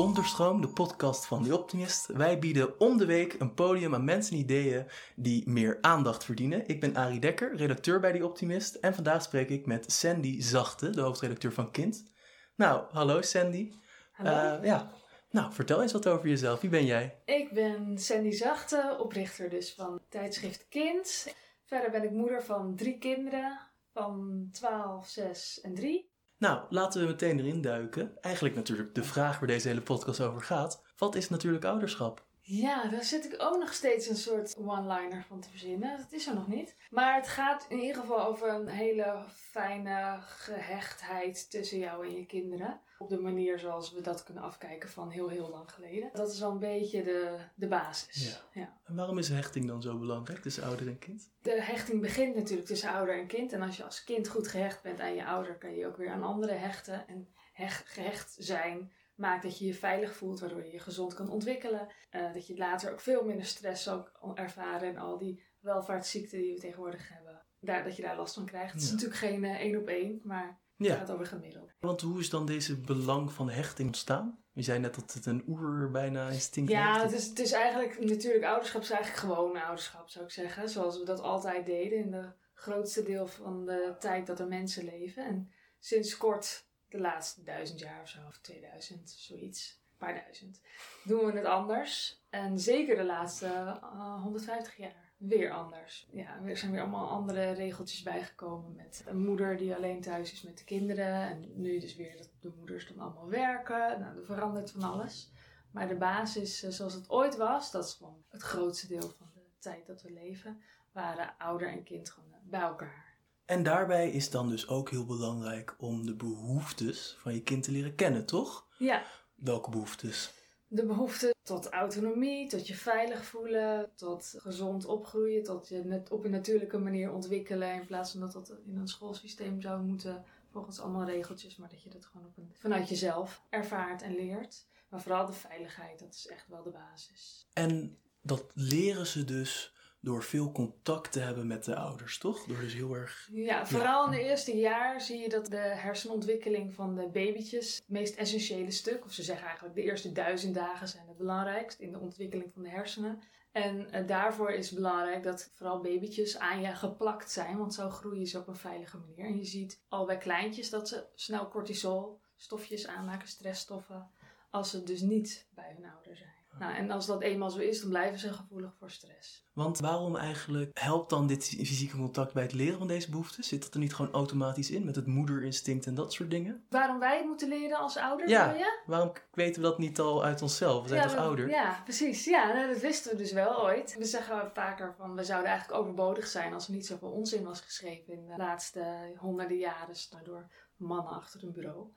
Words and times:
Onderstroom, 0.00 0.60
de 0.60 0.68
podcast 0.68 1.26
van 1.26 1.44
The 1.44 1.58
Optimist. 1.58 2.06
Wij 2.06 2.38
bieden 2.38 2.80
om 2.80 2.96
de 2.96 3.06
week 3.06 3.36
een 3.38 3.54
podium 3.54 3.94
aan 3.94 4.04
mensen 4.04 4.32
en 4.32 4.42
ideeën 4.42 4.86
die 5.16 5.48
meer 5.48 5.78
aandacht 5.80 6.24
verdienen. 6.24 6.68
Ik 6.68 6.80
ben 6.80 6.96
Arie 6.96 7.20
Dekker, 7.20 7.56
redacteur 7.56 8.00
bij 8.00 8.12
The 8.12 8.24
Optimist. 8.24 8.74
En 8.74 8.94
vandaag 8.94 9.22
spreek 9.22 9.48
ik 9.48 9.66
met 9.66 9.92
Sandy 9.92 10.40
Zachte, 10.42 10.90
de 10.90 11.00
hoofdredacteur 11.00 11.52
van 11.52 11.70
Kind. 11.70 12.12
Nou, 12.56 12.84
hallo 12.90 13.22
Sandy. 13.22 13.72
Hallo. 14.12 14.58
Uh, 14.58 14.64
ja, 14.64 14.90
nou, 15.30 15.52
vertel 15.52 15.82
eens 15.82 15.92
wat 15.92 16.06
over 16.06 16.28
jezelf. 16.28 16.60
Wie 16.60 16.70
ben 16.70 16.86
jij? 16.86 17.22
Ik 17.24 17.52
ben 17.52 17.98
Sandy 17.98 18.30
Zachte, 18.30 18.96
oprichter 19.00 19.48
dus 19.48 19.74
van 19.74 20.00
tijdschrift 20.08 20.68
Kind. 20.68 21.34
Verder 21.64 21.90
ben 21.90 22.04
ik 22.04 22.10
moeder 22.10 22.42
van 22.42 22.76
drie 22.76 22.98
kinderen 22.98 23.58
van 23.92 24.48
12, 24.52 25.08
6 25.08 25.60
en 25.60 25.74
3. 25.74 26.09
Nou, 26.40 26.60
laten 26.68 27.00
we 27.00 27.06
meteen 27.06 27.38
erin 27.38 27.60
duiken. 27.60 28.16
Eigenlijk 28.20 28.54
natuurlijk 28.54 28.94
de 28.94 29.04
vraag 29.04 29.38
waar 29.38 29.48
deze 29.48 29.68
hele 29.68 29.80
podcast 29.80 30.20
over 30.20 30.42
gaat. 30.42 30.82
Wat 30.96 31.14
is 31.14 31.28
natuurlijk 31.28 31.64
ouderschap? 31.64 32.24
Ja, 32.40 32.88
daar 32.88 33.04
zit 33.04 33.24
ik 33.24 33.34
ook 33.38 33.58
nog 33.58 33.72
steeds 33.72 34.08
een 34.08 34.16
soort 34.16 34.56
one-liner 34.56 35.24
van 35.28 35.40
te 35.40 35.50
verzinnen. 35.50 35.98
Dat 35.98 36.12
is 36.12 36.26
er 36.26 36.34
nog 36.34 36.48
niet. 36.48 36.76
Maar 36.90 37.14
het 37.14 37.28
gaat 37.28 37.66
in 37.68 37.78
ieder 37.78 38.00
geval 38.00 38.24
over 38.24 38.54
een 38.54 38.68
hele 38.68 39.24
fijne 39.34 40.18
gehechtheid 40.20 41.50
tussen 41.50 41.78
jou 41.78 42.06
en 42.06 42.16
je 42.16 42.26
kinderen. 42.26 42.80
Op 43.02 43.08
de 43.08 43.20
manier 43.20 43.58
zoals 43.58 43.92
we 43.92 44.00
dat 44.00 44.22
kunnen 44.22 44.42
afkijken 44.42 44.88
van 44.88 45.10
heel, 45.10 45.28
heel 45.28 45.50
lang 45.50 45.72
geleden. 45.72 46.10
Dat 46.12 46.32
is 46.32 46.40
wel 46.40 46.50
een 46.50 46.58
beetje 46.58 47.02
de, 47.02 47.36
de 47.54 47.68
basis. 47.68 48.42
Ja. 48.52 48.60
ja. 48.60 48.78
En 48.84 48.94
waarom 48.94 49.18
is 49.18 49.28
hechting 49.28 49.66
dan 49.66 49.82
zo 49.82 49.98
belangrijk 49.98 50.40
tussen 50.40 50.62
ouder 50.64 50.86
en 50.86 50.98
kind? 50.98 51.30
De 51.42 51.62
hechting 51.62 52.00
begint 52.00 52.34
natuurlijk 52.34 52.66
tussen 52.66 52.90
ouder 52.90 53.18
en 53.18 53.26
kind. 53.26 53.52
En 53.52 53.62
als 53.62 53.76
je 53.76 53.84
als 53.84 54.04
kind 54.04 54.28
goed 54.28 54.48
gehecht 54.48 54.82
bent 54.82 55.00
aan 55.00 55.14
je 55.14 55.24
ouder, 55.24 55.58
kan 55.58 55.74
je 55.74 55.86
ook 55.86 55.96
weer 55.96 56.10
aan 56.10 56.22
anderen 56.22 56.60
hechten. 56.60 57.08
En 57.08 57.28
hecht, 57.52 57.88
gehecht 57.88 58.36
zijn 58.38 58.92
maakt 59.14 59.42
dat 59.42 59.58
je 59.58 59.66
je 59.66 59.74
veilig 59.74 60.16
voelt, 60.16 60.40
waardoor 60.40 60.64
je 60.64 60.72
je 60.72 60.78
gezond 60.78 61.14
kan 61.14 61.30
ontwikkelen. 61.30 61.88
Uh, 62.10 62.32
dat 62.32 62.46
je 62.46 62.56
later 62.56 62.92
ook 62.92 63.00
veel 63.00 63.24
minder 63.24 63.46
stress 63.46 63.82
zal 63.82 64.08
ervaren 64.34 64.88
en 64.88 64.96
al 64.96 65.18
die 65.18 65.42
welvaartsziekten 65.60 66.38
die 66.38 66.54
we 66.54 66.60
tegenwoordig 66.60 67.08
hebben. 67.08 67.42
Daar, 67.60 67.84
dat 67.84 67.96
je 67.96 68.02
daar 68.02 68.16
last 68.16 68.34
van 68.34 68.46
krijgt. 68.46 68.72
Het 68.72 68.82
is 68.82 68.90
natuurlijk 68.90 69.18
geen 69.18 69.44
uh, 69.44 69.60
één 69.60 69.76
op 69.76 69.88
één, 69.88 70.20
maar 70.22 70.60
ja. 70.86 70.96
gaat 70.96 71.10
over 71.10 71.26
gemiddeld. 71.26 71.74
Want 71.80 72.00
hoe 72.00 72.20
is 72.20 72.30
dan 72.30 72.46
deze 72.46 72.80
belang 72.80 73.32
van 73.32 73.50
hechting 73.50 73.88
ontstaan? 73.88 74.44
Je 74.52 74.62
zei 74.62 74.78
net 74.78 74.94
dat 74.94 75.12
het 75.12 75.26
een 75.26 75.44
oer 75.46 75.90
bijna 75.90 76.28
instinct 76.28 76.70
Ja, 76.70 77.02
het 77.02 77.12
is, 77.12 77.26
het 77.26 77.38
is 77.38 77.52
eigenlijk 77.52 78.00
natuurlijk 78.00 78.44
ouderschap 78.44 78.82
is 78.82 78.90
eigenlijk 78.90 79.20
gewoon 79.20 79.56
ouderschap 79.56 80.08
zou 80.08 80.24
ik 80.24 80.30
zeggen. 80.30 80.68
Zoals 80.68 80.98
we 80.98 81.04
dat 81.04 81.20
altijd 81.20 81.66
deden 81.66 81.98
in 81.98 82.10
de 82.10 82.32
grootste 82.54 83.02
deel 83.02 83.26
van 83.26 83.64
de 83.64 83.96
tijd 83.98 84.26
dat 84.26 84.40
er 84.40 84.48
mensen 84.48 84.84
leven. 84.84 85.24
En 85.24 85.52
sinds 85.78 86.16
kort 86.16 86.68
de 86.88 87.00
laatste 87.00 87.42
duizend 87.42 87.80
jaar 87.80 88.00
of 88.02 88.08
zo, 88.08 88.18
of 88.26 88.38
2000, 88.38 89.10
zoiets, 89.10 89.82
een 89.90 89.96
paar 90.06 90.14
duizend, 90.14 90.60
doen 91.04 91.26
we 91.26 91.32
het 91.32 91.44
anders. 91.46 92.22
En 92.30 92.58
zeker 92.58 92.96
de 92.96 93.04
laatste 93.04 93.46
uh, 93.46 94.22
150 94.22 94.76
jaar 94.76 95.09
weer 95.20 95.52
anders. 95.52 96.08
Ja, 96.12 96.40
er 96.44 96.56
zijn 96.56 96.70
weer 96.70 96.80
allemaal 96.80 97.08
andere 97.08 97.50
regeltjes 97.50 98.02
bijgekomen 98.02 98.74
met 98.74 99.04
een 99.06 99.24
moeder 99.24 99.56
die 99.56 99.74
alleen 99.74 100.00
thuis 100.00 100.32
is 100.32 100.42
met 100.42 100.58
de 100.58 100.64
kinderen. 100.64 101.28
En 101.28 101.44
nu 101.54 101.78
dus 101.78 101.96
weer 101.96 102.16
dat 102.16 102.30
de 102.40 102.52
moeders 102.58 102.88
dan 102.88 102.98
allemaal 102.98 103.28
werken. 103.28 104.00
Nou, 104.00 104.16
er 104.16 104.24
verandert 104.24 104.70
van 104.70 104.82
alles. 104.82 105.32
Maar 105.70 105.88
de 105.88 105.96
basis 105.96 106.58
zoals 106.58 106.94
het 106.94 107.10
ooit 107.10 107.36
was, 107.36 107.70
dat 107.70 107.84
is 107.84 107.92
gewoon 107.92 108.24
het 108.28 108.42
grootste 108.42 108.86
deel 108.86 109.14
van 109.18 109.30
de 109.34 109.40
tijd 109.58 109.86
dat 109.86 110.02
we 110.02 110.12
leven, 110.12 110.62
waren 110.92 111.34
ouder 111.38 111.68
en 111.68 111.82
kind 111.82 112.10
gewoon 112.10 112.30
bij 112.42 112.60
elkaar. 112.60 113.08
En 113.44 113.62
daarbij 113.62 114.10
is 114.10 114.30
dan 114.30 114.48
dus 114.48 114.68
ook 114.68 114.90
heel 114.90 115.06
belangrijk 115.06 115.74
om 115.78 116.06
de 116.06 116.14
behoeftes 116.14 117.16
van 117.18 117.34
je 117.34 117.42
kind 117.42 117.62
te 117.62 117.72
leren 117.72 117.94
kennen, 117.94 118.26
toch? 118.26 118.66
Ja. 118.78 119.02
Welke 119.34 119.70
behoeftes? 119.70 120.39
De 120.72 120.86
behoefte 120.86 121.34
tot 121.42 121.68
autonomie, 121.68 122.48
tot 122.48 122.66
je 122.66 122.74
veilig 122.74 123.24
voelen, 123.24 123.90
tot 123.94 124.34
gezond 124.36 124.84
opgroeien, 124.84 125.42
tot 125.42 125.68
je 125.68 125.84
net 125.84 126.10
op 126.10 126.24
een 126.24 126.30
natuurlijke 126.30 126.78
manier 126.78 127.12
ontwikkelen. 127.12 127.74
In 127.74 127.86
plaats 127.86 128.10
van 128.10 128.20
dat 128.20 128.32
dat 128.32 128.56
in 128.66 128.76
een 128.76 128.88
schoolsysteem 128.88 129.60
zou 129.60 129.82
moeten, 129.82 130.24
volgens 130.50 130.80
allemaal 130.80 131.04
regeltjes, 131.04 131.56
maar 131.56 131.68
dat 131.68 131.82
je 131.82 131.90
dat 131.90 132.06
gewoon 132.06 132.26
op 132.26 132.36
een, 132.36 132.50
vanuit 132.58 132.88
jezelf 132.88 133.42
ervaart 133.48 134.02
en 134.02 134.14
leert. 134.14 134.66
Maar 134.88 135.00
vooral 135.00 135.26
de 135.26 135.32
veiligheid, 135.32 135.98
dat 135.98 136.14
is 136.14 136.26
echt 136.26 136.48
wel 136.48 136.62
de 136.62 136.70
basis. 136.70 137.46
En 137.52 137.98
dat 138.22 138.50
leren 138.54 139.06
ze 139.06 139.24
dus 139.24 139.74
door 140.00 140.22
veel 140.22 140.52
contact 140.52 141.12
te 141.12 141.20
hebben 141.20 141.46
met 141.46 141.64
de 141.64 141.76
ouders, 141.76 142.18
toch? 142.18 142.44
Door 142.44 142.60
dus 142.60 142.74
heel 142.74 142.94
erg... 142.94 143.28
Ja, 143.32 143.66
vooral 143.66 144.04
in 144.04 144.10
de 144.10 144.22
eerste 144.22 144.56
jaar 144.56 145.00
zie 145.00 145.18
je 145.18 145.28
dat 145.28 145.46
de 145.46 145.56
hersenontwikkeling 145.56 146.74
van 146.74 146.94
de 146.94 147.08
babytjes 147.08 147.74
het 147.74 147.88
meest 147.88 148.16
essentiële 148.16 148.70
stuk, 148.70 149.04
of 149.04 149.12
ze 149.12 149.22
zeggen 149.22 149.46
eigenlijk 149.46 149.74
de 149.74 149.82
eerste 149.82 150.12
duizend 150.12 150.54
dagen 150.54 150.88
zijn 150.88 151.08
het 151.08 151.16
belangrijkst 151.16 151.78
in 151.78 151.92
de 151.92 151.98
ontwikkeling 151.98 152.52
van 152.52 152.62
de 152.62 152.68
hersenen. 152.68 153.20
En 153.52 153.88
uh, 153.94 154.06
daarvoor 154.06 154.50
is 154.50 154.70
het 154.70 154.78
belangrijk 154.78 155.22
dat 155.22 155.50
vooral 155.54 155.80
babytjes 155.80 156.38
aan 156.38 156.60
je 156.60 156.74
geplakt 156.74 157.30
zijn, 157.30 157.58
want 157.58 157.74
zo 157.74 157.90
groeien 157.90 158.26
ze 158.26 158.38
op 158.38 158.48
een 158.48 158.56
veilige 158.56 158.98
manier. 158.98 159.26
En 159.26 159.36
je 159.36 159.44
ziet 159.44 159.82
al 159.88 160.06
bij 160.06 160.18
kleintjes 160.18 160.70
dat 160.70 160.88
ze 160.88 161.06
snel 161.14 161.48
cortisol 161.48 162.20
stofjes 162.36 162.86
aanmaken, 162.86 163.28
stressstoffen, 163.28 164.10
als 164.50 164.70
ze 164.70 164.82
dus 164.82 165.00
niet 165.00 165.46
bij 165.54 165.74
hun 165.76 165.90
ouder 165.90 166.16
zijn. 166.16 166.39
Nou, 166.58 166.74
en 166.74 166.90
als 166.90 167.06
dat 167.06 167.22
eenmaal 167.22 167.50
zo 167.50 167.58
is, 167.58 167.80
dan 167.80 167.88
blijven 167.88 168.18
ze 168.18 168.32
gevoelig 168.32 168.74
voor 168.78 168.90
stress. 168.90 169.48
Want 169.52 169.78
waarom 169.78 170.16
eigenlijk 170.16 170.78
helpt 170.78 171.10
dan 171.10 171.26
dit 171.26 171.44
fysieke 171.44 171.96
contact 171.96 172.32
bij 172.32 172.42
het 172.42 172.52
leren 172.52 172.78
van 172.78 172.86
deze 172.86 173.10
behoeften? 173.10 173.44
Zit 173.44 173.62
dat 173.62 173.74
er 173.74 173.80
niet 173.80 173.94
gewoon 173.94 174.12
automatisch 174.12 174.70
in 174.70 174.84
met 174.84 174.96
het 174.96 175.06
moederinstinct 175.06 175.86
en 175.86 175.94
dat 175.94 176.12
soort 176.12 176.30
dingen? 176.30 176.64
Waarom 176.68 176.98
wij 176.98 177.16
het 177.16 177.26
moeten 177.26 177.48
leren 177.48 177.78
als 177.78 177.96
ouder, 177.96 178.28
ja, 178.28 178.52
je? 178.52 178.80
waarom 178.86 179.12
weten 179.32 179.62
we 179.62 179.68
dat 179.68 179.78
niet 179.78 180.00
al 180.00 180.24
uit 180.24 180.42
onszelf? 180.42 180.82
We 180.82 180.88
zijn 180.88 181.00
ja, 181.00 181.06
toch 181.06 181.16
dat, 181.16 181.24
ouder? 181.24 181.48
Ja, 181.48 181.80
precies. 181.84 182.24
Ja, 182.24 182.52
nou, 182.52 182.68
dat 182.68 182.80
wisten 182.80 183.10
we 183.10 183.16
dus 183.16 183.32
wel 183.32 183.62
ooit. 183.62 183.96
We 183.98 184.04
zeggen 184.04 184.50
vaker 184.54 184.94
van, 184.96 185.14
we 185.14 185.24
zouden 185.24 185.50
eigenlijk 185.50 185.80
overbodig 185.80 186.26
zijn 186.26 186.52
als 186.52 186.66
er 186.66 186.72
niet 186.72 186.86
zoveel 186.86 187.10
onzin 187.10 187.44
was 187.44 187.60
geschreven 187.60 188.12
in 188.12 188.26
de 188.26 188.36
laatste 188.36 189.14
honderden 189.16 189.58
jaren 189.58 189.94
door 190.22 190.48
mannen 190.76 191.12
achter 191.12 191.44
een 191.44 191.52
bureau. 191.52 191.92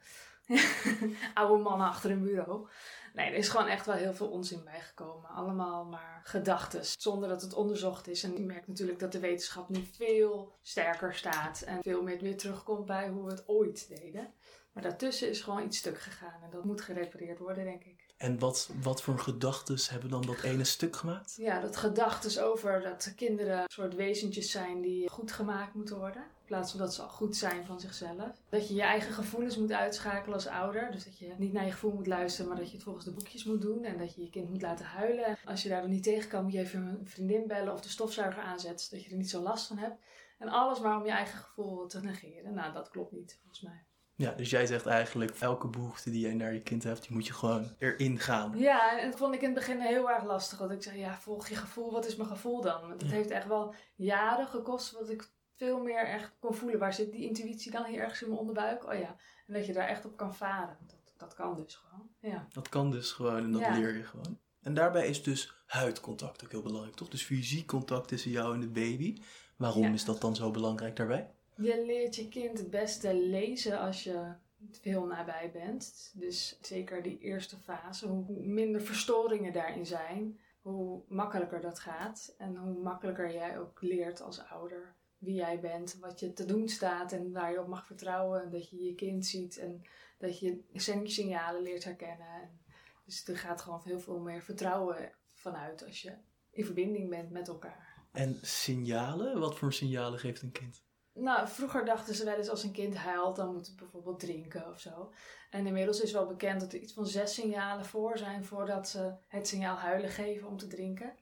Oude 1.33 1.63
mannen 1.63 1.87
achter 1.87 2.11
een 2.11 2.23
bureau. 2.23 2.67
Nee, 3.13 3.27
er 3.27 3.37
is 3.37 3.49
gewoon 3.49 3.67
echt 3.67 3.85
wel 3.85 3.95
heel 3.95 4.13
veel 4.13 4.29
onzin 4.29 4.63
bijgekomen. 4.63 5.29
Allemaal 5.29 5.85
maar 5.85 6.21
gedachten, 6.23 6.85
zonder 6.85 7.29
dat 7.29 7.41
het 7.41 7.53
onderzocht 7.53 8.07
is. 8.07 8.23
En 8.23 8.33
je 8.33 8.45
merkt 8.45 8.67
natuurlijk 8.67 8.99
dat 8.99 9.11
de 9.11 9.19
wetenschap 9.19 9.69
nu 9.69 9.85
veel 9.91 10.55
sterker 10.61 11.13
staat 11.13 11.61
en 11.61 11.81
veel 11.81 12.03
meer 12.03 12.19
weer 12.19 12.37
terugkomt 12.37 12.85
bij 12.85 13.09
hoe 13.09 13.25
we 13.25 13.31
het 13.31 13.43
ooit 13.47 13.87
deden. 13.87 14.33
Maar 14.73 14.83
daartussen 14.83 15.29
is 15.29 15.41
gewoon 15.41 15.63
iets 15.63 15.77
stuk 15.77 15.99
gegaan 15.99 16.43
en 16.43 16.49
dat 16.49 16.63
moet 16.63 16.81
gerepareerd 16.81 17.39
worden, 17.39 17.63
denk 17.63 17.83
ik. 17.83 18.03
En 18.17 18.39
wat, 18.39 18.69
wat 18.81 19.01
voor 19.01 19.19
gedachten 19.19 19.77
hebben 19.89 20.09
dan 20.09 20.21
dat 20.21 20.41
ene 20.41 20.63
stuk 20.63 20.95
gemaakt? 20.95 21.35
Ja, 21.37 21.59
dat 21.59 21.77
gedachten 21.77 22.43
over 22.43 22.81
dat 22.81 23.13
kinderen 23.15 23.57
een 23.57 23.69
soort 23.71 23.95
wezentjes 23.95 24.51
zijn 24.51 24.81
die 24.81 25.09
goed 25.09 25.31
gemaakt 25.31 25.73
moeten 25.73 25.97
worden. 25.97 26.23
In 26.43 26.49
plaats 26.49 26.71
van 26.71 26.79
dat 26.79 26.93
ze 26.93 27.01
al 27.01 27.09
goed 27.09 27.35
zijn 27.35 27.65
van 27.65 27.79
zichzelf. 27.79 28.41
Dat 28.49 28.67
je 28.67 28.73
je 28.73 28.81
eigen 28.81 29.13
gevoelens 29.13 29.57
moet 29.57 29.71
uitschakelen 29.71 30.33
als 30.33 30.47
ouder. 30.47 30.91
Dus 30.91 31.03
dat 31.03 31.17
je 31.17 31.33
niet 31.37 31.53
naar 31.53 31.65
je 31.65 31.71
gevoel 31.71 31.91
moet 31.91 32.07
luisteren, 32.07 32.47
maar 32.47 32.57
dat 32.57 32.67
je 32.67 32.73
het 32.73 32.83
volgens 32.83 33.05
de 33.05 33.11
boekjes 33.11 33.43
moet 33.43 33.61
doen. 33.61 33.83
En 33.83 33.97
dat 33.97 34.15
je 34.15 34.21
je 34.21 34.29
kind 34.29 34.49
moet 34.49 34.61
laten 34.61 34.85
huilen. 34.85 35.37
Als 35.45 35.63
je 35.63 35.69
daar 35.69 35.81
dan 35.81 35.89
niet 35.89 36.03
tegen 36.03 36.29
kan, 36.29 36.43
moet 36.43 36.53
je 36.53 36.59
even 36.59 36.81
een 36.81 37.07
vriendin 37.07 37.47
bellen 37.47 37.73
of 37.73 37.81
de 37.81 37.89
stofzuiger 37.89 38.43
aanzetten. 38.43 38.85
Zodat 38.85 39.05
je 39.05 39.11
er 39.11 39.17
niet 39.17 39.29
zo 39.29 39.41
last 39.41 39.67
van 39.67 39.77
hebt. 39.77 40.03
En 40.39 40.47
alles 40.47 40.79
maar 40.79 40.97
om 40.97 41.05
je 41.05 41.11
eigen 41.11 41.37
gevoel 41.37 41.87
te 41.87 42.01
negeren. 42.01 42.53
Nou, 42.53 42.73
dat 42.73 42.89
klopt 42.89 43.11
niet 43.11 43.37
volgens 43.41 43.61
mij. 43.61 43.85
Ja, 44.15 44.31
dus 44.31 44.49
jij 44.49 44.65
zegt 44.65 44.85
eigenlijk, 44.85 45.31
elke 45.39 45.67
behoefte 45.67 46.11
die 46.11 46.19
jij 46.19 46.33
naar 46.33 46.53
je 46.53 46.61
kind 46.61 46.83
hebt, 46.83 47.01
die 47.01 47.11
moet 47.13 47.27
je 47.27 47.33
gewoon 47.33 47.75
erin 47.77 48.19
gaan. 48.19 48.57
Ja, 48.57 48.99
en 48.99 49.09
dat 49.09 49.19
vond 49.19 49.33
ik 49.33 49.41
in 49.41 49.45
het 49.45 49.55
begin 49.55 49.79
heel 49.79 50.09
erg 50.09 50.23
lastig. 50.23 50.57
Want 50.57 50.71
ik 50.71 50.83
zei, 50.83 50.99
ja, 50.99 51.17
volg 51.17 51.47
je 51.47 51.55
gevoel, 51.55 51.91
wat 51.91 52.05
is 52.05 52.15
mijn 52.15 52.29
gevoel 52.29 52.61
dan? 52.61 52.81
Want 52.81 53.01
het 53.01 53.09
ja. 53.09 53.15
heeft 53.15 53.31
echt 53.31 53.47
wel 53.47 53.73
jaren 53.95 54.47
gekost, 54.47 54.91
wat 54.91 55.09
ik 55.09 55.31
veel 55.57 55.83
meer 55.83 56.05
echt 56.07 56.31
kon 56.39 56.53
voelen. 56.53 56.79
Waar 56.79 56.93
zit 56.93 57.11
die 57.11 57.27
intuïtie 57.27 57.71
dan 57.71 57.85
hier 57.85 57.99
ergens 57.99 58.21
in 58.21 58.27
mijn 58.27 58.39
onderbuik? 58.39 58.85
Oh 58.87 58.93
ja, 58.93 59.15
en 59.47 59.53
dat 59.53 59.65
je 59.65 59.73
daar 59.73 59.87
echt 59.87 60.05
op 60.05 60.17
kan 60.17 60.35
varen. 60.35 60.77
Dat, 60.87 61.13
dat 61.17 61.33
kan 61.33 61.55
dus 61.55 61.75
gewoon, 61.75 62.09
ja. 62.19 62.47
Dat 62.51 62.69
kan 62.69 62.91
dus 62.91 63.11
gewoon 63.11 63.43
en 63.43 63.51
dat 63.51 63.61
Ja. 63.61 63.77
leer 63.77 63.95
je 63.97 64.03
gewoon. 64.03 64.39
En 64.61 64.73
daarbij 64.73 65.07
is 65.07 65.23
dus 65.23 65.55
huidcontact 65.65 66.43
ook 66.43 66.51
heel 66.51 66.61
belangrijk, 66.61 66.95
toch? 66.95 67.09
Dus 67.09 67.23
fysiek 67.23 67.67
contact 67.67 68.07
tussen 68.07 68.31
jou 68.31 68.53
en 68.53 68.59
de 68.59 68.67
baby. 68.69 69.17
Waarom 69.57 69.83
Ja. 69.83 69.91
is 69.93 70.05
dat 70.05 70.21
dan 70.21 70.35
zo 70.35 70.51
belangrijk 70.51 70.95
daarbij? 70.95 71.31
Je 71.55 71.83
leert 71.85 72.15
je 72.15 72.27
kind 72.29 72.57
het 72.57 72.69
beste 72.69 73.15
lezen 73.15 73.79
als 73.79 74.03
je 74.03 74.33
veel 74.71 75.05
nabij 75.05 75.49
bent. 75.53 76.11
Dus 76.15 76.57
zeker 76.61 77.03
die 77.03 77.19
eerste 77.19 77.57
fase, 77.57 78.07
hoe 78.07 78.25
hoe 78.25 78.45
minder 78.45 78.81
verstoringen 78.81 79.53
daarin 79.53 79.85
zijn, 79.85 80.39
hoe 80.61 81.01
makkelijker 81.07 81.61
dat 81.61 81.79
gaat. 81.79 82.35
En 82.37 82.55
hoe 82.55 82.81
makkelijker 82.81 83.33
jij 83.33 83.59
ook 83.59 83.81
leert 83.81 84.21
als 84.21 84.39
ouder 84.45 84.95
wie 85.23 85.35
jij 85.35 85.59
bent, 85.59 85.97
wat 85.99 86.19
je 86.19 86.33
te 86.33 86.45
doen 86.45 86.69
staat 86.69 87.11
en 87.11 87.31
waar 87.31 87.51
je 87.51 87.61
op 87.61 87.67
mag 87.67 87.85
vertrouwen. 87.85 88.43
En 88.43 88.49
dat 88.49 88.69
je 88.69 88.83
je 88.83 88.95
kind 88.95 89.25
ziet 89.25 89.57
en 89.57 89.81
dat 90.17 90.39
je 90.39 90.63
signalen 91.03 91.61
leert 91.61 91.83
herkennen. 91.83 92.27
En 92.41 92.61
dus 93.05 93.27
er 93.27 93.37
gaat 93.37 93.61
gewoon 93.61 93.81
heel 93.83 93.99
veel 93.99 94.19
meer 94.19 94.41
vertrouwen 94.41 95.11
vanuit 95.33 95.85
als 95.85 96.01
je 96.01 96.13
in 96.51 96.65
verbinding 96.65 97.09
bent 97.09 97.31
met 97.31 97.47
elkaar. 97.47 98.05
En 98.11 98.39
signalen? 98.41 99.39
Wat 99.39 99.57
voor 99.57 99.73
signalen 99.73 100.19
geeft 100.19 100.41
een 100.41 100.51
kind? 100.51 100.83
Nou, 101.13 101.47
vroeger 101.47 101.85
dachten 101.85 102.15
ze 102.15 102.25
wel 102.25 102.37
eens 102.37 102.49
als 102.49 102.63
een 102.63 102.71
kind 102.71 102.95
huilt, 102.95 103.35
dan 103.35 103.53
moet 103.53 103.67
het 103.67 103.75
bijvoorbeeld 103.75 104.19
drinken 104.19 104.69
of 104.69 104.79
zo. 104.79 105.11
En 105.49 105.67
inmiddels 105.67 106.01
is 106.01 106.11
wel 106.11 106.27
bekend 106.27 106.59
dat 106.59 106.73
er 106.73 106.79
iets 106.79 106.93
van 106.93 107.07
zes 107.07 107.33
signalen 107.33 107.85
voor 107.85 108.17
zijn 108.17 108.45
voordat 108.45 108.89
ze 108.89 109.13
het 109.27 109.47
signaal 109.47 109.75
huilen 109.75 110.09
geven 110.09 110.47
om 110.47 110.57
te 110.57 110.67
drinken. 110.67 111.13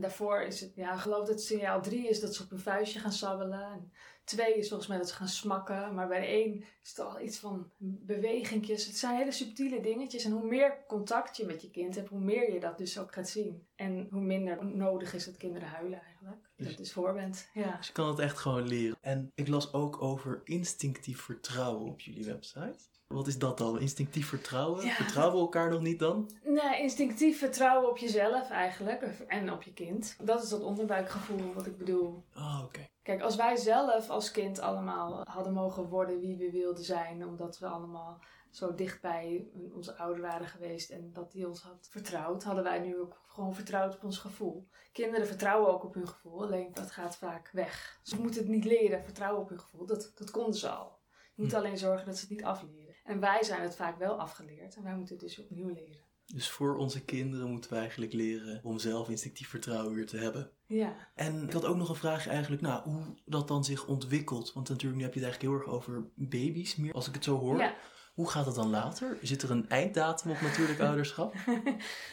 Daarvoor 0.00 0.40
is 0.40 0.60
het, 0.60 0.72
ja, 0.74 0.94
ik 0.94 1.00
geloof 1.00 1.18
dat 1.18 1.28
het 1.28 1.42
signaal 1.42 1.82
drie 1.82 2.08
is 2.08 2.20
dat 2.20 2.34
ze 2.34 2.42
op 2.42 2.50
hun 2.50 2.58
vuistje 2.58 3.00
gaan 3.00 3.12
sabbelen. 3.12 3.62
En 3.62 3.92
twee 4.24 4.54
is 4.58 4.68
volgens 4.68 4.88
mij 4.88 4.98
dat 4.98 5.08
ze 5.08 5.14
gaan 5.14 5.28
smakken. 5.28 5.94
Maar 5.94 6.08
bij 6.08 6.20
de 6.20 6.26
één 6.26 6.64
is 6.82 6.88
het 6.88 7.00
al 7.00 7.20
iets 7.20 7.38
van 7.38 7.70
bewegingjes. 7.78 8.86
Het 8.86 8.96
zijn 8.96 9.16
hele 9.16 9.32
subtiele 9.32 9.80
dingetjes. 9.80 10.24
En 10.24 10.32
hoe 10.32 10.46
meer 10.46 10.84
contact 10.86 11.36
je 11.36 11.46
met 11.46 11.62
je 11.62 11.70
kind 11.70 11.94
hebt, 11.94 12.08
hoe 12.08 12.20
meer 12.20 12.52
je 12.52 12.60
dat 12.60 12.78
dus 12.78 12.98
ook 12.98 13.12
gaat 13.12 13.28
zien. 13.28 13.66
En 13.74 14.08
hoe 14.10 14.20
minder 14.20 14.66
nodig 14.66 15.14
is 15.14 15.24
dat 15.24 15.36
kinderen 15.36 15.68
huilen 15.68 16.02
eigenlijk. 16.02 16.40
Dus- 16.56 16.66
Dat 16.66 16.76
het 16.76 16.86
is 16.86 16.92
voorbent. 16.92 17.48
Ja. 17.52 17.76
Dus 17.76 17.86
je 17.86 17.92
kan 17.92 18.08
het 18.08 18.18
echt 18.18 18.38
gewoon 18.38 18.68
leren. 18.68 18.96
En 19.00 19.32
ik 19.34 19.48
las 19.48 19.72
ook 19.72 20.02
over 20.02 20.40
instinctief 20.44 21.20
vertrouwen 21.20 21.86
op 21.86 22.00
jullie 22.00 22.24
website. 22.24 22.78
Wat 23.08 23.26
is 23.26 23.38
dat 23.38 23.58
dan? 23.58 23.80
Instinctief 23.80 24.28
vertrouwen? 24.28 24.84
Ja. 24.86 24.92
Vertrouwen 24.94 25.34
we 25.34 25.40
elkaar 25.40 25.70
nog 25.70 25.80
niet 25.80 25.98
dan? 25.98 26.30
Nee, 26.44 26.80
instinctief 26.80 27.38
vertrouwen 27.38 27.90
op 27.90 27.98
jezelf 27.98 28.50
eigenlijk. 28.50 29.02
En 29.26 29.52
op 29.52 29.62
je 29.62 29.72
kind. 29.72 30.16
Dat 30.22 30.42
is 30.42 30.48
dat 30.48 30.62
onderbuikgevoel 30.62 31.52
wat 31.54 31.66
ik 31.66 31.78
bedoel. 31.78 32.24
Oh, 32.36 32.62
oké. 32.64 32.88
Kijk, 33.02 33.22
als 33.22 33.36
wij 33.36 33.56
zelf 33.56 34.08
als 34.10 34.30
kind 34.30 34.60
allemaal 34.60 35.22
hadden 35.30 35.52
mogen 35.52 35.88
worden 35.88 36.20
wie 36.20 36.36
we 36.36 36.50
wilden 36.50 36.84
zijn, 36.84 37.26
omdat 37.26 37.58
we 37.58 37.66
allemaal 37.66 38.20
zo 38.50 38.74
dicht 38.74 39.00
bij 39.00 39.46
onze 39.74 39.96
ouder 39.96 40.22
waren 40.22 40.46
geweest 40.46 40.90
en 40.90 41.12
dat 41.12 41.32
die 41.32 41.48
ons 41.48 41.62
had 41.62 41.86
vertrouwd, 41.90 42.42
hadden 42.44 42.64
wij 42.64 42.78
nu 42.78 42.98
ook 43.00 43.20
gewoon 43.26 43.54
vertrouwd 43.54 43.94
op 43.94 44.04
ons 44.04 44.18
gevoel. 44.18 44.68
Kinderen 44.92 45.26
vertrouwen 45.26 45.72
ook 45.72 45.84
op 45.84 45.94
hun 45.94 46.08
gevoel, 46.08 46.42
alleen 46.42 46.70
dat 46.74 46.90
gaat 46.90 47.16
vaak 47.16 47.50
weg. 47.52 47.98
Ze 48.02 48.20
moeten 48.20 48.40
het 48.40 48.50
niet 48.50 48.64
leren, 48.64 49.04
vertrouwen 49.04 49.42
op 49.42 49.48
hun 49.48 49.60
gevoel. 49.60 49.86
Dat, 49.86 50.12
dat 50.14 50.30
konden 50.30 50.54
ze 50.54 50.68
al. 50.68 50.98
Je 51.34 51.42
moet 51.42 51.52
Hm. 51.52 51.58
alleen 51.58 51.78
zorgen 51.78 52.06
dat 52.06 52.14
ze 52.14 52.20
het 52.20 52.30
niet 52.30 52.44
afleren. 52.44 52.87
En 53.08 53.20
wij 53.20 53.42
zijn 53.42 53.62
het 53.62 53.76
vaak 53.76 53.98
wel 53.98 54.20
afgeleerd 54.20 54.76
en 54.76 54.82
wij 54.82 54.94
moeten 54.96 55.14
het 55.14 55.24
dus 55.24 55.38
opnieuw 55.38 55.68
leren. 55.68 56.06
Dus 56.26 56.50
voor 56.50 56.76
onze 56.76 57.04
kinderen 57.04 57.50
moeten 57.50 57.70
we 57.70 57.76
eigenlijk 57.76 58.12
leren 58.12 58.60
om 58.62 58.78
zelf 58.78 59.08
instinctief 59.08 59.48
vertrouwen 59.48 59.94
weer 59.94 60.06
te 60.06 60.16
hebben. 60.16 60.50
Ja. 60.66 60.94
En 61.14 61.42
ik 61.42 61.52
had 61.52 61.64
ook 61.64 61.76
nog 61.76 61.88
een 61.88 61.94
vraag 61.94 62.26
eigenlijk, 62.26 62.62
nou, 62.62 62.82
hoe 62.82 63.02
dat 63.24 63.48
dan 63.48 63.64
zich 63.64 63.86
ontwikkelt. 63.86 64.52
Want 64.52 64.68
natuurlijk, 64.68 64.96
nu 64.98 65.04
heb 65.04 65.14
je 65.14 65.20
het 65.20 65.28
eigenlijk 65.28 65.58
heel 65.58 65.66
erg 65.66 65.76
over 65.76 66.10
baby's 66.14 66.76
meer, 66.76 66.92
als 66.92 67.08
ik 67.08 67.14
het 67.14 67.24
zo 67.24 67.38
hoor. 67.38 67.58
ja. 67.58 67.74
Hoe 68.18 68.30
gaat 68.30 68.46
het 68.46 68.54
dan 68.54 68.70
later? 68.70 69.18
Zit 69.22 69.42
er 69.42 69.50
een 69.50 69.68
einddatum 69.68 70.30
op 70.30 70.40
natuurlijk 70.40 70.80
ouderschap? 70.88 71.34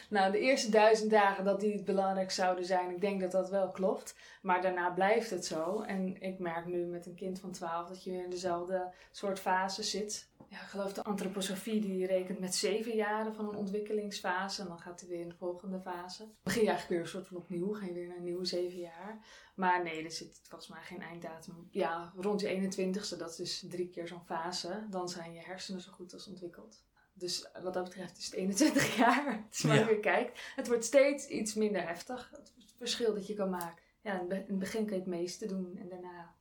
nou, 0.08 0.32
de 0.32 0.38
eerste 0.38 0.70
duizend 0.70 1.10
dagen 1.10 1.44
dat 1.44 1.60
die 1.60 1.72
het 1.72 1.84
belangrijk 1.84 2.30
zouden 2.30 2.64
zijn, 2.64 2.90
ik 2.90 3.00
denk 3.00 3.20
dat 3.20 3.30
dat 3.30 3.50
wel 3.50 3.70
klopt. 3.70 4.16
Maar 4.42 4.62
daarna 4.62 4.90
blijft 4.90 5.30
het 5.30 5.46
zo. 5.46 5.80
En 5.80 6.22
ik 6.22 6.38
merk 6.38 6.66
nu 6.66 6.84
met 6.84 7.06
een 7.06 7.14
kind 7.14 7.40
van 7.40 7.50
12 7.50 7.88
dat 7.88 8.04
je 8.04 8.10
weer 8.10 8.24
in 8.24 8.30
dezelfde 8.30 8.92
soort 9.10 9.40
fase 9.40 9.82
zit. 9.82 10.28
Ja, 10.48 10.60
ik 10.62 10.68
geloof 10.68 10.92
de 10.92 11.02
antroposofie 11.02 11.80
die 11.80 12.06
rekent 12.06 12.38
met 12.38 12.54
zeven 12.54 12.94
jaren 12.94 13.34
van 13.34 13.48
een 13.48 13.56
ontwikkelingsfase. 13.56 14.62
En 14.62 14.68
dan 14.68 14.78
gaat 14.80 15.00
hij 15.00 15.08
weer 15.08 15.20
in 15.20 15.28
de 15.28 15.34
volgende 15.34 15.80
fase. 15.80 16.18
Dan 16.24 16.34
begin 16.42 16.62
je 16.62 16.68
eigenlijk 16.68 16.88
weer 16.96 17.00
een 17.00 17.12
soort 17.12 17.26
van 17.26 17.36
opnieuw. 17.36 17.72
Ga 17.72 17.86
je 17.86 17.92
weer 17.92 18.06
naar 18.06 18.16
een 18.16 18.22
nieuwe 18.22 18.44
zeven 18.44 18.78
jaar. 18.78 19.24
Maar 19.54 19.82
nee, 19.82 20.04
er 20.04 20.10
zit 20.10 20.40
volgens 20.48 20.70
mij 20.70 20.82
geen 20.82 21.00
einddatum. 21.02 21.68
Ja, 21.70 22.12
rond 22.16 22.40
je 22.40 22.48
21ste, 22.48 23.18
dat 23.18 23.30
is 23.30 23.36
dus 23.36 23.64
drie 23.68 23.88
keer 23.88 24.08
zo'n 24.08 24.24
fase. 24.24 24.86
Dan 24.90 25.08
zijn 25.08 25.32
je 25.32 25.40
hersenen 25.40 25.80
zo 25.80 25.92
goed 25.92 26.12
als 26.12 26.26
ontwikkeld. 26.28 26.84
Dus 27.12 27.48
wat 27.62 27.74
dat 27.74 27.84
betreft 27.84 28.18
is 28.18 28.24
het 28.24 28.34
21 28.34 28.96
jaar. 29.04 29.32
Het 29.32 29.54
is 29.54 29.62
maar 29.62 29.76
Ja. 29.78 29.86
weer 29.86 30.00
kijkt. 30.00 30.40
Het 30.56 30.68
wordt 30.68 30.84
steeds 30.84 31.26
iets 31.26 31.54
minder 31.54 31.86
heftig. 31.86 32.30
Het 32.32 32.52
verschil 32.78 33.14
dat 33.14 33.26
je 33.26 33.34
kan 33.34 33.50
maken. 33.50 33.82
Ja, 34.00 34.12
in 34.12 34.18
het 34.18 34.28
be- 34.28 34.34
in 34.34 34.44
het 34.48 34.58
begin 34.58 34.84
kan 34.86 34.94
je 34.94 35.00
het 35.02 35.10
meeste 35.10 35.46
doen. 35.46 35.76
En 35.76 35.88
daarna 35.88 36.34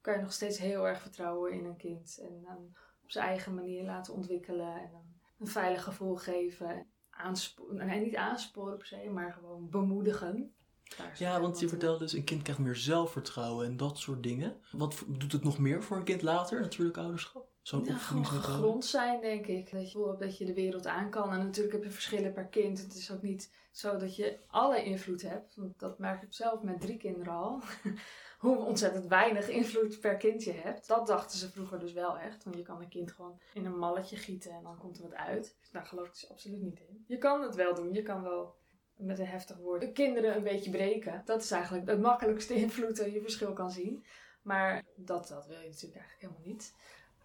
kan 0.00 0.14
je 0.14 0.20
nog 0.20 0.32
steeds 0.32 0.58
heel 0.58 0.86
erg 0.88 1.00
vertrouwen 1.00 1.52
in 1.52 1.64
een 1.64 1.76
kind. 1.76 2.18
En 2.22 2.42
dan 2.42 2.76
op 3.08 3.14
zijn 3.14 3.26
eigen 3.28 3.54
manier 3.54 3.84
laten 3.84 4.14
ontwikkelen. 4.14 4.74
En 4.74 4.90
een 5.38 5.46
veilig 5.46 5.82
gevoel 5.82 6.16
geven. 6.16 6.86
Aanspo- 7.10 7.72
nee, 7.72 8.00
niet 8.00 8.16
aansporen 8.16 8.76
per 8.76 8.86
se, 8.86 9.10
maar 9.10 9.32
gewoon 9.32 9.70
bemoedigen. 9.70 10.52
Ja, 11.18 11.40
want 11.40 11.60
je 11.60 11.68
vertelde 11.68 11.98
dus, 11.98 12.12
een 12.12 12.24
kind 12.24 12.42
krijgt 12.42 12.60
meer 12.60 12.76
zelfvertrouwen 12.76 13.66
en 13.66 13.76
dat 13.76 13.98
soort 13.98 14.22
dingen. 14.22 14.56
Wat 14.70 15.04
doet 15.06 15.32
het 15.32 15.44
nog 15.44 15.58
meer 15.58 15.82
voor 15.82 15.96
een 15.96 16.04
kind 16.04 16.22
later, 16.22 16.60
natuurlijk 16.60 16.98
ouderschap? 16.98 17.48
Zo'n 17.62 17.84
Ja, 17.84 17.96
gegrond 17.96 18.84
zijn, 18.84 19.20
denk 19.20 19.46
ik. 19.46 19.70
Dat 19.70 19.92
je 19.92 19.98
voelt 19.98 20.18
dat 20.18 20.38
je 20.38 20.44
de 20.44 20.54
wereld 20.54 20.86
aan 20.86 21.10
kan. 21.10 21.32
En 21.32 21.38
natuurlijk 21.38 21.74
heb 21.74 21.84
je 21.84 21.90
verschillen 21.90 22.32
per 22.32 22.46
kind. 22.46 22.82
Het 22.82 22.94
is 22.94 23.10
ook 23.12 23.22
niet 23.22 23.54
zo 23.70 23.96
dat 23.96 24.16
je 24.16 24.38
alle 24.46 24.84
invloed 24.84 25.22
hebt. 25.22 25.54
Want 25.56 25.78
dat 25.78 25.98
merk 25.98 26.22
ik 26.22 26.32
zelf 26.32 26.62
met 26.62 26.80
drie 26.80 26.96
kinderen 26.96 27.32
al. 27.32 27.60
Hoe 28.38 28.56
ontzettend 28.56 29.06
weinig 29.06 29.48
invloed 29.48 30.00
per 30.00 30.16
kind 30.16 30.44
je 30.44 30.52
hebt. 30.52 30.86
Dat 30.86 31.06
dachten 31.06 31.38
ze 31.38 31.50
vroeger 31.50 31.78
dus 31.78 31.92
wel 31.92 32.18
echt. 32.18 32.44
Want 32.44 32.56
je 32.56 32.62
kan 32.62 32.80
een 32.80 32.88
kind 32.88 33.12
gewoon 33.12 33.40
in 33.54 33.64
een 33.64 33.78
malletje 33.78 34.16
gieten 34.16 34.50
en 34.50 34.62
dan 34.62 34.78
komt 34.78 34.96
er 34.96 35.02
wat 35.02 35.14
uit. 35.14 35.56
Daar 35.72 35.86
geloof 35.86 36.06
ik 36.06 36.12
dus 36.12 36.30
absoluut 36.30 36.62
niet 36.62 36.80
in. 36.80 37.04
Je 37.06 37.18
kan 37.18 37.42
het 37.42 37.54
wel 37.54 37.74
doen. 37.74 37.92
Je 37.92 38.02
kan 38.02 38.22
wel 38.22 38.56
met 38.96 39.18
een 39.18 39.26
heftig 39.26 39.56
woord 39.56 39.80
de 39.80 39.92
kinderen 39.92 40.36
een 40.36 40.42
beetje 40.42 40.70
breken. 40.70 41.22
Dat 41.24 41.42
is 41.42 41.50
eigenlijk 41.50 41.86
het 41.88 42.00
makkelijkste 42.00 42.54
invloed 42.64 42.96
dat 42.96 43.12
je 43.12 43.20
verschil 43.20 43.52
kan 43.52 43.70
zien. 43.70 44.04
Maar 44.42 44.84
dat, 44.96 45.28
dat 45.28 45.46
wil 45.46 45.60
je 45.60 45.68
natuurlijk 45.68 45.96
eigenlijk 46.00 46.20
helemaal 46.20 46.52
niet 46.54 46.74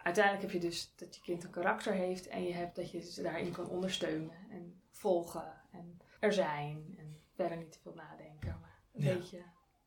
uiteindelijk 0.04 0.44
heb 0.52 0.62
je 0.62 0.68
dus 0.68 0.92
dat 0.96 1.14
je 1.14 1.20
kind 1.20 1.44
een 1.44 1.50
karakter 1.50 1.92
heeft 1.92 2.26
en 2.28 2.42
je 2.44 2.52
hebt 2.52 2.76
dat 2.76 2.90
je 2.90 3.00
ze 3.00 3.22
daarin 3.22 3.52
kan 3.52 3.68
ondersteunen 3.68 4.36
en 4.50 4.80
volgen 4.90 5.60
en 5.70 6.00
er 6.20 6.32
zijn 6.32 6.94
en 6.98 7.20
verder 7.34 7.56
niet 7.56 7.72
te 7.72 7.78
veel 7.82 7.94
nadenken, 7.94 8.58
maar 8.60 8.82
een 8.92 9.02
Ja. 9.02 9.14
beetje, 9.14 9.42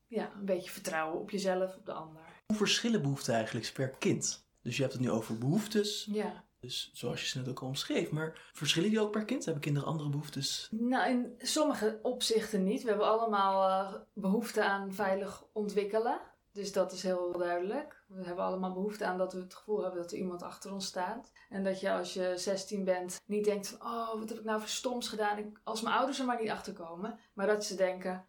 ja, 0.07 0.31
een 0.39 0.45
beetje 0.45 0.71
vertrouwen 0.71 1.19
op 1.19 1.29
jezelf, 1.29 1.75
op 1.75 1.85
de 1.85 1.93
ander. 1.93 2.21
Hoe 2.45 2.57
verschillen 2.57 3.01
behoeften 3.01 3.33
eigenlijk 3.33 3.71
per 3.73 3.89
kind? 3.89 4.45
Dus 4.61 4.75
je 4.75 4.81
hebt 4.81 4.93
het 4.93 5.01
nu 5.01 5.11
over 5.11 5.37
behoeftes, 5.37 6.07
Ja. 6.11 6.43
dus 6.59 6.89
zoals 6.93 7.21
je 7.21 7.27
ze 7.27 7.37
net 7.37 7.49
ook 7.49 7.59
al 7.61 7.67
omschreef. 7.67 8.11
Maar 8.11 8.49
verschillen 8.53 8.89
die 8.89 8.99
ook 8.99 9.11
per 9.11 9.25
kind? 9.25 9.45
Hebben 9.45 9.63
kinderen 9.63 9.87
andere 9.89 10.09
behoeftes? 10.09 10.67
Nou, 10.71 11.09
in 11.09 11.33
sommige 11.37 11.99
opzichten 12.01 12.63
niet. 12.63 12.83
We 12.83 12.89
hebben 12.89 13.07
allemaal 13.07 13.69
eh, 13.69 13.99
behoefte 14.13 14.63
aan 14.63 14.93
veilig 14.93 15.43
ontwikkelen. 15.53 16.19
Dus 16.51 16.71
dat 16.71 16.91
is 16.91 17.03
heel 17.03 17.37
duidelijk. 17.37 18.03
We 18.07 18.23
hebben 18.25 18.43
allemaal 18.45 18.73
behoefte 18.73 19.05
aan 19.05 19.17
dat 19.17 19.33
we 19.33 19.39
het 19.39 19.55
gevoel 19.55 19.81
hebben 19.83 20.01
dat 20.01 20.11
er 20.11 20.17
iemand 20.17 20.43
achter 20.43 20.73
ons 20.73 20.85
staat. 20.85 21.31
En 21.49 21.63
dat 21.63 21.79
je 21.79 21.91
als 21.91 22.13
je 22.13 22.33
16 22.35 22.83
bent 22.83 23.21
niet 23.25 23.45
denkt 23.45 23.67
van... 23.67 23.81
Oh, 23.87 24.19
wat 24.19 24.29
heb 24.29 24.37
ik 24.37 24.43
nou 24.43 24.59
voor 24.59 24.69
stoms 24.69 25.07
gedaan? 25.09 25.37
Ik, 25.37 25.59
als 25.63 25.81
mijn 25.81 25.95
ouders 25.95 26.19
er 26.19 26.25
maar 26.25 26.41
niet 26.41 26.49
achter 26.49 26.73
komen. 26.73 27.19
Maar 27.33 27.47
dat 27.47 27.65
ze 27.65 27.75
denken... 27.75 28.25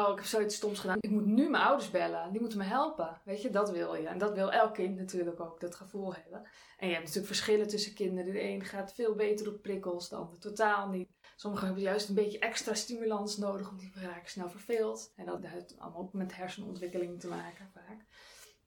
Oh, 0.00 0.10
ik 0.10 0.16
heb 0.16 0.26
zoiets 0.26 0.56
stoms 0.56 0.78
gedaan. 0.78 0.96
Ik 1.00 1.10
moet 1.10 1.26
nu 1.26 1.48
mijn 1.48 1.62
ouders 1.64 1.90
bellen. 1.90 2.30
Die 2.32 2.40
moeten 2.40 2.58
me 2.58 2.64
helpen. 2.64 3.20
Weet 3.24 3.42
je, 3.42 3.50
dat 3.50 3.70
wil 3.70 3.94
je. 3.94 4.06
En 4.08 4.18
dat 4.18 4.34
wil 4.34 4.52
elk 4.52 4.74
kind 4.74 4.96
natuurlijk 4.96 5.40
ook, 5.40 5.60
dat 5.60 5.74
gevoel 5.74 6.14
hebben. 6.14 6.42
En 6.78 6.86
je 6.86 6.92
hebt 6.92 7.06
natuurlijk 7.06 7.34
verschillen 7.34 7.68
tussen 7.68 7.94
kinderen. 7.94 8.32
De 8.32 8.42
een 8.42 8.64
gaat 8.64 8.94
veel 8.94 9.14
beter 9.14 9.48
op 9.48 9.62
prikkels, 9.62 10.08
de 10.08 10.16
ander 10.16 10.38
totaal 10.38 10.88
niet. 10.88 11.08
Sommigen 11.36 11.66
hebben 11.66 11.84
juist 11.84 12.08
een 12.08 12.14
beetje 12.14 12.38
extra 12.38 12.74
stimulans 12.74 13.36
nodig, 13.36 13.66
want 13.68 13.80
die 13.80 13.92
raken 13.94 14.30
snel 14.30 14.50
verveeld. 14.50 15.12
En 15.16 15.26
dat 15.26 15.46
heeft 15.46 15.78
allemaal 15.78 16.00
ook 16.00 16.12
met 16.12 16.36
hersenontwikkeling 16.36 17.20
te 17.20 17.28
maken 17.28 17.70
vaak. 17.74 18.06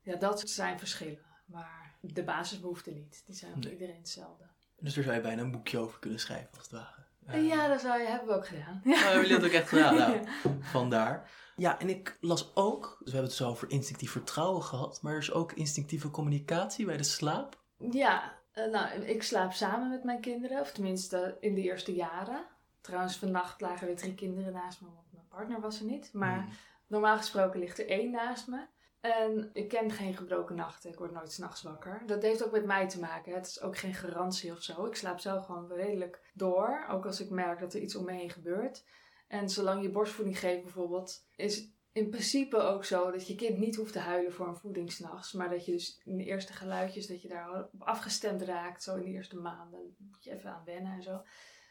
Ja, 0.02 0.16
dat 0.16 0.50
zijn 0.50 0.80
verschillen. 0.80 1.26
Maar 1.46 1.98
de 2.02 2.24
basisbehoeften 2.24 2.94
niet. 2.94 3.24
Die 3.26 3.36
zijn 3.36 3.52
voor 3.52 3.62
Nee. 3.62 3.72
iedereen 3.72 3.98
hetzelfde. 3.98 4.44
Dus 4.80 4.94
daar 4.94 5.04
zou 5.04 5.16
je 5.16 5.22
bijna 5.22 5.42
een 5.42 5.52
boekje 5.52 5.78
over 5.78 6.00
kunnen 6.00 6.20
schrijven, 6.20 6.50
als 6.54 6.62
het 6.62 6.72
ware. 6.72 7.03
Ja, 7.32 7.68
dat 7.68 7.82
zou 7.82 8.02
je, 8.02 8.08
hebben 8.08 8.28
we 8.28 8.34
ook 8.34 8.48
gedaan. 8.48 8.82
Oh, 8.86 9.02
hebben 9.02 9.22
jullie 9.22 9.40
dat 9.40 9.46
ook 9.50 9.56
echt 9.56 9.68
gedaan? 9.70 9.96
Nou, 9.98 10.14
Ja. 10.14 10.22
vandaar. 10.78 11.30
Ja, 11.56 11.80
en 11.80 11.90
ik 11.90 12.18
las 12.22 12.56
ook, 12.56 12.82
dus 12.82 12.98
we 13.06 13.12
hebben 13.12 13.30
het 13.30 13.34
zo 13.34 13.50
over 13.50 13.70
instinctief 13.70 14.12
vertrouwen 14.12 14.64
gehad, 14.64 15.00
maar 15.02 15.14
er 15.14 15.20
is 15.20 15.32
ook 15.34 15.52
instinctieve 15.52 16.10
communicatie 16.10 16.86
bij 16.86 16.98
de 16.98 17.04
slaap. 17.04 17.62
Ja, 17.92 18.34
eh, 18.52 18.72
nou, 18.72 19.02
ik 19.02 19.24
slaap 19.24 19.52
samen 19.52 19.90
met 19.90 20.04
mijn 20.04 20.22
kinderen, 20.22 20.60
of 20.60 20.72
tenminste 20.72 21.38
in 21.40 21.54
de 21.56 21.62
eerste 21.62 21.94
jaren. 21.94 22.46
Trouwens, 22.82 23.18
vannacht 23.18 23.62
lagen 23.62 23.88
er 23.90 23.96
drie 23.96 24.16
kinderen 24.16 24.54
naast 24.54 24.82
me, 24.82 24.88
want 24.88 25.12
mijn 25.12 25.28
partner 25.28 25.60
was 25.62 25.80
er 25.80 25.86
niet. 25.86 26.10
Maar 26.14 26.36
Hmm. 26.42 26.50
normaal 26.88 27.18
gesproken 27.18 27.60
ligt 27.60 27.80
er 27.80 27.88
één 27.90 28.12
naast 28.12 28.48
me. 28.48 28.66
En 29.04 29.50
ik 29.54 29.68
ken 29.68 29.92
geen 29.92 30.16
gebroken 30.16 30.56
nachten, 30.56 30.90
ik 30.90 30.98
word 30.98 31.12
nooit 31.12 31.32
s'nachts 31.32 31.62
wakker. 31.62 32.04
Dat 32.06 32.22
heeft 32.22 32.46
ook 32.46 32.52
met 32.52 32.66
mij 32.66 32.90
te 32.90 33.00
maken, 33.00 33.34
het 33.34 33.48
is 33.48 33.62
ook 33.62 33.78
geen 33.78 33.94
garantie 33.94 34.52
of 34.52 34.62
zo. 34.62 34.86
Ik 34.86 34.96
slaap 34.96 35.20
zelf 35.20 35.46
gewoon 35.46 35.68
redelijk 35.68 36.32
door, 36.34 36.86
ook 36.90 37.06
als 37.06 37.20
ik 37.20 37.30
merk 37.30 37.60
dat 37.60 37.74
er 37.74 37.82
iets 37.82 37.96
om 37.96 38.06
me 38.06 38.12
heen 38.12 38.30
gebeurt. 38.30 38.86
En 39.28 39.50
zolang 39.50 39.82
je 39.82 39.90
borstvoeding 39.90 40.40
geeft 40.40 40.64
bijvoorbeeld, 40.64 41.28
is 41.36 41.72
in 41.92 42.10
principe 42.10 42.58
ook 42.58 42.86
zo 42.86 43.12
dat 43.12 43.28
je 43.28 43.36
kind 43.36 43.58
niet 43.58 43.76
hoeft 43.76 43.94
te 43.94 44.00
huilen 44.00 44.34
voor 44.34 44.48
een 44.48 44.58
voeding 44.58 44.92
s'nachts. 44.92 45.34
Maar 45.34 45.50
dat 45.50 45.66
je 45.66 45.72
dus 45.72 46.02
in 46.04 46.18
de 46.18 46.24
eerste 46.24 46.54
geluidjes, 46.54 47.08
dat 47.08 47.22
je 47.22 47.28
daar 47.28 47.70
op 47.74 47.82
afgestemd 47.82 48.42
raakt. 48.42 48.84
Zo 48.84 48.96
in 48.96 49.04
de 49.04 49.10
eerste 49.10 49.38
maanden. 49.38 49.96
moet 49.98 50.24
je 50.24 50.32
even 50.32 50.52
aan 50.52 50.66
wennen 50.66 50.94
en 50.94 51.04
zo. 51.04 51.22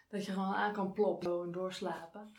Dat 0.08 0.24
je 0.24 0.32
gewoon 0.32 0.54
aan 0.54 0.72
kan 0.72 0.92
ploppen 0.92 1.42
en 1.42 1.52
doorslapen. 1.52 2.32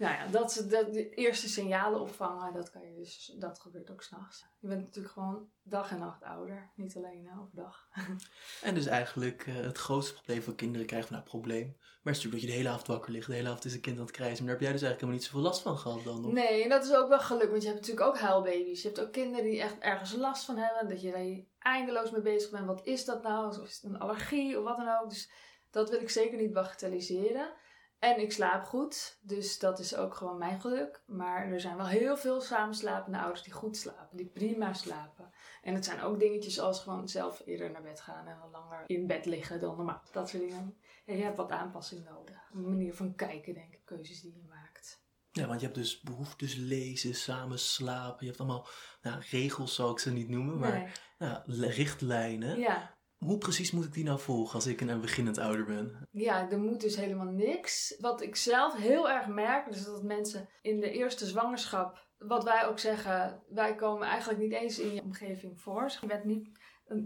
Nou 0.00 0.14
ja, 0.14 0.26
dat, 0.26 0.66
dat, 0.68 0.92
de 0.92 1.10
eerste 1.10 1.48
signalen 1.48 2.00
opvangen, 2.00 2.52
dat, 2.52 2.70
kan 2.70 2.82
je 2.82 2.94
dus, 2.94 3.34
dat 3.38 3.60
gebeurt 3.60 3.90
ook 3.90 4.02
s'nachts. 4.02 4.44
Je 4.58 4.68
bent 4.68 4.80
natuurlijk 4.80 5.14
gewoon 5.14 5.48
dag 5.62 5.90
en 5.90 5.98
nacht 5.98 6.22
ouder, 6.22 6.70
niet 6.74 6.96
alleen 6.96 7.30
overdag. 7.40 7.88
En 8.62 8.74
dus 8.74 8.86
eigenlijk 8.86 9.46
uh, 9.46 9.54
het 9.54 9.78
grootste 9.78 10.14
probleem 10.14 10.42
van 10.42 10.54
kinderen 10.54 10.86
krijgen, 10.86 11.12
nou 11.12 11.24
probleem, 11.24 11.66
maar 11.66 12.12
het 12.12 12.16
is 12.16 12.24
natuurlijk 12.24 12.32
dat 12.32 12.40
je 12.40 12.46
de 12.46 12.56
hele 12.56 12.68
avond 12.68 12.86
wakker 12.86 13.12
ligt, 13.12 13.26
de 13.26 13.34
hele 13.34 13.48
avond 13.48 13.64
is 13.64 13.74
een 13.74 13.80
kind 13.80 13.96
aan 13.96 14.02
het 14.02 14.12
krijgen. 14.12 14.36
Maar 14.36 14.46
daar 14.46 14.54
heb 14.54 14.62
jij 14.62 14.72
dus 14.72 14.82
eigenlijk 14.82 15.00
helemaal 15.00 15.20
niet 15.20 15.30
zoveel 15.30 15.48
last 15.48 15.62
van 15.62 15.78
gehad 15.78 16.04
dan? 16.04 16.24
Of? 16.24 16.32
Nee, 16.32 16.62
en 16.62 16.68
dat 16.68 16.84
is 16.84 16.94
ook 16.94 17.08
wel 17.08 17.20
geluk, 17.20 17.50
want 17.50 17.62
je 17.62 17.68
hebt 17.68 17.80
natuurlijk 17.80 18.06
ook 18.06 18.18
huilbaby's. 18.18 18.82
Je 18.82 18.88
hebt 18.88 19.00
ook 19.00 19.12
kinderen 19.12 19.44
die 19.44 19.60
echt 19.60 19.78
ergens 19.78 20.12
last 20.12 20.44
van 20.44 20.56
hebben, 20.56 20.88
dat 20.88 21.00
je 21.00 21.10
daar 21.10 21.72
eindeloos 21.72 22.10
mee 22.10 22.22
bezig 22.22 22.50
bent. 22.50 22.66
Wat 22.66 22.86
is 22.86 23.04
dat 23.04 23.22
nou? 23.22 23.60
Of 23.60 23.68
is 23.68 23.74
het 23.74 23.92
een 23.92 23.98
allergie 23.98 24.58
of 24.58 24.64
wat 24.64 24.76
dan 24.76 24.98
ook? 25.00 25.08
Dus 25.10 25.30
dat 25.70 25.90
wil 25.90 26.00
ik 26.00 26.10
zeker 26.10 26.38
niet 26.38 26.52
bagatelliseren. 26.52 27.52
En 28.00 28.20
ik 28.20 28.32
slaap 28.32 28.64
goed, 28.64 29.18
dus 29.22 29.58
dat 29.58 29.78
is 29.78 29.94
ook 29.94 30.14
gewoon 30.14 30.38
mijn 30.38 30.60
geluk. 30.60 31.02
Maar 31.06 31.46
er 31.52 31.60
zijn 31.60 31.76
wel 31.76 31.86
heel 31.86 32.16
veel 32.16 32.40
samenslapende 32.40 33.18
ouders 33.18 33.42
die 33.42 33.52
goed 33.52 33.76
slapen, 33.76 34.16
die 34.16 34.26
prima 34.26 34.72
slapen. 34.72 35.30
En 35.62 35.74
het 35.74 35.84
zijn 35.84 36.02
ook 36.02 36.18
dingetjes 36.18 36.60
als 36.60 36.82
gewoon 36.82 37.08
zelf 37.08 37.42
eerder 37.44 37.70
naar 37.70 37.82
bed 37.82 38.00
gaan 38.00 38.26
en 38.26 38.38
wat 38.38 38.50
langer 38.52 38.82
in 38.86 39.06
bed 39.06 39.26
liggen 39.26 39.60
dan 39.60 39.76
normaal. 39.76 40.02
Dat 40.12 40.28
soort 40.28 40.42
dingen. 40.42 40.76
En 41.06 41.16
je 41.16 41.22
hebt 41.22 41.36
wat 41.36 41.50
aanpassing 41.50 42.04
nodig. 42.04 42.50
Een 42.52 42.68
manier 42.68 42.94
van 42.94 43.14
kijken, 43.14 43.54
denk 43.54 43.74
ik, 43.74 43.80
keuzes 43.84 44.20
die 44.20 44.32
je 44.34 44.46
maakt. 44.48 45.02
Ja, 45.32 45.46
want 45.46 45.60
je 45.60 45.66
hebt 45.66 45.78
dus 45.78 46.00
behoeftes 46.00 46.54
lezen, 46.54 47.14
samen 47.14 47.58
slapen. 47.58 48.18
Je 48.20 48.26
hebt 48.26 48.40
allemaal 48.40 48.66
nou, 49.02 49.22
regels, 49.30 49.74
zou 49.74 49.92
ik 49.92 49.98
ze 49.98 50.12
niet 50.12 50.28
noemen, 50.28 50.58
maar 50.58 50.72
Nee. 50.72 50.88
nou, 51.18 51.66
richtlijnen. 51.66 52.58
Ja. 52.58 52.98
Hoe 53.24 53.38
precies 53.38 53.70
moet 53.70 53.84
ik 53.84 53.92
die 53.92 54.04
nou 54.04 54.20
volgen 54.20 54.54
als 54.54 54.66
ik 54.66 54.80
een 54.80 55.00
beginnend 55.00 55.38
ouder 55.38 55.64
ben? 55.64 56.08
Ja, 56.10 56.50
er 56.50 56.58
moet 56.58 56.80
dus 56.80 56.96
helemaal 56.96 57.32
niks. 57.32 57.96
Wat 57.98 58.22
ik 58.22 58.36
zelf 58.36 58.76
heel 58.76 59.10
erg 59.10 59.26
merk, 59.26 59.66
is 59.66 59.84
dat 59.84 60.02
mensen 60.02 60.48
in 60.62 60.80
de 60.80 60.90
eerste 60.90 61.26
zwangerschap, 61.26 62.06
wat 62.18 62.44
wij 62.44 62.66
ook 62.66 62.78
zeggen, 62.78 63.42
wij 63.48 63.74
komen 63.74 64.08
eigenlijk 64.08 64.40
niet 64.40 64.52
eens 64.52 64.78
in 64.78 64.94
je 64.94 65.02
omgeving 65.02 65.60
voor. 65.60 65.92
Je 66.00 66.20
niet, 66.24 66.48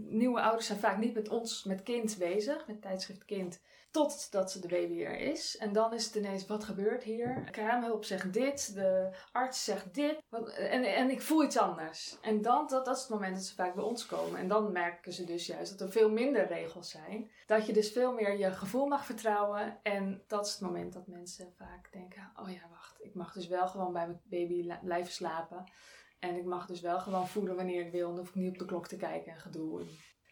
nieuwe 0.09 0.41
ouders 0.41 0.67
zijn 0.67 0.79
vaak 0.79 0.97
niet 0.97 1.13
met 1.13 1.29
ons, 1.29 1.63
met 1.63 1.83
kind 1.83 2.17
bezig, 2.17 2.67
met 2.67 2.81
tijdschrift 2.81 3.25
kind, 3.25 3.61
totdat 3.95 4.57
de 4.61 4.67
baby 4.67 5.03
er 5.03 5.17
is. 5.19 5.57
En 5.57 5.73
dan 5.73 5.93
is 5.93 6.05
het 6.05 6.15
ineens, 6.15 6.45
wat 6.45 6.63
gebeurt 6.63 7.03
hier? 7.03 7.47
Kraamhulp 7.51 8.03
zegt 8.03 8.33
dit, 8.33 8.73
de 8.73 9.15
arts 9.31 9.63
zegt 9.63 9.93
dit, 9.93 10.21
en, 10.57 10.83
en 10.83 11.09
ik 11.09 11.21
voel 11.21 11.43
iets 11.43 11.57
anders. 11.57 12.17
En 12.21 12.41
dan, 12.41 12.67
dat, 12.67 12.85
dat 12.85 12.95
is 12.95 13.01
het 13.01 13.11
moment 13.11 13.35
dat 13.35 13.43
ze 13.43 13.55
vaak 13.55 13.75
bij 13.75 13.83
ons 13.83 14.05
komen. 14.05 14.39
En 14.39 14.47
dan 14.47 14.71
merken 14.71 15.13
ze 15.13 15.23
dus 15.23 15.45
juist 15.45 15.71
dat 15.71 15.87
er 15.87 15.93
veel 15.93 16.09
minder 16.09 16.47
regels 16.47 16.89
zijn. 16.89 17.31
Dat 17.45 17.65
je 17.65 17.73
dus 17.73 17.91
veel 17.91 18.13
meer 18.13 18.37
je 18.37 18.51
gevoel 18.51 18.87
mag 18.87 19.05
vertrouwen. 19.05 19.79
En 19.83 20.23
dat 20.27 20.45
is 20.45 20.51
het 20.51 20.61
moment 20.61 20.93
dat 20.93 21.07
mensen 21.07 21.53
vaak 21.57 21.91
denken: 21.91 22.31
oh 22.35 22.49
ja, 22.49 22.67
wacht, 22.69 23.03
ik 23.03 23.13
mag 23.13 23.33
dus 23.33 23.47
wel 23.47 23.67
gewoon 23.67 23.93
bij 23.93 24.07
mijn 24.07 24.21
baby 24.23 24.69
blijven 24.83 25.13
slapen. 25.13 25.71
En 26.19 26.35
ik 26.35 26.45
mag 26.45 26.65
dus 26.65 26.81
wel 26.81 26.99
gewoon 26.99 27.27
voeden 27.27 27.55
wanneer 27.55 27.85
ik 27.85 27.91
wil. 27.91 28.07
Dan 28.07 28.17
hoef 28.17 28.29
ik 28.29 28.35
niet 28.35 28.51
op 28.51 28.57
de 28.57 28.65
klok 28.65 28.87
te 28.87 28.97
kijken 28.97 29.31
en 29.31 29.39
gedoe. 29.39 29.81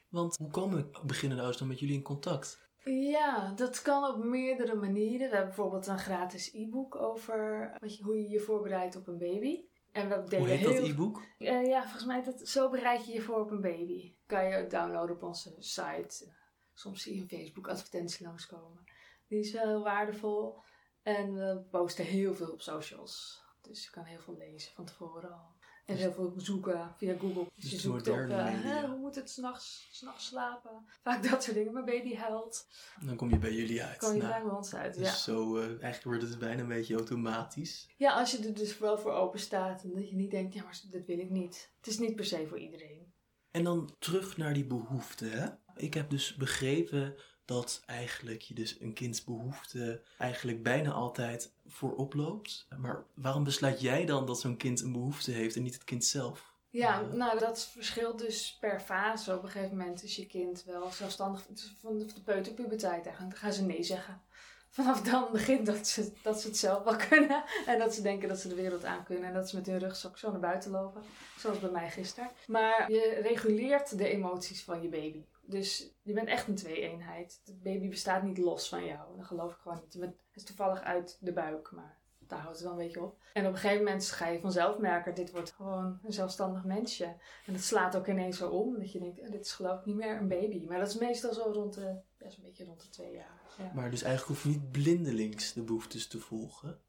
Want 0.09 0.37
hoe 0.37 0.51
komen 0.51 0.91
beginnende 1.05 1.43
ouders 1.43 1.57
dan 1.57 1.67
met 1.67 1.79
jullie 1.79 1.95
in 1.95 2.01
contact? 2.01 2.63
Ja, 2.83 3.53
dat 3.55 3.81
kan 3.81 4.03
op 4.03 4.23
meerdere 4.23 4.75
manieren. 4.75 5.29
We 5.29 5.35
hebben 5.35 5.45
bijvoorbeeld 5.45 5.87
een 5.87 5.99
gratis 5.99 6.53
e-book 6.53 6.95
over 6.95 7.71
je, 7.81 8.03
hoe 8.03 8.21
je 8.21 8.29
je 8.29 8.39
voorbereidt 8.39 8.95
op 8.95 9.07
een 9.07 9.17
baby. 9.17 9.65
En 9.91 10.09
we 10.09 10.23
delen 10.23 10.39
Hoe 10.39 10.47
heet 10.47 10.59
heel 10.59 10.81
dat 10.81 10.89
e-book? 10.89 11.21
Eh, 11.37 11.65
ja, 11.65 11.81
volgens 11.81 12.05
mij 12.05 12.19
is 12.19 12.25
dat 12.25 12.47
zo 12.47 12.69
bereid 12.69 13.05
je 13.05 13.13
je 13.13 13.21
voor 13.21 13.39
op 13.39 13.51
een 13.51 13.61
baby. 13.61 14.15
Kan 14.25 14.45
je 14.45 14.57
ook 14.57 14.69
downloaden 14.69 15.15
op 15.15 15.23
onze 15.23 15.55
site. 15.57 16.33
Soms 16.73 17.01
zie 17.01 17.15
je 17.15 17.21
een 17.21 17.27
Facebook 17.27 17.67
advertentie 17.67 18.25
langskomen. 18.25 18.83
Die 19.27 19.39
is 19.39 19.51
wel 19.51 19.67
heel 19.67 19.83
waardevol. 19.83 20.61
En 21.01 21.33
we 21.33 21.65
posten 21.71 22.05
heel 22.05 22.35
veel 22.35 22.51
op 22.51 22.61
socials. 22.61 23.43
Dus 23.61 23.83
je 23.83 23.89
kan 23.89 24.03
heel 24.03 24.19
veel 24.19 24.37
lezen 24.37 24.73
van 24.73 24.85
tevoren 24.85 25.31
al. 25.31 25.52
En 25.85 25.95
heel 25.95 26.13
veel 26.13 26.33
zoeken 26.37 26.93
via 26.97 27.15
Google. 27.19 27.43
Dus, 27.55 27.63
Dus 27.63 27.71
je 27.71 27.77
zoekt 27.79 28.07
op 28.07 28.15
eh, 28.17 28.83
hoe 28.83 28.97
moet 28.97 29.15
het 29.15 29.29
s'nachts 29.29 29.99
nachts 30.01 30.25
slapen. 30.25 30.85
Vaak 31.01 31.29
dat 31.29 31.43
soort 31.43 31.55
dingen. 31.55 31.73
Mijn 31.73 31.85
baby 31.85 32.15
huilt. 32.15 32.67
Dan 33.05 33.15
kom 33.15 33.29
je 33.29 33.37
bij 33.37 33.53
jullie 33.53 33.83
uit. 33.83 33.97
Kan 33.97 34.15
je 34.15 34.21
Nou, 34.21 34.43
bij 34.43 34.51
ons 34.51 34.73
uit. 34.75 34.93
dus 34.97 35.07
Ja. 35.07 35.13
zo, 35.13 35.57
eh, 35.57 35.63
eigenlijk 35.67 36.03
wordt 36.03 36.21
het 36.21 36.39
bijna 36.39 36.61
een 36.61 36.67
beetje 36.67 36.95
automatisch. 36.95 37.89
ja, 37.97 38.13
als 38.13 38.31
je 38.31 38.47
er 38.47 38.53
dus 38.53 38.77
wel 38.77 38.97
voor 38.97 39.11
open 39.11 39.39
staat. 39.39 39.83
En 39.83 39.93
dat 39.93 40.09
je 40.09 40.15
niet 40.15 40.31
denkt, 40.31 40.53
ja 40.53 40.63
maar 40.63 40.81
dat 40.91 41.05
wil 41.05 41.19
ik 41.19 41.29
niet. 41.29 41.71
Het 41.77 41.87
is 41.87 41.99
niet 41.99 42.15
per 42.15 42.25
se 42.25 42.47
voor 42.47 42.59
iedereen. 42.59 43.13
En 43.51 43.63
dan 43.63 43.95
terug 43.99 44.37
naar 44.37 44.53
die 44.53 44.65
behoeften. 44.65 45.31
Hè? 45.31 45.47
Ik 45.75 45.93
heb 45.93 46.09
dus 46.09 46.35
begrepen 46.35 47.15
dat 47.45 47.83
eigenlijk 47.85 48.41
je 48.41 48.53
dus 48.53 48.79
een 48.79 48.93
kinds 48.93 49.23
behoefte 49.23 50.01
eigenlijk 50.17 50.63
bijna 50.63 50.91
altijd 50.91 51.53
voorop 51.67 52.13
loopt. 52.13 52.67
Maar 52.77 53.03
waarom 53.13 53.43
besluit 53.43 53.81
jij 53.81 54.05
dan 54.05 54.25
dat 54.25 54.39
zo'n 54.39 54.57
kind 54.57 54.81
een 54.81 54.91
behoefte 54.91 55.31
heeft 55.31 55.55
en 55.55 55.63
niet 55.63 55.73
het 55.73 55.83
kind 55.83 56.05
zelf? 56.05 56.51
Ja, 56.69 56.99
Ja. 56.99 57.01
nou 57.15 57.39
dat 57.39 57.65
verschilt 57.67 58.19
dus 58.19 58.57
per 58.59 58.79
fase. 58.79 59.35
Op 59.35 59.43
een 59.43 59.49
gegeven 59.49 59.77
moment 59.77 60.03
is 60.03 60.15
je 60.15 60.25
kind 60.25 60.63
wel 60.63 60.91
zelfstandig 60.91 61.45
van 61.81 61.97
de, 61.97 62.05
de 62.05 62.21
peuterpuberteit 62.21 63.05
eigenlijk. 63.05 63.29
Dan 63.29 63.39
gaan 63.39 63.53
ze 63.53 63.63
nee 63.63 63.83
zeggen. 63.83 64.21
Vanaf 64.69 65.01
dan 65.01 65.27
begint 65.31 65.65
dat 65.65 65.87
ze, 65.87 66.11
dat 66.21 66.41
ze 66.41 66.47
het 66.47 66.57
zelf 66.57 66.83
wel 66.83 66.95
kunnen. 67.09 67.43
En 67.65 67.79
dat 67.79 67.93
ze 67.93 68.01
denken 68.01 68.27
dat 68.29 68.39
ze 68.39 68.47
de 68.47 68.55
wereld 68.55 68.85
aan 68.85 69.03
kunnen. 69.03 69.27
En 69.27 69.33
dat 69.33 69.49
ze 69.49 69.55
met 69.55 69.65
hun 69.65 69.79
rugzak 69.79 70.17
zo 70.17 70.31
naar 70.31 70.39
buiten 70.39 70.71
lopen. 70.71 71.01
Zoals 71.37 71.59
bij 71.59 71.69
mij 71.69 71.89
gisteren. 71.89 72.29
Maar 72.47 72.91
je 72.91 73.19
reguleert 73.21 73.97
de 73.97 74.07
emoties 74.09 74.63
van 74.63 74.81
je 74.81 74.87
baby. 74.89 75.23
Dus 75.45 75.93
je 76.01 76.13
bent 76.13 76.27
echt 76.27 76.47
een 76.47 76.55
twee-eenheid. 76.55 77.41
De 77.43 77.53
baby 77.53 77.89
bestaat 77.89 78.23
niet 78.23 78.37
los 78.37 78.69
van 78.69 78.85
jou. 78.85 79.17
Dat 79.17 79.25
geloof 79.25 79.51
ik 79.51 79.57
gewoon 79.57 79.81
niet. 79.83 79.93
Het 80.03 80.15
is 80.33 80.43
toevallig 80.43 80.81
uit 80.81 81.17
de 81.19 81.33
buik, 81.33 81.71
maar 81.71 82.01
daar 82.27 82.39
houdt 82.39 82.57
het 82.57 82.67
wel 82.67 82.71
een 82.71 82.85
beetje 82.85 83.03
op. 83.03 83.21
En 83.33 83.45
op 83.45 83.53
een 83.53 83.59
gegeven 83.59 83.83
moment 83.83 84.11
ga 84.11 84.27
je 84.27 84.39
vanzelf 84.39 84.77
merken, 84.77 85.15
dit 85.15 85.31
wordt 85.31 85.51
gewoon 85.51 85.99
een 86.03 86.13
zelfstandig 86.13 86.63
mensje. 86.63 87.15
En 87.45 87.53
het 87.53 87.63
slaat 87.63 87.95
ook 87.95 88.07
ineens 88.07 88.37
zo 88.37 88.49
om, 88.49 88.79
dat 88.79 88.91
je 88.91 88.99
denkt, 88.99 89.19
oh, 89.19 89.31
dit 89.31 89.45
is 89.45 89.51
geloof 89.51 89.79
ik 89.79 89.85
niet 89.85 89.95
meer 89.95 90.17
een 90.17 90.27
baby. 90.27 90.65
Maar 90.65 90.79
dat 90.79 90.87
is 90.87 90.97
meestal 90.97 91.33
zo 91.33 91.51
rond 91.51 91.73
de, 91.73 91.95
best 92.17 92.37
een 92.37 92.43
beetje 92.43 92.65
rond 92.65 92.81
de 92.81 92.89
twee 92.89 93.11
jaar. 93.11 93.41
Ja. 93.57 93.71
Maar 93.73 93.91
dus 93.91 94.01
eigenlijk 94.01 94.39
hoef 94.39 94.43
je 94.43 94.59
niet 94.59 94.71
blindelings 94.71 95.53
de 95.53 95.61
behoeftes 95.61 96.07
te 96.07 96.19
volgen. 96.19 96.79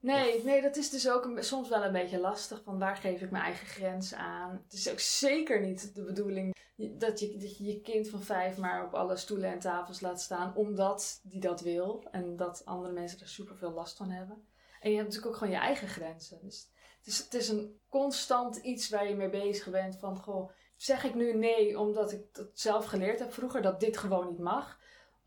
Nee, 0.00 0.44
nee, 0.44 0.62
dat 0.62 0.76
is 0.76 0.90
dus 0.90 1.10
ook 1.10 1.24
een, 1.24 1.44
soms 1.44 1.68
wel 1.68 1.84
een 1.84 1.92
beetje 1.92 2.20
lastig. 2.20 2.62
Van 2.62 2.78
waar 2.78 2.96
geef 2.96 3.20
ik 3.20 3.30
mijn 3.30 3.44
eigen 3.44 3.66
grens 3.66 4.14
aan? 4.14 4.60
Het 4.64 4.72
is 4.72 4.90
ook 4.90 5.00
zeker 5.00 5.60
niet 5.60 5.94
de 5.94 6.02
bedoeling 6.04 6.54
je- 6.76 6.96
dat 6.96 7.20
je, 7.20 7.36
dat 7.36 7.58
je 7.58 7.64
je 7.64 7.80
kind 7.80 8.08
van 8.08 8.22
vijf 8.22 8.56
maar 8.56 8.84
op 8.84 8.94
alle 8.94 9.16
stoelen 9.16 9.50
en 9.52 9.58
tafels 9.58 10.00
laat 10.00 10.20
staan. 10.20 10.54
Omdat 10.56 11.20
die 11.22 11.40
dat 11.40 11.60
wil. 11.60 12.08
En 12.10 12.36
dat 12.36 12.62
andere 12.64 12.92
mensen 12.92 13.20
er 13.20 13.28
super 13.28 13.56
veel 13.56 13.72
last 13.72 13.96
van 13.96 14.10
hebben. 14.10 14.46
En 14.80 14.90
je 14.90 14.96
hebt 14.96 15.08
natuurlijk 15.08 15.34
ook 15.34 15.38
gewoon 15.42 15.54
je 15.54 15.60
eigen 15.60 15.88
grenzen. 15.88 16.38
Dus 16.42 16.68
het 16.98 17.06
is, 17.06 17.18
het 17.18 17.34
is 17.34 17.48
een 17.48 17.80
constant 17.88 18.56
iets 18.56 18.88
waar 18.88 19.08
je 19.08 19.14
mee 19.14 19.30
bezig 19.30 19.70
bent. 19.70 19.98
Van 19.98 20.16
goh, 20.16 20.50
zeg 20.76 21.04
ik 21.04 21.14
nu 21.14 21.34
nee 21.34 21.78
omdat 21.78 22.12
ik 22.12 22.34
dat 22.34 22.50
zelf 22.54 22.84
geleerd 22.84 23.18
heb 23.18 23.32
vroeger 23.32 23.62
dat 23.62 23.80
dit 23.80 23.96
gewoon 23.96 24.28
niet 24.28 24.38
mag? 24.38 24.78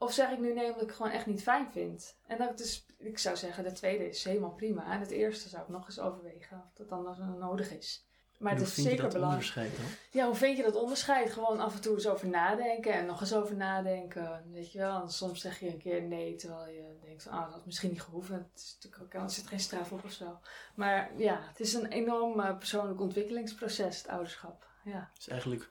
Of 0.04 0.14
zeg 0.14 0.32
ik 0.32 0.40
nu 0.40 0.54
nee 0.54 0.66
omdat 0.66 0.82
ik 0.82 0.88
het 0.88 0.96
gewoon 0.96 1.12
echt 1.12 1.26
niet 1.26 1.42
fijn 1.42 1.72
vind? 1.72 2.16
En 2.28 2.38
dat 2.38 2.60
is, 2.60 2.86
ik 2.98 3.18
zou 3.18 3.38
zeggen, 3.38 3.64
de 3.64 3.72
tweede 3.72 4.10
is 4.10 4.24
helemaal 4.24 4.54
prima. 4.54 4.92
En 4.92 5.00
het 5.00 5.12
eerste 5.12 5.50
zou 5.50 5.64
ik 5.64 5.70
nog 5.70 5.86
eens 5.86 6.00
overwegen 6.00 6.64
of 6.66 6.74
dat 6.74 6.90
dan 6.90 7.04
nog 7.04 7.18
nodig 7.40 7.72
is. 7.72 8.06
Maar 8.38 8.52
En 8.52 8.58
het 8.58 8.68
is 8.68 8.74
vind 8.74 8.86
je 8.86 8.92
zeker 8.92 9.10
dat 9.10 9.14
belangrijk. 9.14 9.46
onderscheid 9.56 9.78
dan? 9.78 9.96
Ja, 10.22 10.26
hoe 10.26 10.36
vind 10.36 10.58
je 10.58 10.64
dat 10.64 10.76
onderscheid? 10.76 11.32
Gewoon 11.32 11.60
af 11.60 11.76
en 11.76 11.82
toe 11.82 11.94
eens 11.94 12.08
over 12.08 12.28
nadenken 12.28 12.94
en 12.94 13.06
nog 13.06 13.22
eens 13.22 13.34
over 13.34 13.56
nadenken. 13.56 14.44
Weet 14.52 14.72
je 14.72 14.78
wel, 14.78 15.02
en 15.02 15.10
soms 15.10 15.42
zeg 15.42 15.60
je 15.60 15.68
een 15.68 15.78
keer 15.78 16.02
nee, 16.02 16.36
terwijl 16.36 16.68
je 16.68 16.98
denkt, 17.06 17.28
ah, 17.28 17.44
dat 17.44 17.54
had 17.54 17.66
misschien 17.66 17.90
niet 17.90 18.02
gehoeven. 18.02 18.36
Het 18.36 18.62
is 18.62 18.78
natuurlijk 18.82 19.16
ook, 19.16 19.22
er 19.22 19.30
zit 19.30 19.48
geen 19.48 19.60
straf 19.60 19.92
op 19.92 20.04
of 20.04 20.12
zo. 20.12 20.40
Maar 20.76 21.12
ja, 21.18 21.40
het 21.48 21.60
is 21.60 21.74
een 21.74 21.88
enorm 21.88 22.40
eh, 22.40 22.58
persoonlijk 22.58 23.02
ontwikkelingsproces, 23.02 23.98
het 23.98 24.08
ouderschap. 24.08 24.68
Ja. 24.84 25.10
Dus 25.16 25.28
eigenlijk 25.28 25.70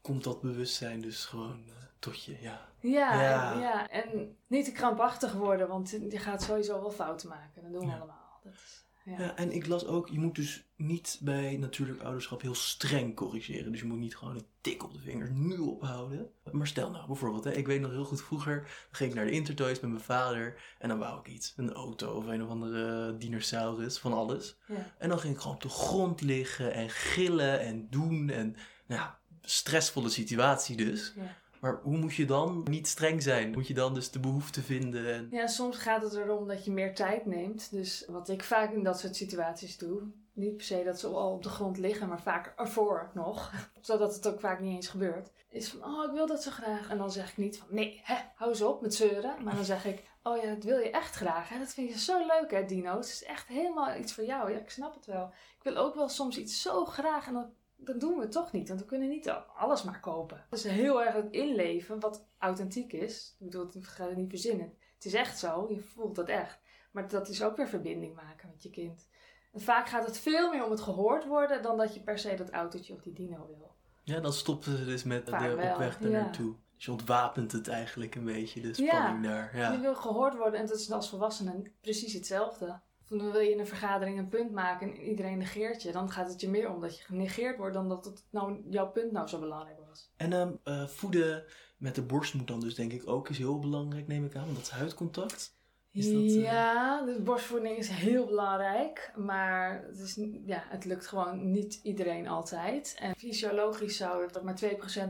komt 0.00 0.24
dat 0.24 0.40
bewustzijn 0.40 1.00
dus 1.00 1.24
gewoon 1.24 1.64
eh, 2.06 2.12
tot 2.12 2.24
je, 2.24 2.36
ja. 2.40 2.68
Ja, 2.80 3.22
Ja. 3.22 3.58
ja. 3.60 3.88
en 3.88 4.36
niet 4.46 4.64
te 4.64 4.72
krampachtig 4.72 5.32
worden, 5.32 5.68
want 5.68 5.90
je 5.90 6.18
gaat 6.18 6.42
sowieso 6.42 6.80
wel 6.80 6.90
fouten 6.90 7.28
maken. 7.28 7.62
Dat 7.62 7.72
doen 7.72 7.80
we 7.80 7.86
Ja. 7.86 7.96
allemaal. 7.96 8.40
Dat 8.44 8.52
is, 8.52 8.84
ja. 9.04 9.18
Ja, 9.20 9.36
en 9.36 9.52
ik 9.52 9.66
las 9.66 9.86
ook, 9.86 10.08
je 10.08 10.18
moet 10.18 10.34
dus 10.34 10.66
niet 10.76 11.18
bij 11.22 11.56
natuurlijk 11.56 12.02
ouderschap 12.02 12.40
heel 12.42 12.54
streng 12.54 13.16
corrigeren. 13.16 13.72
Dus 13.72 13.80
je 13.80 13.86
moet 13.86 13.98
niet 13.98 14.16
gewoon 14.16 14.34
een 14.36 14.46
tik 14.60 14.84
op 14.84 14.92
de 14.92 14.98
vinger 14.98 15.30
nu 15.30 15.58
ophouden. 15.58 16.30
Maar 16.52 16.66
stel 16.66 16.90
nou 16.90 17.06
bijvoorbeeld, 17.06 17.44
hè, 17.44 17.52
ik 17.52 17.66
weet 17.66 17.80
nog 17.80 17.90
heel 17.90 18.04
goed 18.04 18.22
vroeger, 18.22 18.86
ging 18.90 19.10
ik 19.10 19.16
naar 19.16 19.24
de 19.24 19.30
Intertoys 19.30 19.80
met 19.80 19.90
mijn 19.90 20.02
vader 20.04 20.62
en 20.78 20.88
dan 20.88 20.98
wou 20.98 21.18
ik 21.20 21.26
iets. 21.28 21.52
Een 21.56 21.72
auto 21.72 22.12
of 22.16 22.26
een 22.26 22.42
of 22.42 22.48
andere 22.48 23.16
dinosaurus, 23.16 23.98
van 23.98 24.12
alles. 24.12 24.56
En 24.98 25.08
dan 25.08 25.18
ging 25.18 25.34
ik 25.34 25.40
gewoon 25.40 25.56
op 25.56 25.62
de 25.62 25.68
grond 25.68 26.20
liggen 26.20 26.72
en 26.72 26.90
gillen 26.90 27.60
en 27.60 27.90
doen 27.90 28.30
en, 28.30 28.56
nou 28.86 29.00
ja, 29.00 29.18
stressvolle 29.40 30.08
situatie 30.08 30.76
dus. 30.76 31.12
Ja. 31.16 31.40
Maar 31.62 31.80
hoe 31.82 31.96
moet 31.96 32.14
je 32.14 32.24
dan 32.24 32.66
niet 32.70 32.88
streng 32.88 33.22
zijn? 33.22 33.50
Moet 33.50 33.66
je 33.66 33.74
dan 33.74 33.94
dus 33.94 34.10
de 34.10 34.20
behoefte 34.20 34.62
vinden? 34.62 35.14
En... 35.14 35.28
Ja, 35.30 35.46
soms 35.46 35.76
gaat 35.76 36.02
het 36.02 36.14
erom 36.14 36.48
dat 36.48 36.64
je 36.64 36.70
meer 36.70 36.94
tijd 36.94 37.26
neemt. 37.26 37.70
Dus 37.70 38.04
wat 38.08 38.28
ik 38.28 38.42
vaak 38.42 38.72
in 38.72 38.82
dat 38.82 39.00
soort 39.00 39.16
situaties 39.16 39.78
doe, 39.78 40.02
niet 40.32 40.56
per 40.56 40.64
se 40.64 40.82
dat 40.84 41.00
ze 41.00 41.06
al 41.06 41.32
op 41.32 41.42
de 41.42 41.48
grond 41.48 41.78
liggen, 41.78 42.08
maar 42.08 42.22
vaak 42.22 42.52
ervoor 42.56 43.10
nog, 43.14 43.52
zodat 43.80 44.14
het 44.14 44.28
ook 44.28 44.40
vaak 44.40 44.60
niet 44.60 44.74
eens 44.74 44.88
gebeurt, 44.88 45.30
is 45.50 45.68
van, 45.68 45.84
oh, 45.84 46.04
ik 46.04 46.10
wil 46.10 46.26
dat 46.26 46.42
zo 46.42 46.50
graag. 46.50 46.90
En 46.90 46.98
dan 46.98 47.12
zeg 47.12 47.30
ik 47.30 47.36
niet 47.36 47.58
van, 47.58 47.66
nee, 47.70 48.00
hè, 48.04 48.16
hou 48.34 48.50
eens 48.50 48.62
op 48.62 48.80
met 48.80 48.94
zeuren. 48.94 49.42
Maar 49.44 49.54
dan 49.54 49.64
zeg 49.64 49.84
ik, 49.84 50.02
oh 50.22 50.42
ja, 50.42 50.54
dat 50.54 50.64
wil 50.64 50.78
je 50.78 50.90
echt 50.90 51.14
graag. 51.14 51.48
Dat 51.58 51.74
vind 51.74 51.90
je 51.90 51.98
zo 51.98 52.26
leuk, 52.26 52.50
hè, 52.50 52.64
dino's. 52.64 53.10
Het 53.10 53.20
is 53.20 53.24
echt 53.24 53.48
helemaal 53.48 53.96
iets 53.96 54.12
voor 54.12 54.24
jou. 54.24 54.52
Ja, 54.52 54.58
ik 54.58 54.70
snap 54.70 54.94
het 54.94 55.06
wel. 55.06 55.32
Ik 55.56 55.62
wil 55.62 55.76
ook 55.76 55.94
wel 55.94 56.08
soms 56.08 56.38
iets 56.38 56.62
zo 56.62 56.84
graag 56.84 57.26
en 57.26 57.32
dan, 57.32 57.52
dan 57.84 57.98
doen 57.98 58.18
we 58.18 58.28
toch 58.28 58.52
niet. 58.52 58.68
Want 58.68 58.80
we 58.80 58.86
kunnen 58.86 59.08
niet 59.08 59.30
alles 59.56 59.82
maar 59.82 60.00
kopen. 60.00 60.44
Het 60.50 60.58
is 60.58 60.64
heel 60.64 61.02
erg 61.02 61.14
het 61.14 61.30
inleven 61.30 62.00
wat 62.00 62.26
authentiek 62.38 62.92
is. 62.92 63.36
Ik 63.38 63.44
bedoel, 63.46 63.70
ik 63.74 63.84
ga 63.84 64.06
het 64.06 64.16
niet 64.16 64.30
verzinnen. 64.30 64.74
Het 64.94 65.04
is 65.04 65.14
echt 65.14 65.38
zo, 65.38 65.66
je 65.68 65.80
voelt 65.80 66.14
dat 66.14 66.28
echt. 66.28 66.60
Maar 66.92 67.08
dat 67.08 67.28
is 67.28 67.42
ook 67.42 67.56
weer 67.56 67.68
verbinding 67.68 68.14
maken 68.14 68.48
met 68.48 68.62
je 68.62 68.70
kind. 68.70 69.08
En 69.52 69.60
vaak 69.60 69.88
gaat 69.88 70.06
het 70.06 70.18
veel 70.18 70.50
meer 70.50 70.64
om 70.64 70.70
het 70.70 70.80
gehoord 70.80 71.26
worden 71.26 71.62
dan 71.62 71.76
dat 71.76 71.94
je 71.94 72.00
per 72.00 72.18
se 72.18 72.34
dat 72.34 72.50
autootje 72.50 72.94
of 72.94 73.02
die 73.02 73.12
dino 73.12 73.46
wil. 73.46 73.74
Ja, 74.02 74.20
dan 74.20 74.32
stoppen 74.32 74.76
ze 74.76 74.84
dus 74.84 75.02
met 75.02 75.28
vaak 75.28 75.40
de 75.40 75.54
wel, 75.54 75.72
opweg 75.72 76.00
er 76.00 76.10
naartoe. 76.10 76.54
Dus 76.74 76.84
je 76.84 76.90
ontwapent 76.90 77.52
het 77.52 77.68
eigenlijk 77.68 78.14
een 78.14 78.24
beetje, 78.24 78.60
de 78.60 78.74
spanning 78.74 79.24
daar. 79.24 79.56
Ja, 79.56 79.72
je 79.72 79.80
wil 79.80 79.94
gehoord 79.94 80.36
worden 80.36 80.60
en 80.60 80.66
dat 80.66 80.78
is 80.78 80.90
als 80.90 81.08
volwassene 81.08 81.70
precies 81.80 82.12
hetzelfde. 82.12 82.80
Dan 83.18 83.32
wil 83.32 83.40
je 83.40 83.52
in 83.52 83.58
een 83.58 83.66
vergadering 83.66 84.18
een 84.18 84.28
punt 84.28 84.52
maken 84.52 84.90
en 84.90 85.00
iedereen 85.00 85.38
negeert 85.38 85.82
je. 85.82 85.92
Dan 85.92 86.10
gaat 86.10 86.28
het 86.28 86.40
je 86.40 86.48
meer 86.48 86.70
om 86.70 86.80
dat 86.80 86.98
je 86.98 87.04
genegeerd 87.04 87.56
wordt 87.56 87.74
dan 87.74 87.88
dat 87.88 88.04
het 88.04 88.24
nou, 88.30 88.62
jouw 88.70 88.90
punt 88.90 89.12
nou 89.12 89.28
zo 89.28 89.38
belangrijk 89.38 89.78
was. 89.88 90.10
En 90.16 90.32
um, 90.32 90.60
uh, 90.64 90.86
voeden 90.86 91.44
met 91.76 91.94
de 91.94 92.02
borst 92.02 92.34
moet 92.34 92.48
dan 92.48 92.60
dus 92.60 92.74
denk 92.74 92.92
ik 92.92 93.08
ook 93.08 93.28
is 93.28 93.38
heel 93.38 93.58
belangrijk, 93.58 94.06
neem 94.06 94.24
ik 94.24 94.36
aan. 94.36 94.44
Want 94.44 94.56
dat 94.56 94.64
is 94.64 94.70
huidcontact. 94.70 95.60
Is 95.92 96.12
dat, 96.12 96.22
uh... 96.22 96.42
Ja, 96.42 97.04
de 97.04 97.20
borstvoeding 97.20 97.76
is 97.76 97.88
heel 97.88 98.26
belangrijk. 98.26 99.12
Maar 99.16 99.84
het, 99.86 99.98
is, 99.98 100.18
ja, 100.46 100.64
het 100.68 100.84
lukt 100.84 101.06
gewoon 101.06 101.50
niet 101.50 101.80
iedereen 101.82 102.28
altijd. 102.28 102.96
En 102.98 103.14
fysiologisch 103.16 103.96
zou 103.96 104.24
het 104.24 104.42
maar 104.42 104.60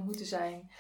2% 0.01 0.05
moeten 0.05 0.27
zijn. 0.27 0.71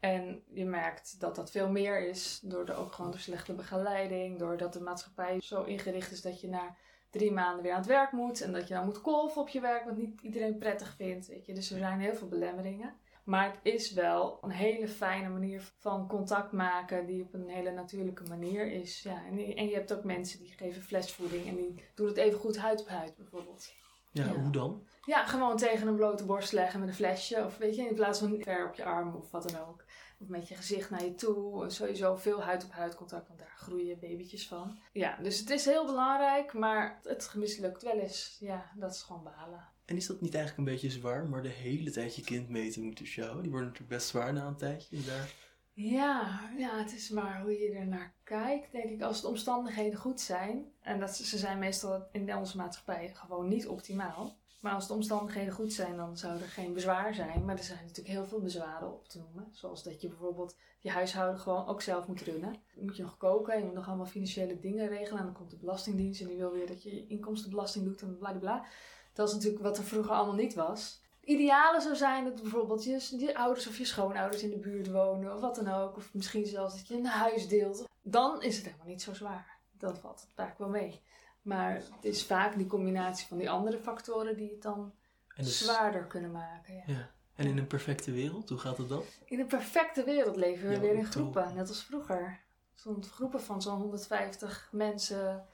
En 0.00 0.42
je 0.52 0.64
merkt 0.64 1.20
dat 1.20 1.36
dat 1.36 1.50
veel 1.50 1.70
meer 1.70 2.08
is. 2.08 2.40
Door 2.42 2.66
de, 2.66 2.74
ook 2.74 2.92
gewoon 2.92 3.10
de 3.10 3.18
slechte 3.18 3.52
begeleiding. 3.52 4.38
Doordat 4.38 4.72
de 4.72 4.80
maatschappij 4.80 5.40
zo 5.40 5.62
ingericht 5.62 6.12
is 6.12 6.22
dat 6.22 6.40
je 6.40 6.48
na 6.48 6.76
drie 7.10 7.32
maanden 7.32 7.62
weer 7.62 7.72
aan 7.72 7.78
het 7.78 7.86
werk 7.86 8.12
moet. 8.12 8.40
En 8.40 8.52
dat 8.52 8.68
je 8.68 8.74
dan 8.74 8.84
moet 8.84 9.00
kolven 9.00 9.40
op 9.40 9.48
je 9.48 9.60
werk. 9.60 9.84
Wat 9.84 9.96
niet 9.96 10.20
iedereen 10.20 10.58
prettig 10.58 10.94
vindt. 10.96 11.26
Weet 11.26 11.46
je. 11.46 11.54
Dus 11.54 11.70
er 11.70 11.78
zijn 11.78 12.00
heel 12.00 12.14
veel 12.14 12.28
belemmeringen. 12.28 12.94
Maar 13.24 13.44
het 13.44 13.74
is 13.74 13.92
wel 13.92 14.38
een 14.42 14.50
hele 14.50 14.88
fijne 14.88 15.28
manier 15.28 15.72
van 15.78 16.08
contact 16.08 16.52
maken, 16.52 17.06
die 17.06 17.22
op 17.22 17.34
een 17.34 17.48
hele 17.48 17.70
natuurlijke 17.70 18.24
manier 18.28 18.72
is. 18.72 19.02
Ja, 19.02 19.24
en, 19.26 19.56
en 19.56 19.68
je 19.68 19.74
hebt 19.74 19.92
ook 19.92 20.04
mensen 20.04 20.38
die 20.38 20.52
geven 20.52 20.82
flesvoeding 20.82 21.46
en 21.46 21.56
die 21.56 21.84
doen 21.94 22.06
het 22.06 22.16
even 22.16 22.38
goed 22.38 22.58
huid 22.58 22.80
op 22.80 22.88
huid 22.88 23.16
bijvoorbeeld. 23.16 23.72
Ja, 24.12 24.28
hoe 24.28 24.50
dan? 24.50 24.86
Ja, 25.04 25.26
gewoon 25.26 25.56
tegen 25.56 25.86
een 25.86 25.96
blote 25.96 26.24
borst 26.24 26.52
leggen 26.52 26.80
met 26.80 26.88
een 26.88 26.94
flesje. 26.94 27.44
Of 27.44 27.56
weet 27.56 27.76
je, 27.76 27.88
in 27.88 27.94
plaats 27.94 28.18
van 28.18 28.40
ver 28.42 28.68
op 28.68 28.74
je 28.74 28.84
arm 28.84 29.14
of 29.14 29.30
wat 29.30 29.50
dan 29.50 29.60
ook. 29.68 29.84
Of 30.18 30.28
met 30.28 30.48
je 30.48 30.54
gezicht 30.54 30.90
naar 30.90 31.04
je 31.04 31.14
toe. 31.14 31.70
Sowieso 31.70 32.16
veel 32.16 32.42
huid 32.42 32.64
op 32.64 32.70
huid 32.70 32.94
contact, 32.94 33.28
want 33.28 33.38
daar 33.38 33.54
groeien 33.56 33.98
babytjes 33.98 34.48
van. 34.48 34.78
Ja, 34.92 35.18
dus 35.22 35.38
het 35.38 35.50
is 35.50 35.64
heel 35.64 35.86
belangrijk, 35.86 36.52
maar 36.52 37.00
het 37.02 37.32
mislukt 37.36 37.82
wel 37.82 37.98
eens. 37.98 38.36
Ja, 38.40 38.70
dat 38.76 38.94
is 38.94 39.02
gewoon 39.02 39.22
balen. 39.22 39.68
En 39.84 39.96
is 39.96 40.06
dat 40.06 40.20
niet 40.20 40.34
eigenlijk 40.34 40.68
een 40.68 40.74
beetje 40.74 40.98
zwaar, 40.98 41.28
maar 41.28 41.42
de 41.42 41.48
hele 41.48 41.90
tijd 41.90 42.16
je 42.16 42.22
kind 42.22 42.48
mee 42.48 42.70
te 42.70 42.80
moeten 42.80 43.06
showen? 43.06 43.42
Die 43.42 43.50
worden 43.50 43.68
natuurlijk 43.68 43.96
best 43.96 44.08
zwaar 44.08 44.32
na 44.32 44.46
een 44.46 44.56
tijdje. 44.56 45.04
Daar... 45.04 45.34
Ja, 45.82 46.40
ja, 46.56 46.78
het 46.78 46.92
is 46.92 47.10
maar 47.10 47.40
hoe 47.40 47.58
je 47.58 47.70
er 47.70 47.86
naar 47.86 48.14
kijkt, 48.24 48.72
denk 48.72 48.90
ik. 48.90 49.02
Als 49.02 49.20
de 49.20 49.28
omstandigheden 49.28 49.98
goed 49.98 50.20
zijn, 50.20 50.72
en 50.80 51.00
dat, 51.00 51.16
ze 51.16 51.38
zijn 51.38 51.58
meestal 51.58 52.08
in 52.12 52.36
onze 52.36 52.56
maatschappij 52.56 53.12
gewoon 53.14 53.48
niet 53.48 53.68
optimaal. 53.68 54.36
Maar 54.60 54.72
als 54.72 54.86
de 54.86 54.92
omstandigheden 54.92 55.54
goed 55.54 55.72
zijn, 55.72 55.96
dan 55.96 56.16
zou 56.16 56.40
er 56.40 56.48
geen 56.48 56.72
bezwaar 56.72 57.14
zijn. 57.14 57.44
Maar 57.44 57.56
er 57.56 57.64
zijn 57.64 57.78
natuurlijk 57.80 58.08
heel 58.08 58.26
veel 58.26 58.40
bezwaren 58.40 58.92
op 58.92 59.08
te 59.08 59.18
noemen. 59.18 59.48
Zoals 59.52 59.82
dat 59.82 60.00
je 60.00 60.08
bijvoorbeeld 60.08 60.56
je 60.78 60.90
huishouden 60.90 61.40
gewoon 61.40 61.66
ook 61.66 61.82
zelf 61.82 62.06
moet 62.06 62.20
runnen. 62.20 62.56
Dan 62.74 62.84
moet 62.84 62.96
je 62.96 63.02
nog 63.02 63.16
koken, 63.16 63.58
je 63.58 63.64
moet 63.64 63.74
nog 63.74 63.88
allemaal 63.88 64.06
financiële 64.06 64.60
dingen 64.60 64.88
regelen. 64.88 65.18
En 65.18 65.24
dan 65.24 65.34
komt 65.34 65.50
de 65.50 65.56
Belastingdienst 65.56 66.20
en 66.20 66.26
die 66.26 66.36
wil 66.36 66.52
weer 66.52 66.66
dat 66.66 66.82
je 66.82 67.06
inkomstenbelasting 67.06 67.84
doet 67.84 68.02
en 68.02 68.18
bla 68.18 68.32
bla. 68.32 68.66
Dat 69.12 69.28
is 69.28 69.34
natuurlijk 69.34 69.62
wat 69.62 69.78
er 69.78 69.84
vroeger 69.84 70.12
allemaal 70.12 70.34
niet 70.34 70.54
was. 70.54 71.00
Ideale 71.30 71.80
zou 71.80 71.96
zijn 71.96 72.24
dat 72.24 72.42
bijvoorbeeld 72.42 72.84
je, 72.84 73.16
je 73.18 73.36
ouders 73.36 73.66
of 73.66 73.78
je 73.78 73.84
schoonouders 73.84 74.42
in 74.42 74.50
de 74.50 74.58
buurt 74.58 74.90
wonen 74.90 75.34
of 75.34 75.40
wat 75.40 75.54
dan 75.54 75.68
ook. 75.68 75.96
Of 75.96 76.14
misschien 76.14 76.46
zelfs 76.46 76.76
dat 76.76 76.88
je 76.88 76.94
een 76.94 77.06
huis 77.06 77.48
deelt. 77.48 77.88
Dan 78.02 78.42
is 78.42 78.56
het 78.56 78.64
helemaal 78.64 78.86
niet 78.86 79.02
zo 79.02 79.14
zwaar. 79.14 79.58
Dan 79.78 79.96
valt 79.96 80.20
het 80.20 80.30
vaak 80.34 80.58
wel 80.58 80.68
mee. 80.68 81.00
Maar 81.42 81.74
het 81.74 82.04
is 82.04 82.24
vaak 82.24 82.56
die 82.56 82.66
combinatie 82.66 83.26
van 83.26 83.38
die 83.38 83.50
andere 83.50 83.78
factoren 83.78 84.36
die 84.36 84.50
het 84.50 84.62
dan 84.62 84.92
dus, 85.36 85.58
zwaarder 85.58 86.04
kunnen 86.04 86.30
maken. 86.30 86.74
Ja. 86.74 86.82
ja. 86.86 87.10
En 87.34 87.46
in 87.46 87.58
een 87.58 87.66
perfecte 87.66 88.12
wereld, 88.12 88.48
hoe 88.48 88.58
gaat 88.58 88.78
het 88.78 88.88
dan? 88.88 89.02
In 89.24 89.40
een 89.40 89.46
perfecte 89.46 90.04
wereld 90.04 90.36
leven 90.36 90.68
we 90.68 90.80
weer 90.80 90.94
in 90.94 91.06
groepen, 91.06 91.54
net 91.54 91.68
als 91.68 91.84
vroeger. 91.84 92.40
Zo'n 92.74 93.04
groepen 93.04 93.42
van 93.42 93.62
zo'n 93.62 93.80
150 93.80 94.68
mensen 94.72 95.46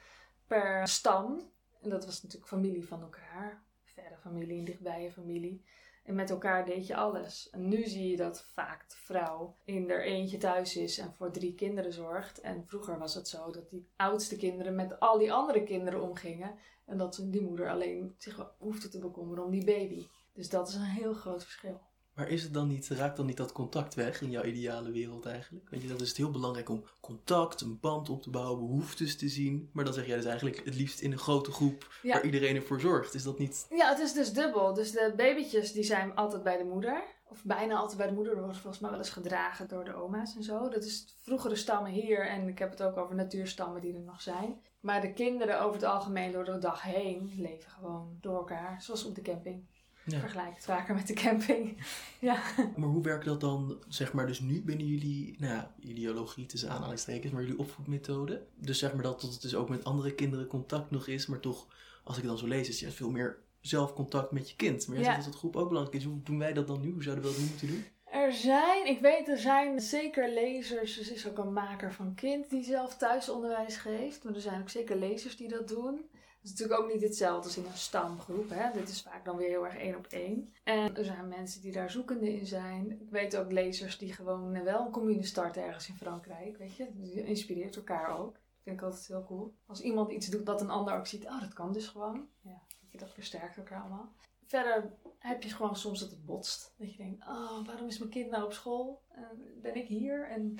per 0.46 0.88
stam. 0.88 1.50
En 1.82 1.90
dat 1.90 2.04
was 2.04 2.22
natuurlijk 2.22 2.50
familie 2.50 2.86
van 2.86 3.00
elkaar. 3.00 3.64
Verre 4.06 4.20
familie 4.20 4.58
en 4.58 4.64
dichtbije 4.64 5.12
familie. 5.12 5.62
En 6.04 6.14
met 6.14 6.30
elkaar 6.30 6.64
deed 6.64 6.86
je 6.86 6.96
alles. 6.96 7.50
En 7.50 7.68
nu 7.68 7.86
zie 7.86 8.10
je 8.10 8.16
dat 8.16 8.44
vaak 8.44 8.88
de 8.88 8.96
vrouw 8.96 9.56
in 9.64 9.90
er 9.90 10.04
eentje 10.04 10.38
thuis 10.38 10.76
is 10.76 10.98
en 10.98 11.12
voor 11.12 11.30
drie 11.30 11.54
kinderen 11.54 11.92
zorgt. 11.92 12.40
En 12.40 12.64
vroeger 12.66 12.98
was 12.98 13.14
het 13.14 13.28
zo 13.28 13.50
dat 13.50 13.70
die 13.70 13.88
oudste 13.96 14.36
kinderen 14.36 14.74
met 14.74 15.00
al 15.00 15.18
die 15.18 15.32
andere 15.32 15.62
kinderen 15.62 16.02
omgingen. 16.02 16.54
En 16.84 16.98
dat 16.98 17.24
die 17.24 17.42
moeder 17.42 17.70
alleen 17.70 18.14
zich 18.18 18.54
hoefde 18.58 18.88
te 18.88 18.98
bekommeren 18.98 19.44
om 19.44 19.50
die 19.50 19.64
baby. 19.64 20.06
Dus 20.32 20.48
dat 20.48 20.68
is 20.68 20.74
een 20.74 20.82
heel 20.82 21.14
groot 21.14 21.42
verschil. 21.42 21.80
Maar 22.16 22.28
is 22.28 22.42
het 22.42 22.54
dan 22.54 22.68
niet, 22.68 22.88
raakt 22.88 23.16
dan 23.16 23.26
niet 23.26 23.36
dat 23.36 23.52
contact 23.52 23.94
weg 23.94 24.20
in 24.20 24.30
jouw 24.30 24.42
ideale 24.42 24.90
wereld 24.90 25.26
eigenlijk? 25.26 25.70
Want 25.70 25.82
je, 25.82 25.88
dan 25.88 26.00
is 26.00 26.08
het 26.08 26.16
heel 26.16 26.30
belangrijk 26.30 26.68
om 26.68 26.84
contact, 27.00 27.60
een 27.60 27.80
band 27.80 28.08
op 28.08 28.22
te 28.22 28.30
bouwen, 28.30 28.66
behoeftes 28.66 29.16
te 29.16 29.28
zien. 29.28 29.70
Maar 29.72 29.84
dan 29.84 29.94
zeg 29.94 30.06
jij 30.06 30.16
dus 30.16 30.24
eigenlijk 30.24 30.64
het 30.64 30.74
liefst 30.74 31.00
in 31.00 31.12
een 31.12 31.18
grote 31.18 31.52
groep 31.52 31.98
waar 32.02 32.24
iedereen 32.24 32.56
ervoor 32.56 32.80
zorgt. 32.80 33.14
Is 33.14 33.22
dat 33.22 33.38
niet... 33.38 33.66
Ja, 33.70 33.88
het 33.88 33.98
is 33.98 34.12
dus 34.12 34.32
dubbel. 34.32 34.74
Dus 34.74 34.92
de 34.92 35.12
babytjes 35.16 35.72
die 35.72 35.82
zijn 35.82 36.14
altijd 36.14 36.42
bij 36.42 36.58
de 36.58 36.64
moeder. 36.64 37.02
Of 37.28 37.44
bijna 37.44 37.76
altijd 37.76 37.98
bij 37.98 38.06
de 38.06 38.14
moeder. 38.14 38.34
worden 38.34 38.54
volgens 38.54 38.82
mij 38.82 38.90
wel 38.90 38.98
eens 38.98 39.10
gedragen 39.10 39.68
door 39.68 39.84
de 39.84 39.94
oma's 39.94 40.36
en 40.36 40.42
zo. 40.42 40.68
Dat 40.68 40.84
is 40.84 41.16
vroegere 41.22 41.56
stammen 41.56 41.90
hier. 41.90 42.28
En 42.28 42.48
ik 42.48 42.58
heb 42.58 42.70
het 42.70 42.82
ook 42.82 42.96
over 42.96 43.14
natuurstammen 43.14 43.80
die 43.80 43.94
er 43.94 44.00
nog 44.00 44.22
zijn. 44.22 44.60
Maar 44.80 45.00
de 45.00 45.12
kinderen 45.12 45.60
over 45.60 45.74
het 45.74 45.88
algemeen 45.88 46.32
door 46.32 46.44
de 46.44 46.58
dag 46.58 46.82
heen 46.82 47.32
leven 47.36 47.70
gewoon 47.70 48.18
door 48.20 48.36
elkaar. 48.36 48.82
Zoals 48.82 49.04
op 49.04 49.14
de 49.14 49.22
camping. 49.22 49.66
Ja. 50.06 50.20
Vergelijk 50.20 50.54
het 50.54 50.64
vaker 50.64 50.94
met 50.94 51.06
de 51.06 51.14
camping. 51.14 51.76
ja. 52.18 52.42
Maar 52.76 52.88
hoe 52.88 53.02
werkt 53.02 53.24
dat 53.24 53.40
dan, 53.40 53.78
zeg 53.88 54.12
maar, 54.12 54.26
dus 54.26 54.40
nu 54.40 54.62
binnen 54.62 54.86
jullie, 54.86 55.36
nou 55.38 55.52
ja, 55.52 55.74
ideologie 55.80 56.46
tussen 56.46 56.70
aanhalingstekens, 56.70 57.32
maar 57.32 57.42
jullie 57.42 57.58
opvoedmethode? 57.58 58.46
Dus 58.54 58.78
zeg 58.78 58.94
maar 58.94 59.02
dat, 59.02 59.20
dat 59.20 59.32
het 59.32 59.42
dus 59.42 59.54
ook 59.54 59.68
met 59.68 59.84
andere 59.84 60.14
kinderen 60.14 60.46
contact 60.46 60.90
nog 60.90 61.06
is, 61.06 61.26
maar 61.26 61.40
toch, 61.40 61.66
als 62.04 62.16
ik 62.16 62.22
het 62.22 62.30
dan 62.30 62.40
zo 62.40 62.46
lees, 62.46 62.68
is 62.68 62.80
je 62.80 62.90
veel 62.90 63.10
meer 63.10 63.38
zelfcontact 63.60 64.30
met 64.30 64.50
je 64.50 64.56
kind. 64.56 64.86
Maar 64.86 64.96
jij 64.96 65.04
ja. 65.04 65.12
zegt 65.12 65.24
dat 65.24 65.32
dat 65.32 65.40
groep 65.40 65.56
ook 65.56 65.68
belangrijk 65.68 65.98
is. 65.98 66.04
Hoe 66.04 66.22
doen 66.22 66.38
wij 66.38 66.52
dat 66.52 66.66
dan 66.66 66.80
nu? 66.80 66.92
Hoe 66.92 67.02
zouden 67.02 67.24
we 67.24 67.30
dat 67.30 67.38
nu 67.40 67.46
moeten 67.46 67.66
doen? 67.66 67.84
Er 68.04 68.32
zijn, 68.32 68.86
ik 68.86 69.00
weet, 69.00 69.28
er 69.28 69.38
zijn 69.38 69.80
zeker 69.80 70.32
lezers. 70.32 70.98
Er 70.98 71.12
is 71.12 71.28
ook 71.28 71.38
een 71.38 71.52
maker 71.52 71.92
van 71.92 72.14
kind 72.14 72.50
die 72.50 72.64
zelf 72.64 72.96
thuisonderwijs 72.96 73.76
geeft. 73.76 74.24
Maar 74.24 74.34
er 74.34 74.40
zijn 74.40 74.60
ook 74.60 74.68
zeker 74.68 74.96
lezers 74.96 75.36
die 75.36 75.48
dat 75.48 75.68
doen 75.68 76.04
is 76.46 76.52
natuurlijk 76.52 76.80
ook 76.80 76.92
niet 76.92 77.02
hetzelfde 77.02 77.44
als 77.44 77.56
in 77.56 77.64
een 77.64 77.76
stamgroep. 77.76 78.50
Hè? 78.50 78.72
Dit 78.72 78.88
is 78.88 79.02
vaak 79.02 79.24
dan 79.24 79.36
weer 79.36 79.48
heel 79.48 79.64
erg 79.64 79.76
één 79.76 79.96
op 79.96 80.06
één. 80.06 80.54
En 80.64 80.96
er 80.96 81.04
zijn 81.04 81.28
mensen 81.28 81.60
die 81.60 81.72
daar 81.72 81.90
zoekende 81.90 82.32
in 82.32 82.46
zijn. 82.46 82.90
Ik 83.00 83.10
weet 83.10 83.36
ook 83.36 83.52
lezers 83.52 83.98
die 83.98 84.12
gewoon 84.12 84.62
wel 84.64 84.86
een 84.86 84.92
commune 84.92 85.24
starten 85.24 85.64
ergens 85.64 85.88
in 85.88 85.96
Frankrijk. 85.96 86.56
Weet 86.56 86.76
je, 86.76 86.88
die 86.92 87.24
inspireert 87.24 87.76
elkaar 87.76 88.18
ook. 88.18 88.32
Dat 88.32 88.62
vind 88.62 88.76
ik 88.76 88.82
altijd 88.82 89.06
heel 89.06 89.24
cool. 89.24 89.54
Als 89.66 89.80
iemand 89.80 90.12
iets 90.12 90.26
doet 90.26 90.46
dat 90.46 90.60
een 90.60 90.70
ander 90.70 90.94
ook 90.94 91.06
ziet, 91.06 91.24
oh 91.24 91.40
dat 91.40 91.52
kan 91.52 91.72
dus 91.72 91.88
gewoon. 91.88 92.28
Ja, 92.40 92.62
dat 92.90 93.10
versterkt 93.10 93.56
elkaar 93.56 93.80
allemaal. 93.80 94.12
Verder 94.44 94.92
heb 95.18 95.42
je 95.42 95.48
gewoon 95.48 95.76
soms 95.76 96.00
dat 96.00 96.10
het 96.10 96.24
botst. 96.24 96.74
Dat 96.76 96.90
je 96.90 96.96
denkt, 96.96 97.26
oh 97.26 97.66
waarom 97.66 97.86
is 97.88 97.98
mijn 97.98 98.10
kind 98.10 98.30
nou 98.30 98.44
op 98.44 98.52
school? 98.52 99.02
En 99.08 99.60
ben 99.62 99.76
ik 99.76 99.86
hier? 99.86 100.28
En 100.28 100.58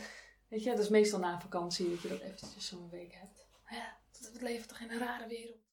weet 0.49 0.63
je, 0.63 0.71
dat 0.71 0.79
is 0.79 0.89
meestal 0.89 1.19
na 1.19 1.41
vakantie 1.41 1.91
dat 1.91 2.01
je 2.01 2.09
dat 2.09 2.21
eventjes 2.21 2.69
zo'n 2.69 2.91
week 2.91 3.13
hebt. 3.15 3.47
Ja, 3.69 3.97
het 4.33 4.43
leven 4.43 4.69
toch 4.69 4.81
in 4.81 4.91
een 4.91 4.99
rare 4.99 5.29
wereld. 5.29 5.66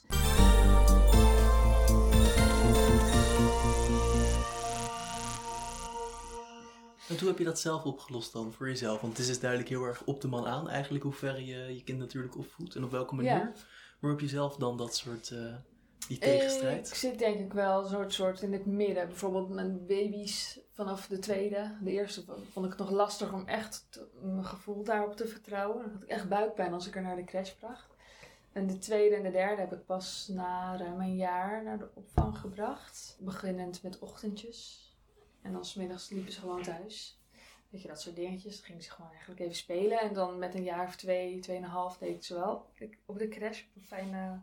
En 7.14 7.20
hoe 7.20 7.28
heb 7.28 7.38
je 7.38 7.44
dat 7.44 7.60
zelf 7.60 7.84
opgelost 7.84 8.34
dan 8.34 8.54
voor 8.54 8.68
jezelf? 8.68 9.02
Want 9.02 9.14
het 9.14 9.22
is 9.22 9.28
dus 9.28 9.40
duidelijk 9.40 9.70
heel 9.70 9.84
erg 9.84 10.04
op 10.06 10.22
de 10.22 10.28
man 10.28 10.46
aan 10.46 10.70
eigenlijk 10.70 11.04
hoe 11.04 11.14
ver 11.14 11.40
je 11.42 11.76
je 11.76 11.84
kind 11.84 12.00
natuurlijk 12.00 12.38
opvoedt 12.38 12.76
en 12.76 12.84
op 12.84 12.92
welke 12.92 13.16
manier. 13.16 13.44
Maar 13.44 13.54
hoe 14.00 14.10
heb 14.10 14.20
je 14.20 14.28
zelf 14.28 14.56
dan 14.56 14.78
dat 14.78 14.96
soort 14.96 15.30
uh, 15.30 15.54
die 16.08 16.18
tegenstrijd? 16.18 16.88
Ik 16.88 16.96
zit 16.96 17.20
denk 17.20 17.40
ik 17.40 17.54
wel 17.54 17.84
een 17.84 17.90
soort, 17.90 18.14
soort 18.14 18.42
in 18.42 18.54
het 18.54 18.66
midden. 18.66 19.08
Bijvoorbeeld 19.08 19.50
mijn 19.50 19.86
baby's 19.86 20.60
vanaf 20.74 21.08
de 21.08 21.20
tweede. 21.20 21.78
De 21.82 21.92
eerste 21.92 22.24
vond 22.52 22.66
ik 22.66 22.72
het 22.72 22.80
nog 22.80 22.92
lastig 22.92 23.34
om 23.34 23.48
echt 23.48 24.06
mijn 24.22 24.46
gevoel 24.46 24.84
daarop 24.84 25.16
te 25.16 25.28
vertrouwen. 25.28 25.82
Dan 25.82 25.92
had 25.92 26.04
ik 26.04 26.10
echt 26.10 26.30
buikpijn 26.30 26.74
als 26.74 26.88
ik 26.88 26.96
er 26.96 27.02
naar 27.02 27.16
de 27.16 27.24
crash 27.24 27.52
bracht. 27.52 27.93
En 28.54 28.68
de 28.68 28.78
tweede 28.78 29.16
en 29.16 29.24
de 29.24 29.32
derde 29.32 29.62
heb 29.62 29.74
ik 29.74 29.86
pas 29.86 30.28
na 30.28 30.78
ruim 30.78 31.02
een 31.02 31.16
jaar 31.16 31.64
naar 31.64 31.78
de 31.78 31.90
opvang 31.94 32.38
gebracht. 32.38 33.18
Beginnend 33.20 33.84
met 33.84 34.00
ochtendjes. 34.00 34.92
En 35.42 35.54
dan 35.54 35.66
smiddags 35.66 36.10
liepen 36.10 36.32
ze 36.32 36.40
gewoon 36.40 36.62
thuis. 36.62 37.22
Weet 37.70 37.82
je, 37.82 37.88
dat 37.88 38.02
soort 38.02 38.16
dingetjes. 38.16 38.56
Dan 38.56 38.66
gingen 38.66 38.84
ze 38.84 38.92
gewoon 38.92 39.12
eigenlijk 39.12 39.40
even 39.40 39.56
spelen. 39.56 40.00
En 40.00 40.14
dan 40.14 40.40
met 40.40 40.56
een 40.56 40.64
jaar 40.64 40.88
of 40.88 40.96
twee, 40.96 41.40
tweeënhalf 41.40 41.98
deed 41.98 42.16
ik 42.16 42.24
ze 42.24 42.34
wel 42.34 42.70
op 43.06 43.20
de 43.20 43.28
crash. 43.28 43.62
Op 43.62 43.76
een 43.76 43.84
fijne 43.84 44.42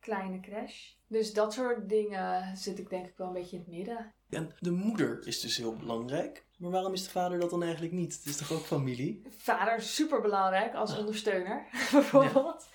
kleine 0.00 0.40
crash. 0.40 0.92
Dus 1.06 1.32
dat 1.32 1.52
soort 1.52 1.88
dingen 1.88 2.56
zit 2.56 2.78
ik 2.78 2.90
denk 2.90 3.06
ik 3.06 3.16
wel 3.16 3.26
een 3.26 3.32
beetje 3.32 3.56
in 3.56 3.62
het 3.62 3.70
midden. 3.70 4.12
En 4.30 4.54
de 4.58 4.70
moeder 4.70 5.26
is 5.26 5.40
dus 5.40 5.56
heel 5.56 5.76
belangrijk. 5.76 6.46
Maar 6.58 6.70
waarom 6.70 6.92
is 6.92 7.04
de 7.04 7.10
vader 7.10 7.38
dat 7.38 7.50
dan 7.50 7.62
eigenlijk 7.62 7.92
niet? 7.92 8.16
Het 8.16 8.24
is 8.24 8.36
toch 8.36 8.52
ook 8.52 8.64
familie? 8.64 9.22
Vader 9.36 9.76
is 9.76 9.94
super 9.94 10.20
belangrijk 10.20 10.74
als 10.74 10.92
ah. 10.92 10.98
ondersteuner, 10.98 11.66
bijvoorbeeld. 11.92 12.68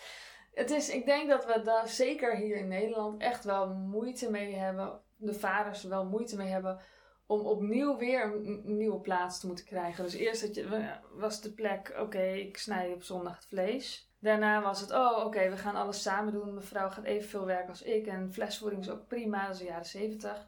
Het 0.54 0.70
is, 0.70 0.90
ik 0.90 1.06
denk 1.06 1.30
dat 1.30 1.46
we 1.46 1.62
daar 1.64 1.88
zeker 1.88 2.36
hier 2.36 2.56
in 2.56 2.68
Nederland 2.68 3.22
echt 3.22 3.44
wel 3.44 3.70
moeite 3.74 4.32
mee 4.32 4.56
hebben. 4.56 5.02
De 5.16 5.34
vaders 5.34 5.84
er 5.84 5.90
wel 5.90 6.06
moeite 6.06 6.36
mee 6.36 6.48
hebben 6.48 6.82
om 7.26 7.46
opnieuw 7.46 7.98
weer 7.98 8.24
een, 8.24 8.62
nieuwe 8.78 9.00
plaats 9.00 9.40
te 9.40 9.48
moeten 9.48 9.66
krijgen. 9.66 10.04
Dus 10.04 10.14
eerst 10.14 10.56
je, 10.56 10.98
was 11.14 11.42
de 11.42 11.54
plek, 11.54 11.96
oké, 12.00 12.24
ik 12.24 12.58
snij 12.58 12.94
op 12.94 13.04
zondag 13.04 13.36
het 13.36 13.46
vlees. 13.46 14.10
Daarna 14.20 14.62
was 14.62 14.82
het, 14.82 14.92
oh 14.92 15.26
oké, 15.26 15.50
we 15.50 15.58
gaan 15.58 15.76
alles 15.76 16.02
samen 16.02 16.34
doen. 16.34 16.54
Mevrouw 16.54 16.90
gaat 16.90 17.04
evenveel 17.04 17.46
werken 17.46 17.70
als 17.70 17.82
ik. 17.82 18.08
En 18.08 18.34
flesvoeding 18.34 18.82
is 18.82 18.90
ook 18.90 19.08
prima, 19.08 19.46
dat 19.46 19.54
is 19.54 19.60
de 19.60 19.66
jaren 19.66 19.86
zeventig. 19.86 20.46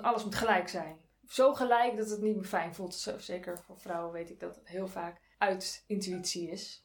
Alles 0.00 0.24
moet 0.24 0.34
gelijk 0.34 0.68
zijn. 0.68 1.00
Zo 1.28 1.54
gelijk 1.54 1.96
dat 1.96 2.10
het 2.10 2.20
niet 2.20 2.36
meer 2.36 2.44
fijn 2.44 2.74
voelt. 2.74 2.94
Zeker 3.18 3.58
voor 3.58 3.78
vrouwen 3.78 4.12
weet 4.12 4.30
ik 4.30 4.40
dat 4.40 4.54
het 4.54 4.68
heel 4.68 4.88
vaak 4.88 5.20
uit 5.38 5.84
intuïtie 5.86 6.50
is. 6.50 6.82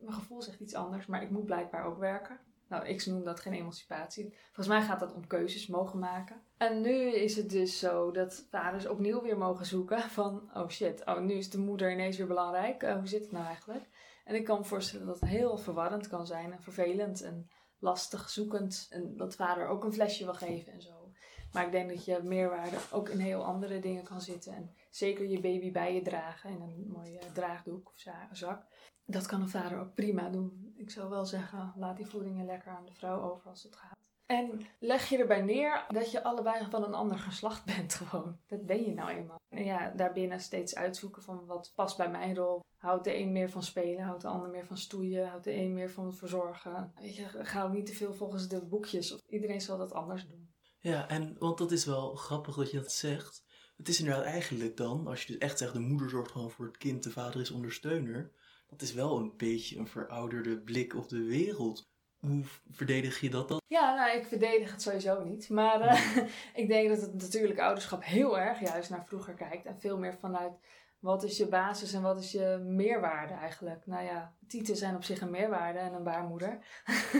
Mijn 0.00 0.14
gevoel 0.14 0.42
zegt 0.42 0.60
iets 0.60 0.74
anders, 0.74 1.06
maar 1.06 1.22
ik 1.22 1.30
moet 1.30 1.44
blijkbaar 1.44 1.84
ook 1.84 1.98
werken. 1.98 2.40
Nou, 2.68 2.86
ik 2.86 3.06
noem 3.06 3.24
dat 3.24 3.40
geen 3.40 3.52
emancipatie. 3.52 4.34
Volgens 4.44 4.66
mij 4.66 4.82
gaat 4.82 5.00
dat 5.00 5.14
om 5.14 5.26
keuzes 5.26 5.66
mogen 5.66 5.98
maken. 5.98 6.42
En 6.56 6.80
nu 6.80 7.14
is 7.14 7.36
het 7.36 7.50
dus 7.50 7.78
zo 7.78 8.10
dat 8.10 8.46
vaders 8.50 8.86
opnieuw 8.86 9.22
weer 9.22 9.38
mogen 9.38 9.66
zoeken 9.66 10.00
van... 10.00 10.50
Oh 10.54 10.68
shit, 10.68 11.06
oh, 11.06 11.20
nu 11.20 11.34
is 11.34 11.50
de 11.50 11.58
moeder 11.58 11.92
ineens 11.92 12.16
weer 12.16 12.26
belangrijk. 12.26 12.82
Uh, 12.82 12.94
hoe 12.94 13.06
zit 13.06 13.22
het 13.22 13.32
nou 13.32 13.46
eigenlijk? 13.46 13.84
En 14.24 14.34
ik 14.34 14.44
kan 14.44 14.58
me 14.58 14.64
voorstellen 14.64 15.06
dat 15.06 15.20
het 15.20 15.30
heel 15.30 15.58
verwarrend 15.58 16.08
kan 16.08 16.26
zijn 16.26 16.52
en 16.52 16.62
vervelend 16.62 17.22
en 17.22 17.50
lastig 17.78 18.28
zoekend. 18.28 18.86
En 18.90 19.16
dat 19.16 19.34
vader 19.34 19.66
ook 19.66 19.84
een 19.84 19.92
flesje 19.92 20.24
wil 20.24 20.34
geven 20.34 20.72
en 20.72 20.82
zo. 20.82 21.12
Maar 21.52 21.64
ik 21.64 21.72
denk 21.72 21.88
dat 21.88 22.04
je 22.04 22.20
meerwaarde 22.22 22.76
ook 22.92 23.08
in 23.08 23.18
heel 23.18 23.44
andere 23.44 23.80
dingen 23.80 24.04
kan 24.04 24.20
zitten. 24.20 24.54
En 24.54 24.74
zeker 24.90 25.26
je 25.26 25.40
baby 25.40 25.72
bij 25.72 25.94
je 25.94 26.02
dragen 26.02 26.50
in 26.50 26.60
een 26.60 26.84
mooie 26.88 27.18
draagdoek 27.32 27.88
of 27.88 28.04
zak. 28.32 28.66
Dat 29.10 29.26
kan 29.26 29.40
een 29.40 29.48
vader 29.48 29.78
ook 29.78 29.94
prima 29.94 30.28
doen. 30.28 30.72
Ik 30.76 30.90
zou 30.90 31.10
wel 31.10 31.24
zeggen, 31.24 31.72
laat 31.76 31.96
die 31.96 32.06
voedingen 32.06 32.46
lekker 32.46 32.72
aan 32.72 32.86
de 32.86 32.92
vrouw 32.92 33.22
over 33.22 33.50
als 33.50 33.62
het 33.62 33.76
gaat. 33.76 34.10
En 34.26 34.60
leg 34.78 35.08
je 35.08 35.18
erbij 35.18 35.42
neer 35.42 35.84
dat 35.88 36.10
je 36.10 36.22
allebei 36.22 36.66
van 36.70 36.84
een 36.84 36.94
ander 36.94 37.18
geslacht 37.18 37.64
bent 37.76 37.94
gewoon. 37.94 38.38
Dat 38.46 38.66
ben 38.66 38.84
je 38.84 38.94
nou 38.94 39.10
eenmaal. 39.10 39.40
En 39.48 39.64
ja, 39.64 39.90
daarbinnen 39.96 40.40
steeds 40.40 40.74
uitzoeken 40.74 41.22
van 41.22 41.46
wat 41.46 41.72
past 41.74 41.96
bij 41.96 42.10
mijn 42.10 42.36
rol. 42.36 42.60
Houdt 42.76 43.04
de 43.04 43.16
een 43.16 43.32
meer 43.32 43.50
van 43.50 43.62
spelen, 43.62 44.04
houdt 44.04 44.22
de 44.22 44.28
ander 44.28 44.50
meer 44.50 44.66
van 44.66 44.76
stoeien, 44.76 45.28
houdt 45.28 45.44
de 45.44 45.54
een 45.54 45.74
meer 45.74 45.90
van 45.90 46.14
verzorgen. 46.14 46.92
Weet 47.00 47.16
je, 47.16 47.26
ga 47.28 47.64
ook 47.64 47.72
niet 47.72 47.86
te 47.86 47.94
veel 47.94 48.14
volgens 48.14 48.48
de 48.48 48.64
boekjes. 48.66 49.18
Iedereen 49.28 49.60
zal 49.60 49.78
dat 49.78 49.92
anders 49.92 50.26
doen. 50.28 50.54
Ja, 50.78 51.08
en 51.08 51.36
want 51.38 51.58
dat 51.58 51.72
is 51.72 51.84
wel 51.84 52.14
grappig 52.14 52.56
dat 52.56 52.70
je 52.70 52.80
dat 52.80 52.92
zegt. 52.92 53.44
Het 53.76 53.88
is 53.88 53.98
inderdaad 53.98 54.24
eigenlijk 54.24 54.76
dan, 54.76 55.06
als 55.06 55.24
je 55.24 55.32
dus 55.32 55.40
echt 55.40 55.58
zegt 55.58 55.72
de 55.72 55.80
moeder 55.80 56.10
zorgt 56.10 56.30
gewoon 56.30 56.50
voor 56.50 56.66
het 56.66 56.76
kind, 56.76 57.02
de 57.02 57.10
vader 57.10 57.40
is 57.40 57.50
ondersteuner. 57.50 58.32
Dat 58.70 58.82
is 58.82 58.94
wel 58.94 59.16
een 59.16 59.32
beetje 59.36 59.78
een 59.78 59.86
verouderde 59.86 60.58
blik 60.58 60.94
op 60.94 61.08
de 61.08 61.24
wereld. 61.24 61.88
Hoe 62.18 62.44
verdedig 62.70 63.20
je 63.20 63.30
dat 63.30 63.48
dan? 63.48 63.60
Ja, 63.66 63.94
nou, 63.94 64.18
ik 64.18 64.26
verdedig 64.26 64.70
het 64.70 64.82
sowieso 64.82 65.24
niet. 65.24 65.48
Maar 65.48 65.80
uh, 65.80 66.16
ik 66.62 66.68
denk 66.68 66.88
dat 66.88 67.00
het 67.00 67.12
natuurlijk 67.12 67.58
ouderschap 67.58 68.04
heel 68.04 68.38
erg 68.38 68.60
juist 68.60 68.90
naar 68.90 69.06
vroeger 69.06 69.34
kijkt. 69.34 69.66
En 69.66 69.80
veel 69.80 69.98
meer 69.98 70.14
vanuit 70.18 70.52
wat 71.00 71.22
is 71.22 71.36
je 71.36 71.48
basis 71.48 71.92
en 71.92 72.02
wat 72.02 72.18
is 72.18 72.32
je 72.32 72.60
meerwaarde 72.64 73.34
eigenlijk? 73.34 73.86
Nou 73.86 74.04
ja, 74.04 74.34
tieten 74.48 74.76
zijn 74.76 74.94
op 74.94 75.04
zich 75.04 75.20
een 75.20 75.30
meerwaarde 75.30 75.78
en 75.78 75.92
een 75.92 76.02
baarmoeder. 76.02 76.58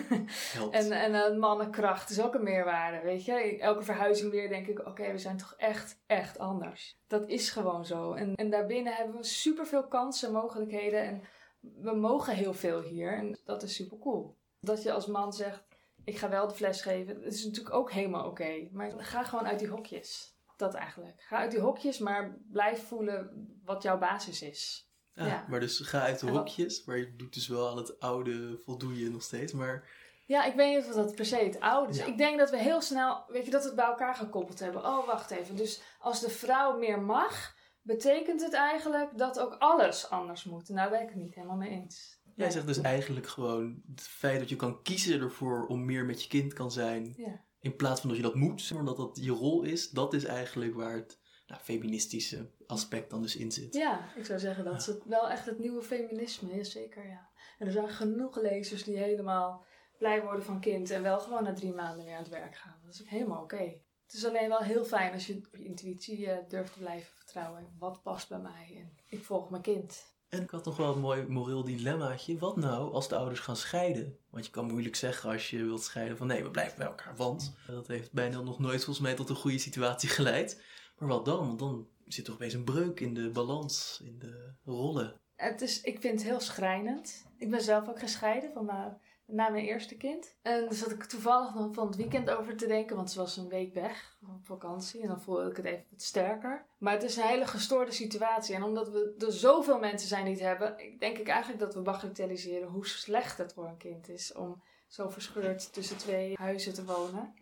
en, 0.70 0.92
en 0.92 1.14
een 1.14 1.38
mannenkracht 1.38 2.10
is 2.10 2.22
ook 2.22 2.34
een 2.34 2.42
meerwaarde, 2.42 3.00
weet 3.00 3.24
je. 3.24 3.58
Elke 3.58 3.82
verhuizing 3.82 4.30
weer 4.30 4.48
denk 4.48 4.66
ik, 4.66 4.86
oké, 4.86 5.12
we 5.12 5.18
zijn 5.18 5.36
toch 5.36 5.54
echt, 5.56 6.00
echt 6.06 6.38
anders. 6.38 6.98
Dat 7.06 7.28
is 7.28 7.50
gewoon 7.50 7.84
zo. 7.84 8.12
En, 8.12 8.34
en 8.34 8.50
daarbinnen 8.50 8.94
hebben 8.94 9.16
we 9.16 9.24
superveel 9.24 9.88
kansen, 9.88 10.32
mogelijkheden 10.32 11.02
en 11.02 11.22
we 11.60 11.94
mogen 11.94 12.34
heel 12.34 12.54
veel 12.54 12.80
hier. 12.80 13.12
En 13.12 13.38
dat 13.44 13.62
is 13.62 13.74
super 13.74 13.98
cool. 13.98 14.36
Dat 14.60 14.82
je 14.82 14.92
als 14.92 15.06
man 15.06 15.32
zegt, 15.32 15.62
ik 16.04 16.18
ga 16.18 16.28
wel 16.28 16.48
de 16.48 16.54
fles 16.54 16.82
geven, 16.82 17.22
dat 17.22 17.32
is 17.32 17.44
natuurlijk 17.44 17.74
ook 17.74 17.90
helemaal 17.90 18.26
oké. 18.26 18.68
Maar 18.72 18.92
ga 18.96 19.24
gewoon 19.24 19.46
uit 19.46 19.58
die 19.58 19.68
hokjes. 19.68 20.34
Dat 20.56 20.74
eigenlijk. 20.74 21.22
Ga 21.22 21.36
uit 21.36 21.50
die 21.50 21.60
hokjes, 21.60 21.98
maar 21.98 22.38
blijf 22.52 22.86
voelen 22.86 23.48
wat 23.64 23.82
jouw 23.82 23.98
basis 23.98 24.42
is. 24.42 24.88
Ah, 25.14 25.26
ja. 25.26 25.46
Maar 25.48 25.60
dus 25.60 25.78
ga 25.78 26.00
uit 26.00 26.20
de 26.20 26.30
hokjes, 26.30 26.84
maar 26.84 26.96
je 26.96 27.16
doet 27.16 27.34
dus 27.34 27.48
wel 27.48 27.68
aan 27.68 27.76
het 27.76 28.00
oude 28.00 28.58
voldoe 28.58 28.98
je 28.98 29.10
nog 29.10 29.22
steeds, 29.22 29.52
maar... 29.52 29.88
Ja, 30.26 30.44
ik 30.44 30.54
weet 30.54 30.76
niet 30.76 30.86
of 30.86 30.94
dat 30.94 31.14
per 31.14 31.24
se 31.24 31.36
het 31.36 31.60
oude 31.60 31.92
is. 31.92 31.98
Ik 31.98 32.18
denk 32.18 32.38
dat 32.38 32.50
we 32.50 32.58
heel 32.58 32.80
snel, 32.80 33.24
weet 33.28 33.44
je, 33.44 33.50
dat 33.50 33.60
we 33.60 33.66
het 33.66 33.76
bij 33.76 33.86
elkaar 33.86 34.14
gekoppeld 34.14 34.58
hebben. 34.58 34.84
Oh, 34.84 35.06
wacht 35.06 35.30
even. 35.30 35.56
Dus 35.56 35.82
als 35.98 36.20
de 36.20 36.30
vrouw 36.30 36.78
meer 36.78 37.00
mag, 37.00 37.56
betekent 37.82 38.42
het 38.42 38.52
eigenlijk 38.52 39.18
dat 39.18 39.38
ook 39.38 39.56
alles 39.58 40.10
anders 40.10 40.44
moet. 40.44 40.68
Nou, 40.68 40.80
daar 40.80 40.90
ben 40.90 41.02
ik 41.02 41.08
het 41.08 41.22
niet 41.22 41.34
helemaal 41.34 41.56
mee 41.56 41.70
eens. 41.70 42.18
Jij 42.34 42.50
zegt 42.50 42.66
dus 42.66 42.80
eigenlijk 42.80 43.26
gewoon 43.26 43.82
het 43.94 44.02
feit 44.02 44.38
dat 44.38 44.48
je 44.48 44.56
kan 44.56 44.82
kiezen 44.82 45.20
ervoor 45.20 45.66
om 45.66 45.84
meer 45.84 46.04
met 46.04 46.22
je 46.22 46.28
kind 46.28 46.52
kan 46.52 46.70
zijn. 46.70 47.12
Ja. 47.16 47.44
In 47.60 47.76
plaats 47.76 48.00
van 48.00 48.08
dat 48.08 48.18
je 48.18 48.24
dat 48.24 48.34
moet, 48.34 48.70
maar 48.74 48.84
dat 48.84 48.96
dat 48.96 49.18
je 49.22 49.30
rol 49.30 49.62
is. 49.62 49.90
Dat 49.90 50.14
is 50.14 50.24
eigenlijk 50.24 50.74
waar 50.74 50.94
het 50.94 51.20
nou, 51.46 51.62
feministische 51.62 52.50
aspect 52.66 53.10
dan 53.10 53.22
dus 53.22 53.36
in 53.36 53.52
zit. 53.52 53.74
Ja, 53.74 54.14
ik 54.16 54.24
zou 54.24 54.38
zeggen 54.38 54.64
dat 54.64 54.86
het 54.86 55.04
wel 55.04 55.30
echt 55.30 55.46
het 55.46 55.58
nieuwe 55.58 55.82
feminisme 55.82 56.52
is, 56.52 56.70
zeker 56.72 57.08
ja. 57.08 57.28
En 57.58 57.66
er 57.66 57.72
zijn 57.72 57.88
genoeg 57.88 58.40
lezers 58.40 58.84
die 58.84 58.96
helemaal 58.96 59.64
blij 59.98 60.22
worden 60.22 60.44
van 60.44 60.60
kind 60.60 60.90
en 60.90 61.02
wel 61.02 61.20
gewoon 61.20 61.42
na 61.42 61.52
drie 61.52 61.72
maanden 61.72 62.04
weer 62.04 62.14
aan 62.14 62.22
het 62.22 62.32
werk 62.32 62.56
gaan. 62.56 62.80
Dat 62.84 62.94
is 62.94 63.00
ook 63.00 63.08
helemaal 63.08 63.42
oké. 63.42 63.80
Het 64.10 64.18
is 64.18 64.26
alleen 64.26 64.48
wel 64.48 64.58
heel 64.58 64.84
fijn 64.84 65.12
als 65.12 65.26
je 65.26 65.36
op 65.36 65.56
je 65.56 65.64
intuïtie 65.64 66.18
uh, 66.18 66.32
durft 66.48 66.72
te 66.72 66.78
blijven 66.78 67.12
vertrouwen. 67.16 67.66
Wat 67.78 68.02
past 68.02 68.28
bij 68.28 68.38
mij 68.38 68.74
en 68.76 68.92
ik 69.08 69.24
volg 69.24 69.50
mijn 69.50 69.62
kind. 69.62 70.04
En 70.28 70.42
ik 70.42 70.50
had 70.50 70.64
nog 70.64 70.76
wel 70.76 70.92
een 70.94 71.00
mooi 71.00 71.26
moreel 71.26 71.64
dilemmaatje. 71.64 72.38
Wat 72.38 72.56
nou 72.56 72.92
als 72.92 73.08
de 73.08 73.16
ouders 73.16 73.40
gaan 73.40 73.56
scheiden? 73.56 74.18
Want 74.30 74.44
je 74.44 74.50
kan 74.50 74.66
moeilijk 74.66 74.96
zeggen 74.96 75.30
als 75.30 75.50
je 75.50 75.64
wilt 75.64 75.82
scheiden 75.82 76.16
van 76.16 76.26
nee, 76.26 76.42
we 76.42 76.50
blijven 76.50 76.78
bij 76.78 76.86
elkaar. 76.86 77.16
Want 77.16 77.54
dat 77.66 77.86
heeft 77.86 78.12
bijna 78.12 78.40
nog 78.40 78.58
nooit 78.58 78.84
volgens 78.84 79.06
mij 79.06 79.14
tot 79.14 79.28
een 79.28 79.36
goede 79.36 79.58
situatie 79.58 80.08
geleid. 80.08 80.62
Maar 80.98 81.08
wat 81.08 81.24
dan? 81.24 81.46
Want 81.46 81.58
dan 81.58 81.88
zit 82.06 82.26
er 82.26 82.32
opeens 82.32 82.54
een 82.54 82.64
breuk 82.64 83.00
in 83.00 83.14
de 83.14 83.30
balans, 83.30 84.00
in 84.04 84.18
de 84.18 84.52
rollen. 84.64 85.20
Het 85.36 85.60
is, 85.60 85.80
ik 85.80 86.00
vind 86.00 86.18
het 86.18 86.28
heel 86.28 86.40
schrijnend. 86.40 87.26
Ik 87.36 87.50
ben 87.50 87.62
zelf 87.62 87.88
ook 87.88 87.98
gescheiden 87.98 88.52
van 88.52 88.64
mijn 88.64 88.98
na 89.32 89.48
mijn 89.48 89.64
eerste 89.64 89.96
kind. 89.96 90.36
En 90.42 90.60
daar 90.60 90.74
zat 90.74 90.90
ik 90.90 91.04
toevallig 91.04 91.54
nog 91.54 91.74
van 91.74 91.86
het 91.86 91.96
weekend 91.96 92.30
over 92.30 92.56
te 92.56 92.66
denken, 92.66 92.96
want 92.96 93.10
ze 93.10 93.18
was 93.18 93.36
een 93.36 93.48
week 93.48 93.74
weg 93.74 94.18
op 94.22 94.46
vakantie 94.46 95.02
en 95.02 95.08
dan 95.08 95.20
voelde 95.20 95.50
ik 95.50 95.56
het 95.56 95.64
even 95.64 95.84
wat 95.90 96.02
sterker. 96.02 96.66
Maar 96.78 96.92
het 96.92 97.02
is 97.02 97.16
een 97.16 97.26
hele 97.26 97.46
gestoorde 97.46 97.92
situatie 97.92 98.54
en 98.54 98.62
omdat 98.62 98.90
we 98.90 99.14
er 99.18 99.32
zoveel 99.32 99.78
mensen 99.78 100.08
zijn 100.08 100.24
die 100.24 100.34
het 100.34 100.42
hebben, 100.42 100.76
denk 100.98 101.18
ik 101.18 101.28
eigenlijk 101.28 101.60
dat 101.60 101.74
we 101.74 101.80
bagatelliseren 101.80 102.68
hoe 102.68 102.86
slecht 102.86 103.38
het 103.38 103.52
voor 103.52 103.66
een 103.66 103.76
kind 103.76 104.08
is 104.08 104.32
om 104.32 104.62
zo 104.86 105.08
verscheurd 105.08 105.72
tussen 105.72 105.96
twee 105.96 106.34
huizen 106.36 106.74
te 106.74 106.84
wonen 106.84 107.34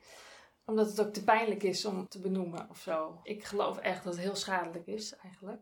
omdat 0.68 0.88
het 0.88 1.01
ook 1.01 1.12
te 1.12 1.24
pijnlijk 1.24 1.62
is 1.62 1.85
om 1.85 2.09
te 2.09 2.20
benoemen 2.20 2.66
of 2.70 2.79
zo. 2.79 3.20
Ik 3.22 3.44
geloof 3.44 3.79
echt 3.79 4.05
dat 4.05 4.12
het 4.12 4.22
heel 4.22 4.35
schadelijk 4.35 4.87
is, 4.87 5.16
eigenlijk. 5.16 5.61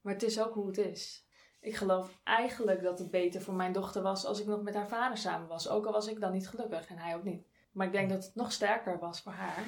Maar 0.00 0.12
het 0.12 0.22
is 0.22 0.40
ook 0.40 0.54
hoe 0.54 0.66
het 0.66 0.78
is. 0.78 1.23
Ik 1.64 1.76
geloof 1.76 2.18
eigenlijk 2.24 2.82
dat 2.82 2.98
het 2.98 3.10
beter 3.10 3.40
voor 3.40 3.54
mijn 3.54 3.72
dochter 3.72 4.02
was 4.02 4.24
als 4.24 4.40
ik 4.40 4.46
nog 4.46 4.62
met 4.62 4.74
haar 4.74 4.88
vader 4.88 5.18
samen 5.18 5.48
was. 5.48 5.68
Ook 5.68 5.86
al 5.86 5.92
was 5.92 6.06
ik 6.06 6.20
dan 6.20 6.32
niet 6.32 6.48
gelukkig 6.48 6.86
en 6.86 6.98
hij 6.98 7.14
ook 7.14 7.24
niet. 7.24 7.46
Maar 7.72 7.86
ik 7.86 7.92
denk 7.92 8.10
dat 8.10 8.24
het 8.24 8.34
nog 8.34 8.52
sterker 8.52 8.98
was 8.98 9.20
voor 9.20 9.32
haar 9.32 9.64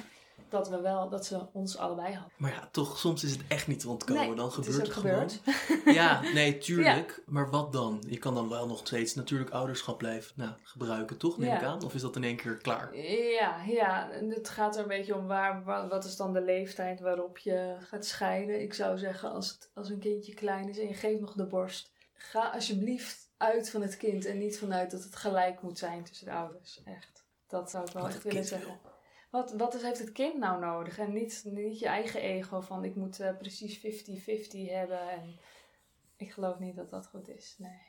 dat 0.49 0.69
we 0.69 0.81
wel, 0.81 1.09
dat 1.09 1.25
ze 1.25 1.45
ons 1.51 1.77
allebei 1.77 2.13
hadden. 2.13 2.33
Maar 2.37 2.51
ja, 2.51 2.69
toch, 2.71 2.97
soms 2.97 3.23
is 3.23 3.31
het 3.31 3.41
echt 3.47 3.67
niet 3.67 3.79
te 3.79 3.89
ontkomen. 3.89 4.35
dan 4.35 4.51
gebeurt 4.51 4.75
het, 4.75 4.85
het 4.85 4.95
gebeurd. 4.95 5.41
Ja, 5.85 6.21
nee, 6.21 6.57
tuurlijk. 6.67 7.21
Maar 7.25 7.49
wat 7.49 7.73
dan? 7.73 8.03
Je 8.07 8.17
kan 8.17 8.33
dan 8.33 8.49
wel 8.49 8.67
nog 8.67 8.79
steeds 8.79 9.15
natuurlijk 9.15 9.49
ouderschap 9.49 9.97
blijven 9.97 10.33
nou, 10.35 10.51
gebruiken, 10.63 11.17
toch? 11.17 11.37
Neem 11.37 11.55
ik 11.55 11.63
aan. 11.63 11.83
Of 11.83 11.93
is 11.93 12.01
dat 12.01 12.15
in 12.15 12.23
één 12.23 12.35
keer 12.35 12.57
klaar? 12.57 12.97
Ja, 12.97 13.63
ja. 13.67 14.09
Het 14.11 14.49
gaat 14.49 14.75
er 14.75 14.81
een 14.81 14.87
beetje 14.87 15.15
om 15.15 15.27
waar, 15.27 15.63
wat 15.89 16.05
is 16.05 16.15
dan 16.15 16.33
de 16.33 16.41
leeftijd 16.41 16.99
waarop 16.99 17.37
je 17.37 17.75
gaat 17.79 18.05
scheiden. 18.05 18.61
Ik 18.61 18.73
zou 18.73 18.97
zeggen, 18.97 19.31
als, 19.31 19.49
het, 19.49 19.71
als 19.73 19.89
een 19.89 19.99
kindje 19.99 20.33
klein 20.33 20.69
is 20.69 20.79
en 20.79 20.87
je 20.87 20.93
geeft 20.93 21.19
nog 21.19 21.33
de 21.33 21.47
borst, 21.47 21.91
ga 22.13 22.49
alsjeblieft 22.49 23.29
uit 23.37 23.69
van 23.69 23.81
het 23.81 23.97
kind 23.97 24.25
en 24.25 24.37
niet 24.37 24.59
vanuit 24.59 24.91
dat 24.91 25.03
het 25.03 25.15
gelijk 25.15 25.61
moet 25.61 25.77
zijn 25.77 26.03
tussen 26.03 26.25
de 26.25 26.33
ouders. 26.33 26.81
Echt. 26.83 27.25
Dat 27.47 27.69
zou 27.69 27.85
ik 27.85 27.93
wel 27.93 28.07
echt 28.07 28.23
willen 28.23 28.45
zeggen. 28.45 28.79
Wat, 29.37 29.51
wat 29.53 29.73
is, 29.73 29.81
heeft 29.81 29.99
het 29.99 30.11
kind 30.11 30.37
nou 30.37 30.59
nodig? 30.59 30.97
En 30.97 31.13
niet, 31.13 31.41
niet 31.45 31.79
je 31.79 31.87
eigen 31.87 32.21
ego 32.21 32.61
van 32.61 32.83
ik 32.83 32.95
moet 32.95 33.19
eh, 33.19 33.37
precies 33.37 33.77
50-50 33.79 33.81
hebben. 34.71 35.09
En 35.09 35.39
ik 36.15 36.31
geloof 36.31 36.59
niet 36.59 36.75
dat 36.75 36.89
dat 36.89 37.07
goed 37.07 37.29
is. 37.29 37.55
Nee. 37.57 37.81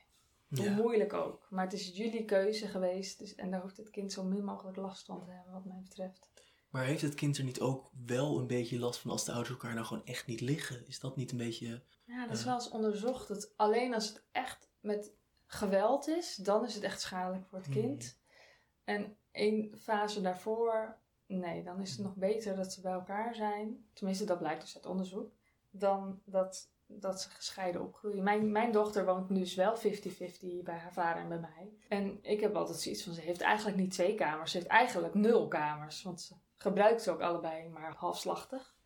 Hoe 0.48 0.64
Ja. 0.64 0.74
moeilijk 0.74 1.12
ook. 1.12 1.46
Maar 1.50 1.64
het 1.64 1.72
is 1.72 1.96
jullie 1.96 2.24
keuze 2.24 2.66
geweest. 2.66 3.18
Dus, 3.18 3.34
en 3.34 3.50
daar 3.50 3.60
hoeft 3.60 3.76
het 3.76 3.90
kind 3.90 4.12
zo 4.12 4.24
min 4.24 4.44
mogelijk 4.44 4.76
last 4.76 5.04
van 5.06 5.24
te 5.24 5.30
hebben, 5.30 5.52
wat 5.52 5.64
mij 5.64 5.80
betreft. 5.82 6.28
Maar 6.70 6.84
heeft 6.84 7.02
het 7.02 7.14
kind 7.14 7.38
er 7.38 7.44
niet 7.44 7.60
ook 7.60 7.90
wel 8.06 8.38
een 8.38 8.46
beetje 8.46 8.78
last 8.78 9.00
van 9.00 9.10
als 9.10 9.24
de 9.24 9.30
ouders 9.32 9.50
elkaar 9.52 9.74
nou 9.74 9.86
gewoon 9.86 10.04
echt 10.06 10.26
niet 10.26 10.40
liggen? 10.40 10.86
Is 10.88 11.00
dat 11.00 11.16
niet 11.16 11.30
een 11.30 11.36
beetje... 11.38 11.82
Ja, 12.04 12.26
dat 12.26 12.36
is 12.36 12.40
Ja. 12.40 12.46
wel 12.46 12.54
eens 12.54 12.68
onderzocht. 12.70 13.28
Dat 13.28 13.52
alleen 13.56 13.94
als 13.94 14.08
het 14.08 14.22
echt 14.32 14.68
met 14.80 15.12
geweld 15.46 16.08
is, 16.08 16.34
dan 16.36 16.64
is 16.64 16.74
het 16.74 16.82
echt 16.84 17.00
schadelijk 17.00 17.46
voor 17.46 17.58
het 17.58 17.66
Hmm. 17.66 17.74
kind. 17.82 18.18
En 18.84 19.16
één 19.30 19.78
fase 19.78 20.20
daarvoor, 20.20 20.98
nee, 21.28 21.62
dan 21.62 21.80
is 21.80 21.90
het 21.90 22.00
nog 22.00 22.14
beter 22.14 22.56
dat 22.56 22.72
ze 22.72 22.80
bij 22.80 22.92
elkaar 22.92 23.34
zijn. 23.34 23.86
Tenminste, 23.92 24.24
dat 24.24 24.38
blijkt 24.38 24.60
dus 24.60 24.76
uit 24.76 24.86
onderzoek. 24.86 25.32
Dan 25.70 26.20
dat, 26.24 26.70
dat 26.86 27.20
ze 27.20 27.30
gescheiden 27.30 27.82
opgroeien. 27.82 28.22
Mijn, 28.22 28.52
mijn 28.52 28.72
dochter 28.72 29.04
woont 29.04 29.28
nu 29.28 29.38
dus 29.38 29.54
wel 29.54 29.76
50-50 29.76 29.80
bij 30.64 30.78
haar 30.78 30.92
vader 30.92 31.22
en 31.22 31.28
bij 31.28 31.40
mij. 31.40 31.72
En 31.88 32.18
ik 32.22 32.40
heb 32.40 32.54
altijd 32.54 32.78
zoiets 32.80 33.04
van, 33.04 33.12
ze 33.12 33.20
heeft 33.20 33.40
eigenlijk 33.40 33.76
niet 33.76 33.90
twee 33.90 34.14
kamers. 34.14 34.50
Ze 34.50 34.56
heeft 34.56 34.70
eigenlijk 34.70 35.14
nul 35.14 35.48
kamers. 35.48 36.02
Want 36.02 36.20
ze 36.20 36.34
gebruikt 36.56 37.02
ze 37.02 37.10
ook 37.10 37.20
allebei 37.20 37.68
maar 37.68 37.94
halfslachtig. 37.96 38.76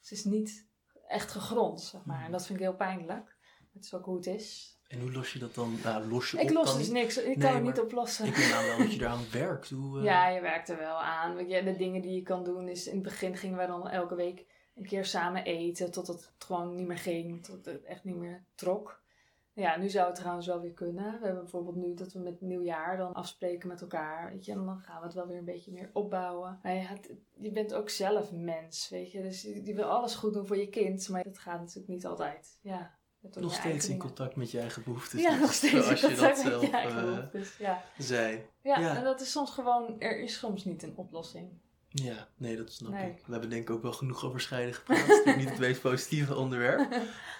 Ze 0.00 0.14
is 0.14 0.24
niet 0.24 0.68
echt 1.08 1.30
gegrond, 1.30 1.80
zeg 1.80 2.04
maar. 2.04 2.24
En 2.24 2.32
dat 2.32 2.46
vind 2.46 2.58
ik 2.58 2.64
heel 2.64 2.74
pijnlijk. 2.76 3.36
Het 3.72 3.84
is 3.84 3.94
ook 3.94 4.04
hoe 4.04 4.16
het 4.16 4.26
is. 4.26 4.75
En 4.88 5.00
hoe 5.00 5.12
los 5.12 5.32
je 5.32 5.38
dat 5.38 5.54
dan? 5.54 5.78
Nou, 5.84 6.06
los 6.08 6.30
je 6.30 6.38
Ik 6.38 6.48
op 6.48 6.54
los 6.54 6.76
dus 6.76 6.84
niet. 6.84 6.92
niks. 6.92 7.16
Ik 7.18 7.24
Nee, 7.26 7.36
kan 7.46 7.54
het 7.54 7.62
niet 7.62 7.80
oplossen. 7.80 8.26
Ik 8.26 8.36
neem 8.36 8.52
aan 8.52 8.64
wel 8.66 8.78
dat 8.78 8.92
je 8.92 9.00
eraan 9.04 9.24
werkt. 9.32 9.70
Hoe, 9.70 9.98
eh, 9.98 10.04
Ja, 10.04 10.28
je 10.28 10.40
werkt 10.40 10.68
er 10.68 10.78
wel 10.78 11.02
aan. 11.02 11.34
Weet 11.34 11.50
je, 11.50 11.62
de 11.62 11.76
dingen 11.76 12.02
die 12.02 12.14
je 12.14 12.22
kan 12.22 12.44
doen 12.44 12.68
is... 12.68 12.86
In 12.86 12.94
het 12.94 13.02
begin 13.02 13.36
gingen 13.36 13.56
wij 13.56 13.66
dan 13.66 13.88
elke 13.88 14.14
week 14.14 14.44
een 14.74 14.86
keer 14.86 15.04
samen 15.04 15.44
eten. 15.44 15.90
Tot 15.90 16.06
het 16.06 16.32
gewoon 16.38 16.74
niet 16.74 16.86
meer 16.86 16.98
ging. 16.98 17.44
Tot 17.44 17.64
het 17.64 17.84
echt 17.84 18.04
niet 18.04 18.16
meer 18.16 18.44
trok. 18.54 19.04
Ja, 19.52 19.76
nu 19.76 19.88
zou 19.88 20.06
het 20.06 20.14
trouwens 20.16 20.46
wel 20.46 20.60
weer 20.60 20.72
kunnen. 20.72 21.04
We 21.18 21.24
hebben 21.24 21.42
bijvoorbeeld 21.42 21.76
nu 21.76 21.94
dat 21.94 22.12
we 22.12 22.18
met 22.18 22.40
nieuwjaar 22.40 22.96
dan 22.96 23.12
afspreken 23.12 23.68
met 23.68 23.80
elkaar. 23.80 24.30
Weet 24.30 24.44
je, 24.44 24.52
en 24.52 24.64
dan 24.64 24.78
gaan 24.80 25.00
we 25.00 25.06
het 25.06 25.14
wel 25.14 25.26
weer 25.26 25.38
een 25.38 25.44
beetje 25.44 25.72
meer 25.72 25.90
opbouwen. 25.92 26.60
Maar 26.62 26.88
het- 26.88 27.10
je 27.38 27.50
bent 27.50 27.74
ook 27.74 27.88
zelf 27.90 28.32
mens, 28.32 28.88
weet 28.88 29.12
je. 29.12 29.22
Dus 29.22 29.42
je, 29.42 29.64
je 29.64 29.74
wil 29.74 29.84
alles 29.84 30.14
goed 30.14 30.32
doen 30.34 30.46
voor 30.46 30.56
je 30.56 30.68
kind. 30.68 31.08
Maar 31.08 31.22
dat 31.24 31.38
gaat 31.38 31.58
natuurlijk 31.60 31.88
niet 31.88 32.06
altijd. 32.06 32.58
Ja, 32.60 32.78
je 32.78 33.05
Nog 33.34 33.54
steeds 33.54 33.88
in 33.88 33.98
contact 33.98 34.36
met 34.36 34.50
je 34.50 34.58
eigen 34.60 34.82
behoeftes. 34.84 35.20
Ja, 35.20 35.30
dus 35.30 35.40
nog 35.40 35.52
steeds. 35.52 35.84
Zoals 35.86 36.00
je 36.00 36.08
dat 36.08 36.20
met 36.20 36.38
zelf 36.38 36.62
je 36.62 36.70
eigen 36.70 36.98
eh, 36.98 37.04
behoeftes, 37.14 37.56
ja. 37.56 37.84
zei. 37.98 38.44
Ja, 38.62 38.78
Ja. 38.78 38.96
en 38.96 39.04
dat 39.04 39.20
is 39.20 39.30
soms 39.30 39.50
gewoon, 39.50 40.00
er 40.00 40.18
is 40.20 40.38
soms 40.38 40.64
niet 40.64 40.82
een 40.82 40.96
oplossing. 40.96 41.50
Ja, 41.88 42.28
nee, 42.36 42.56
dat 42.56 42.72
snap 42.72 42.92
Nee. 42.92 43.10
ik. 43.10 43.22
We 43.26 43.32
hebben 43.32 43.50
denk 43.50 43.62
ik 43.68 43.70
ook 43.74 43.82
wel 43.82 43.92
genoeg 43.92 44.24
over 44.24 44.40
scheiden 44.40 44.74
gepraat. 44.74 45.06
Het 45.06 45.26
is 45.26 45.36
niet 45.36 45.48
het 45.50 45.58
meest 45.58 45.80
positieve 45.80 46.34
onderwerp. 46.44 46.92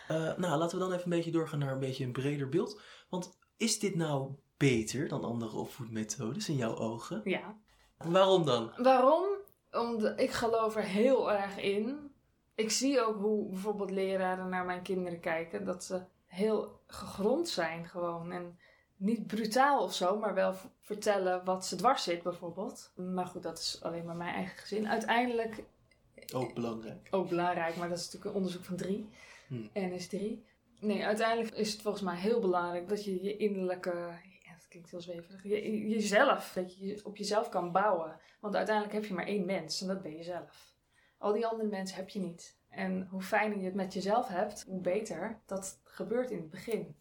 Eh, 0.09 0.37
nou, 0.37 0.59
laten 0.59 0.79
we 0.79 0.85
dan 0.85 0.93
even 0.93 1.05
een 1.05 1.17
beetje 1.17 1.31
doorgaan 1.31 1.59
naar 1.59 1.73
een 1.73 1.79
beetje 1.79 2.05
een 2.05 2.13
breder 2.13 2.49
beeld. 2.49 2.81
Want 3.09 3.39
is 3.57 3.79
dit 3.79 3.95
nou 3.95 4.31
beter 4.57 5.09
dan 5.09 5.25
andere 5.25 5.57
opvoedmethodes 5.57 6.49
in 6.49 6.57
jouw 6.57 6.77
ogen? 6.77 7.21
Ja. 7.25 7.57
Waarom 7.99 8.45
dan? 8.45 8.73
Waarom? 8.77 9.25
Omdat 9.71 10.21
ik 10.21 10.31
geloof 10.31 10.77
er 10.77 10.83
heel 10.83 11.33
erg 11.33 11.57
in. 11.59 12.06
Ik 12.57 12.71
zie 12.71 13.01
ook 13.01 13.17
hoe 13.17 13.49
bijvoorbeeld 13.49 13.91
leraren 13.91 14.49
naar 14.49 14.65
mijn 14.65 14.83
kinderen 14.83 15.21
kijken. 15.21 15.65
Dat 15.65 15.85
ze 15.85 16.03
heel 16.27 16.81
gegrond 16.87 17.49
zijn 17.49 17.87
gewoon. 17.87 18.33
En 18.33 18.59
niet 18.97 19.27
brutaal 19.27 19.83
of 19.83 19.95
zo, 19.95 20.19
maar 20.19 20.35
wel 20.35 20.55
vertellen 20.81 21.45
wat 21.45 21.67
ze 21.67 21.77
dwars 21.77 22.03
zit 22.03 22.23
bijvoorbeeld. 22.23 22.93
Maar 22.95 23.27
goed, 23.27 23.43
dat 23.43 23.59
is 23.59 23.79
alleen 23.83 24.05
maar 24.05 24.17
mijn 24.17 24.35
eigen 24.35 24.59
gezin. 24.59 24.89
Uiteindelijk 24.89 25.65
Ook 26.35 26.55
belangrijk. 26.55 27.09
ook 27.11 27.29
belangrijk, 27.29 27.77
maar 27.77 27.89
dat 27.89 27.99
is 27.99 28.05
natuurlijk 28.05 28.31
een 28.31 28.37
onderzoek 28.37 28.65
van 28.65 28.77
drie. 28.77 29.09
Hmm. 29.47 29.69
NS3. 29.69 30.19
Nee, 30.81 31.05
uiteindelijk 31.05 31.55
is 31.55 31.73
het 31.73 31.83
volgens 31.83 32.05
mij 32.05 32.17
heel 32.17 32.41
belangrijk 32.41 32.89
dat 32.89 33.05
je 33.05 33.23
je 33.23 33.37
innerlijke, 33.37 33.91
ja, 34.43 34.53
dat 34.53 34.69
klinkt 34.69 34.91
heel 34.91 35.01
zweverig, 35.01 35.43
je, 35.43 35.89
jezelf, 35.89 36.53
dat 36.55 36.77
je 36.77 36.87
je 36.87 37.01
op 37.05 37.17
jezelf 37.17 37.49
kan 37.49 37.73
bouwen. 37.73 38.21
Want 38.41 38.57
uiteindelijk 38.57 38.95
heb 38.95 39.05
je 39.05 39.15
maar 39.15 39.27
één 39.27 39.47
mens 39.47 39.81
en 39.81 39.87
dat 39.87 40.03
ben 40.03 40.17
je 40.17 40.23
zelf. 40.23 40.75
Al 41.19 41.33
die 41.33 41.47
andere 41.47 41.69
mensen 41.69 41.97
heb 41.97 42.09
je 42.09 42.19
niet. 42.19 42.57
En 42.69 43.07
hoe 43.11 43.23
fijner 43.23 43.59
je 43.59 43.65
het 43.65 43.75
met 43.75 43.93
jezelf 43.93 44.29
hebt, 44.29 44.65
hoe 44.69 44.81
beter. 44.81 45.41
Dat 45.47 45.79
gebeurt 45.83 46.31
in 46.31 46.39
het 46.39 46.51
begin. 46.51 46.97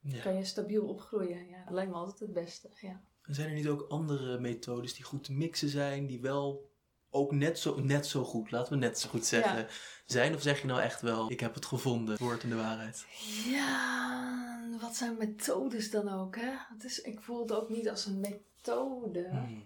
Ja. 0.00 0.20
Kan 0.22 0.34
je 0.34 0.44
stabiel 0.44 0.86
opgroeien. 0.86 1.48
Ja, 1.48 1.64
dat 1.64 1.74
lijkt 1.74 1.90
me 1.90 1.96
altijd 1.96 2.20
het 2.20 2.32
beste. 2.32 2.68
Ja. 2.80 3.00
En 3.22 3.34
Zijn 3.34 3.48
er 3.48 3.54
niet 3.54 3.68
ook 3.68 3.86
andere 3.88 4.38
methodes 4.38 4.94
die 4.94 5.04
goed 5.04 5.24
te 5.24 5.32
mixen 5.32 5.68
zijn, 5.68 6.06
die 6.06 6.20
wel 6.20 6.70
ook 7.10 7.32
net 7.32 7.58
zo, 7.58 7.80
net 7.80 8.06
zo 8.06 8.24
goed, 8.24 8.50
laten 8.50 8.72
we 8.72 8.78
net 8.78 8.98
zo 8.98 9.08
goed 9.08 9.26
zeggen, 9.26 9.66
zijn? 10.06 10.34
Of 10.34 10.42
zeg 10.42 10.60
je 10.60 10.66
nou 10.66 10.80
echt 10.80 11.00
wel, 11.00 11.30
ik 11.30 11.40
heb 11.40 11.54
het 11.54 11.66
gevonden, 11.66 12.10
het 12.10 12.20
woord 12.20 12.42
in 12.42 12.48
de 12.48 12.56
waarheid? 12.56 13.06
ja, 13.44 14.78
wat 14.80 14.96
zijn 14.96 15.16
methodes 15.18 15.90
dan 15.90 16.08
ook? 16.08 16.36
Hè? 16.36 16.50
Het 16.74 16.84
is, 16.84 17.00
ik 17.00 17.20
voel 17.20 17.40
het 17.40 17.52
ook 17.52 17.68
niet 17.68 17.88
als 17.88 18.06
een 18.06 18.20
methode. 18.20 19.28
Hmm. 19.28 19.62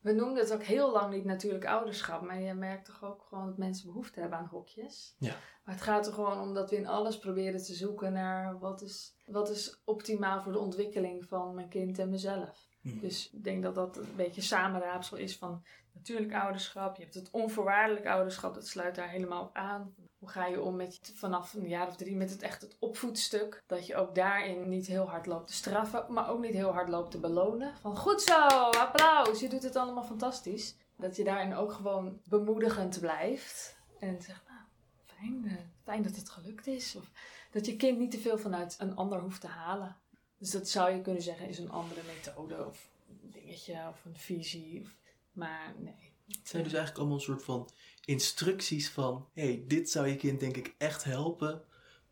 We 0.00 0.12
noemden 0.12 0.42
het 0.42 0.52
ook 0.52 0.62
heel 0.62 0.92
lang 0.92 1.14
niet 1.14 1.24
natuurlijk 1.24 1.66
ouderschap, 1.66 2.22
maar 2.22 2.40
je 2.40 2.54
merkt 2.54 2.84
toch 2.84 3.04
ook 3.04 3.22
gewoon 3.28 3.46
dat 3.46 3.58
mensen 3.58 3.86
behoefte 3.86 4.20
hebben 4.20 4.38
aan 4.38 4.46
hokjes. 4.46 5.14
Ja. 5.18 5.34
Maar 5.64 5.74
het 5.74 5.84
gaat 5.84 6.06
er 6.06 6.12
gewoon 6.12 6.40
om 6.40 6.54
dat 6.54 6.70
we 6.70 6.76
in 6.76 6.86
alles 6.86 7.18
proberen 7.18 7.62
te 7.62 7.74
zoeken 7.74 8.12
naar 8.12 8.58
wat 8.58 8.82
is, 8.82 9.14
wat 9.26 9.50
is 9.50 9.80
optimaal 9.84 10.42
voor 10.42 10.52
de 10.52 10.58
ontwikkeling 10.58 11.26
van 11.28 11.54
mijn 11.54 11.68
kind 11.68 11.98
en 11.98 12.10
mezelf. 12.10 12.68
Hmm. 12.80 13.00
Dus 13.00 13.30
ik 13.32 13.44
denk 13.44 13.62
dat 13.62 13.74
dat 13.74 13.96
een 13.96 14.16
beetje 14.16 14.40
samenraapsel 14.40 15.16
is 15.16 15.36
van 15.36 15.64
natuurlijk 15.92 16.34
ouderschap. 16.34 16.96
Je 16.96 17.02
hebt 17.02 17.14
het 17.14 17.30
onvoorwaardelijk 17.30 18.06
ouderschap, 18.06 18.54
dat 18.54 18.66
sluit 18.66 18.94
daar 18.94 19.08
helemaal 19.08 19.42
op 19.42 19.54
aan. 19.54 19.94
Hoe 20.20 20.28
ga 20.28 20.46
je 20.46 20.60
om 20.60 20.76
met 20.76 21.12
vanaf 21.14 21.54
een 21.54 21.68
jaar 21.68 21.86
of 21.86 21.96
drie 21.96 22.16
met 22.16 22.30
het 22.30 22.42
echt 22.42 22.60
het 22.60 22.76
opvoedstuk? 22.78 23.62
Dat 23.66 23.86
je 23.86 23.96
ook 23.96 24.14
daarin 24.14 24.68
niet 24.68 24.86
heel 24.86 25.08
hard 25.08 25.26
loopt 25.26 25.46
te 25.46 25.52
straffen, 25.52 26.04
maar 26.08 26.30
ook 26.30 26.40
niet 26.40 26.52
heel 26.52 26.72
hard 26.72 26.88
loopt 26.88 27.10
te 27.10 27.18
belonen. 27.18 27.76
Van 27.80 27.96
goed 27.96 28.22
zo, 28.22 28.46
applaus, 28.70 29.40
je 29.40 29.48
doet 29.48 29.62
het 29.62 29.76
allemaal 29.76 30.04
fantastisch. 30.04 30.74
Dat 30.96 31.16
je 31.16 31.24
daarin 31.24 31.54
ook 31.54 31.72
gewoon 31.72 32.20
bemoedigend 32.24 33.00
blijft. 33.00 33.78
En 33.98 34.22
zegt, 34.22 34.42
nou, 34.48 34.60
fijn, 35.04 35.64
eh, 35.84 36.02
dat 36.02 36.16
het 36.16 36.30
gelukt 36.30 36.66
is. 36.66 36.96
Of 36.96 37.10
dat 37.50 37.66
je 37.66 37.76
kind 37.76 37.98
niet 37.98 38.10
te 38.10 38.18
veel 38.18 38.38
vanuit 38.38 38.76
een 38.78 38.96
ander 38.96 39.20
hoeft 39.20 39.40
te 39.40 39.46
halen. 39.46 39.96
Dus 40.38 40.50
dat 40.50 40.68
zou 40.68 40.90
je 40.90 41.00
kunnen 41.00 41.22
zeggen 41.22 41.48
is 41.48 41.58
een 41.58 41.70
andere 41.70 42.00
methode 42.06 42.66
of 42.66 42.88
een 43.08 43.30
dingetje 43.30 43.88
of 43.88 44.04
een 44.04 44.16
visie. 44.16 44.88
Maar 45.32 45.74
nee. 45.78 46.12
Het 46.26 46.48
zijn 46.48 46.62
dus 46.62 46.72
eigenlijk 46.72 46.98
allemaal 46.98 47.16
een 47.16 47.22
soort 47.22 47.44
van 47.44 47.70
instructies 48.10 48.90
van, 48.90 49.28
hé, 49.34 49.42
hey, 49.42 49.64
dit 49.66 49.90
zou 49.90 50.06
je 50.06 50.16
kind 50.16 50.40
denk 50.40 50.56
ik 50.56 50.74
echt 50.78 51.04
helpen, 51.04 51.62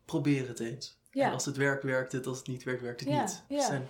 probeer 0.05 0.47
het 0.47 0.59
eens. 0.59 0.97
Ja. 1.11 1.25
En 1.25 1.33
als 1.33 1.45
het 1.45 1.57
werkt, 1.57 1.83
werkt 1.83 2.11
het, 2.11 2.27
als 2.27 2.37
het 2.37 2.47
niet 2.47 2.63
werkt, 2.63 2.81
werkt 2.81 2.99
het 2.99 3.09
Ja, 3.09 3.21
niet. 3.21 3.43
ja. 3.47 3.55
Het 3.55 3.65
zijn 3.65 3.87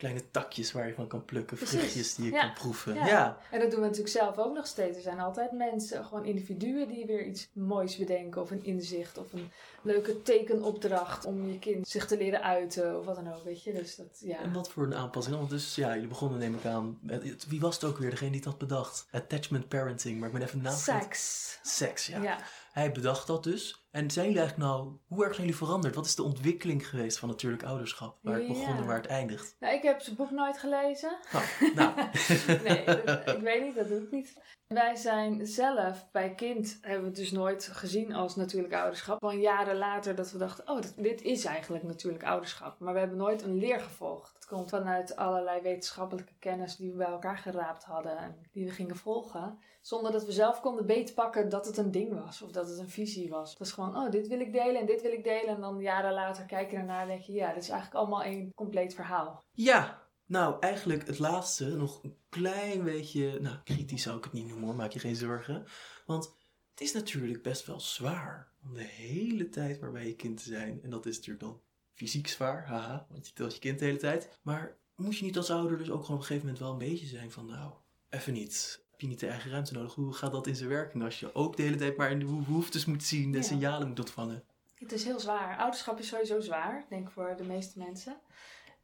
kleine 0.00 0.30
takjes 0.30 0.72
waar 0.72 0.86
je 0.86 0.94
van 0.94 1.06
kan 1.06 1.24
plukken, 1.24 1.56
Precies. 1.56 1.78
vruchtjes 1.78 2.14
die 2.14 2.24
je 2.24 2.30
Ja. 2.32 2.40
kan 2.40 2.52
proeven. 2.52 2.94
Ja. 2.94 3.06
Ja. 3.06 3.38
En 3.50 3.60
dat 3.60 3.70
doen 3.70 3.80
we 3.80 3.86
natuurlijk 3.86 4.14
zelf 4.14 4.38
ook 4.38 4.54
nog 4.54 4.66
steeds. 4.66 4.96
Er 4.96 5.02
zijn 5.02 5.20
altijd 5.20 5.52
mensen, 5.52 6.04
gewoon 6.04 6.24
individuen 6.24 6.88
die 6.88 7.06
weer 7.06 7.24
iets 7.26 7.48
moois 7.52 7.96
bedenken. 7.96 8.40
Of 8.42 8.50
een 8.50 8.64
inzicht 8.64 9.18
of 9.18 9.32
een 9.32 9.50
leuke 9.82 10.22
tekenopdracht 10.22 11.24
om 11.24 11.48
je 11.50 11.58
kind 11.58 11.88
zich 11.88 12.06
te 12.06 12.16
leren 12.16 12.42
uiten 12.42 12.98
of 12.98 13.04
wat 13.04 13.14
dan 13.14 13.32
ook, 13.34 13.44
weet 13.44 13.62
je. 13.62 13.72
Dus 13.72 13.96
dat, 13.96 14.06
ja. 14.20 14.38
En 14.38 14.52
wat 14.52 14.70
voor 14.70 14.82
een 14.84 14.94
aanpassing? 14.94 15.36
Want 15.36 15.50
dus 15.50 15.74
ja, 15.74 15.92
jullie 15.94 16.08
begonnen 16.08 16.38
neem 16.38 16.54
ik 16.54 16.64
aan. 16.64 16.98
met- 17.02 17.46
Wie 17.48 17.60
was 17.60 17.74
het 17.74 17.84
ook 17.84 17.98
weer, 17.98 18.10
degene 18.10 18.30
die 18.30 18.40
dat 18.40 18.58
bedacht? 18.58 19.06
Attachment 19.10 19.68
parenting, 19.68 20.18
maar 20.18 20.28
ik 20.28 20.34
ben 20.34 20.42
even 20.42 20.62
naam. 20.62 20.76
Seks. 20.76 21.58
Seks, 21.62 22.06
ja. 22.06 22.22
Ja. 22.22 22.38
Hij 22.72 22.92
bedacht 22.92 23.26
dat 23.26 23.44
dus. 23.44 23.79
En 23.90 24.10
zijn 24.10 24.26
jullie 24.26 24.40
eigenlijk 24.40 24.70
nou, 24.70 24.96
hoe 25.08 25.24
erg 25.24 25.34
zijn 25.34 25.46
jullie 25.46 25.62
veranderd? 25.64 25.94
Wat 25.94 26.06
is 26.06 26.14
de 26.14 26.22
ontwikkeling 26.22 26.88
geweest 26.88 27.18
van 27.18 27.28
natuurlijk 27.28 27.62
ouderschap? 27.64 28.18
Waar 28.22 28.34
het 28.38 28.46
begon 28.46 28.76
en 28.76 28.86
waar 28.86 28.96
het 28.96 29.06
eindigt? 29.06 29.56
Nou, 29.60 29.74
ik 29.74 29.82
heb 29.82 30.00
zijn 30.00 30.16
boek 30.16 30.30
nooit 30.30 30.58
gelezen. 30.58 31.18
Nou, 31.32 31.44
nou. 31.74 31.94
nee, 32.64 32.84
dat- 33.04 33.28
ik 33.28 33.40
weet 33.40 33.62
niet, 33.62 33.74
dat 33.74 33.88
doe 33.88 34.02
ik 34.02 34.10
niet. 34.10 34.38
Wij 34.66 34.96
zijn 34.96 35.46
zelf 35.46 36.08
bij 36.12 36.34
kind, 36.34 36.78
hebben 36.80 37.00
we 37.00 37.06
het 37.06 37.16
dus 37.16 37.30
nooit 37.30 37.68
gezien 37.72 38.14
als 38.14 38.36
natuurlijk 38.36 38.74
ouderschap. 38.74 39.18
Gewoon 39.18 39.40
jaren 39.40 39.76
later 39.76 40.14
dat 40.14 40.30
we 40.32 40.38
dachten, 40.38 40.68
oh, 40.68 40.80
dit, 40.80 40.94
dit 40.96 41.22
is 41.22 41.44
eigenlijk 41.44 41.84
natuurlijk 41.84 42.24
ouderschap. 42.24 42.78
Maar 42.78 42.92
we 42.92 42.98
hebben 42.98 43.16
nooit 43.18 43.42
een 43.42 43.58
leer 43.58 43.80
gevolgd. 43.80 44.34
Het 44.34 44.46
komt 44.46 44.70
vanuit 44.70 45.16
allerlei 45.16 45.60
wetenschappelijke 45.62 46.32
kennis 46.38 46.76
die 46.76 46.90
we 46.90 46.96
bij 46.96 47.06
elkaar 47.06 47.38
geraapt 47.38 47.84
hadden 47.84 48.18
en 48.18 48.36
die 48.52 48.64
we 48.64 48.70
gingen 48.70 48.96
volgen. 48.96 49.58
Zonder 49.80 50.12
dat 50.12 50.24
we 50.24 50.32
zelf 50.32 50.60
konden 50.60 50.86
beetpakken 50.86 51.48
dat 51.48 51.66
het 51.66 51.76
een 51.76 51.90
ding 51.90 52.24
was 52.24 52.42
of 52.42 52.50
dat 52.50 52.68
het 52.68 52.78
een 52.78 52.88
visie 52.90 53.30
was. 53.30 53.50
Het 53.50 53.58
was 53.58 53.72
gewoon, 53.84 54.04
oh, 54.04 54.10
dit 54.10 54.28
wil 54.28 54.40
ik 54.40 54.52
delen 54.52 54.80
en 54.80 54.86
dit 54.86 55.02
wil 55.02 55.12
ik 55.12 55.24
delen. 55.24 55.54
En 55.54 55.60
dan 55.60 55.80
jaren 55.80 56.12
later 56.12 56.44
kijk 56.44 56.70
je 56.70 56.76
ernaar 56.76 57.02
en 57.02 57.08
denk 57.08 57.22
je, 57.22 57.32
ja, 57.32 57.52
dit 57.52 57.62
is 57.62 57.68
eigenlijk 57.68 58.00
allemaal 58.00 58.22
één 58.22 58.54
compleet 58.54 58.94
verhaal. 58.94 59.44
Ja, 59.52 60.08
nou 60.26 60.56
eigenlijk 60.60 61.06
het 61.06 61.18
laatste 61.18 61.76
nog 61.76 62.02
een 62.02 62.16
klein 62.28 62.84
beetje, 62.84 63.40
nou 63.40 63.56
kritisch 63.64 64.02
zou 64.02 64.16
ik 64.16 64.24
het 64.24 64.32
niet 64.32 64.46
noemen 64.46 64.66
hoor, 64.66 64.76
maak 64.76 64.92
je 64.92 64.98
geen 64.98 65.16
zorgen. 65.16 65.64
Want 66.06 66.36
het 66.70 66.80
is 66.80 66.92
natuurlijk 66.92 67.42
best 67.42 67.66
wel 67.66 67.80
zwaar 67.80 68.52
om 68.64 68.74
de 68.74 68.82
hele 68.82 69.48
tijd 69.48 69.80
maar 69.80 69.92
bij 69.92 70.06
je 70.06 70.16
kind 70.16 70.42
te 70.42 70.48
zijn. 70.48 70.82
En 70.82 70.90
dat 70.90 71.06
is 71.06 71.16
natuurlijk 71.16 71.44
dan 71.44 71.60
fysiek 71.92 72.26
zwaar, 72.26 72.66
haha, 72.66 73.06
want 73.10 73.26
je 73.26 73.32
telt 73.32 73.54
je 73.54 73.60
kind 73.60 73.78
de 73.78 73.84
hele 73.84 73.98
tijd. 73.98 74.38
Maar 74.42 74.78
moet 74.96 75.18
je 75.18 75.24
niet 75.24 75.36
als 75.36 75.50
ouder 75.50 75.78
dus 75.78 75.90
ook 75.90 76.00
gewoon 76.00 76.16
op 76.16 76.22
een 76.22 76.26
gegeven 76.26 76.46
moment 76.46 76.62
wel 76.62 76.72
een 76.72 76.88
beetje 76.88 77.06
zijn 77.06 77.30
van 77.30 77.46
nou, 77.46 77.72
even 78.08 78.32
niet. 78.32 78.88
Heb 79.00 79.08
je 79.08 79.14
niet 79.16 79.24
de 79.24 79.32
eigen 79.32 79.50
ruimte 79.50 79.72
nodig? 79.72 79.94
Hoe 79.94 80.12
gaat 80.12 80.32
dat 80.32 80.46
in 80.46 80.56
zijn 80.56 80.68
werking 80.68 81.02
als 81.04 81.20
je 81.20 81.34
ook 81.34 81.56
de 81.56 81.62
hele 81.62 81.76
tijd 81.76 81.96
maar 81.96 82.10
in 82.10 82.18
de 82.18 82.24
behoeftes 82.24 82.84
moet 82.84 83.02
zien 83.02 83.24
en 83.34 83.40
Ja. 83.40 83.42
signalen 83.42 83.88
moet 83.88 83.98
ontvangen? 83.98 84.44
Het 84.74 84.92
is 84.92 85.04
heel 85.04 85.20
zwaar. 85.20 85.58
Ouderschap 85.58 85.98
is 85.98 86.08
sowieso 86.08 86.40
zwaar, 86.40 86.86
denk 86.88 87.06
ik 87.06 87.12
voor 87.12 87.34
de 87.36 87.44
meeste 87.44 87.78
mensen. 87.78 88.20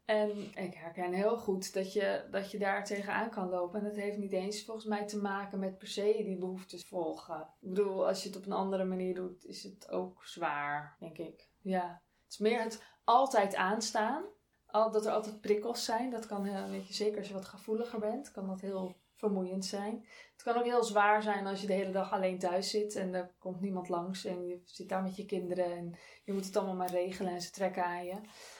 En 0.05 0.29
ik 0.55 0.73
herken 0.73 1.13
heel 1.13 1.37
goed 1.37 1.73
dat 1.73 1.93
je, 1.93 2.23
dat 2.31 2.51
je 2.51 2.57
daar 2.59 2.85
tegenaan 2.85 3.29
kan 3.29 3.49
lopen. 3.49 3.79
En 3.79 3.85
dat 3.85 3.95
heeft 3.95 4.17
niet 4.17 4.31
eens 4.31 4.65
volgens 4.65 4.85
mij 4.85 5.05
te 5.07 5.17
maken 5.17 5.59
met 5.59 5.77
per 5.77 5.87
se 5.87 6.21
die 6.25 6.37
behoeftes 6.37 6.85
volgen. 6.87 7.47
Ik 7.61 7.69
bedoel, 7.69 8.07
als 8.07 8.21
je 8.23 8.27
het 8.29 8.37
op 8.37 8.45
een 8.45 8.51
andere 8.51 8.83
manier 8.83 9.15
doet, 9.15 9.45
is 9.45 9.63
het 9.63 9.89
ook 9.89 10.25
zwaar, 10.25 10.95
denk 10.99 11.17
ik. 11.17 11.49
Ja, 11.61 12.01
het 12.23 12.31
is 12.33 12.37
meer 12.37 12.61
het 12.61 12.83
altijd 13.03 13.55
aanstaan. 13.55 14.23
Al, 14.65 14.91
dat 14.91 15.05
er 15.05 15.11
altijd 15.11 15.41
prikkels 15.41 15.85
zijn. 15.85 16.09
Dat 16.09 16.25
kan, 16.25 16.45
heel- 16.45 16.69
weet 16.69 16.87
je, 16.87 16.93
zeker 16.93 17.17
als 17.17 17.27
je 17.27 17.33
wat 17.33 17.45
gevoeliger 17.45 17.99
bent, 17.99 18.31
kan 18.31 18.47
dat 18.47 18.61
heel 18.61 18.95
vermoeiend 19.17 19.65
zijn. 19.65 20.05
Het 20.31 20.43
kan 20.43 20.57
ook 20.57 20.63
heel 20.63 20.83
zwaar 20.83 21.21
zijn 21.21 21.47
als 21.47 21.61
je 21.61 21.67
de 21.67 21.73
hele 21.73 21.91
dag 21.91 22.11
alleen 22.11 22.39
thuis 22.39 22.69
zit 22.69 22.95
en 22.95 23.13
er 23.13 23.31
komt 23.39 23.61
niemand 23.61 23.89
langs 23.89 24.25
en 24.25 24.47
je 24.47 24.61
zit 24.65 24.89
daar 24.89 25.03
met 25.03 25.15
je 25.15 25.25
kinderen 25.25 25.71
en 25.71 25.95
je 26.23 26.33
moet 26.33 26.45
het 26.45 26.57
allemaal 26.57 26.75
maar 26.75 26.91
regelen 26.91 27.33
en 27.33 27.41
ze 27.41 27.51
trekken 27.51 27.85
aan 27.85 28.05
je. 28.05 28.15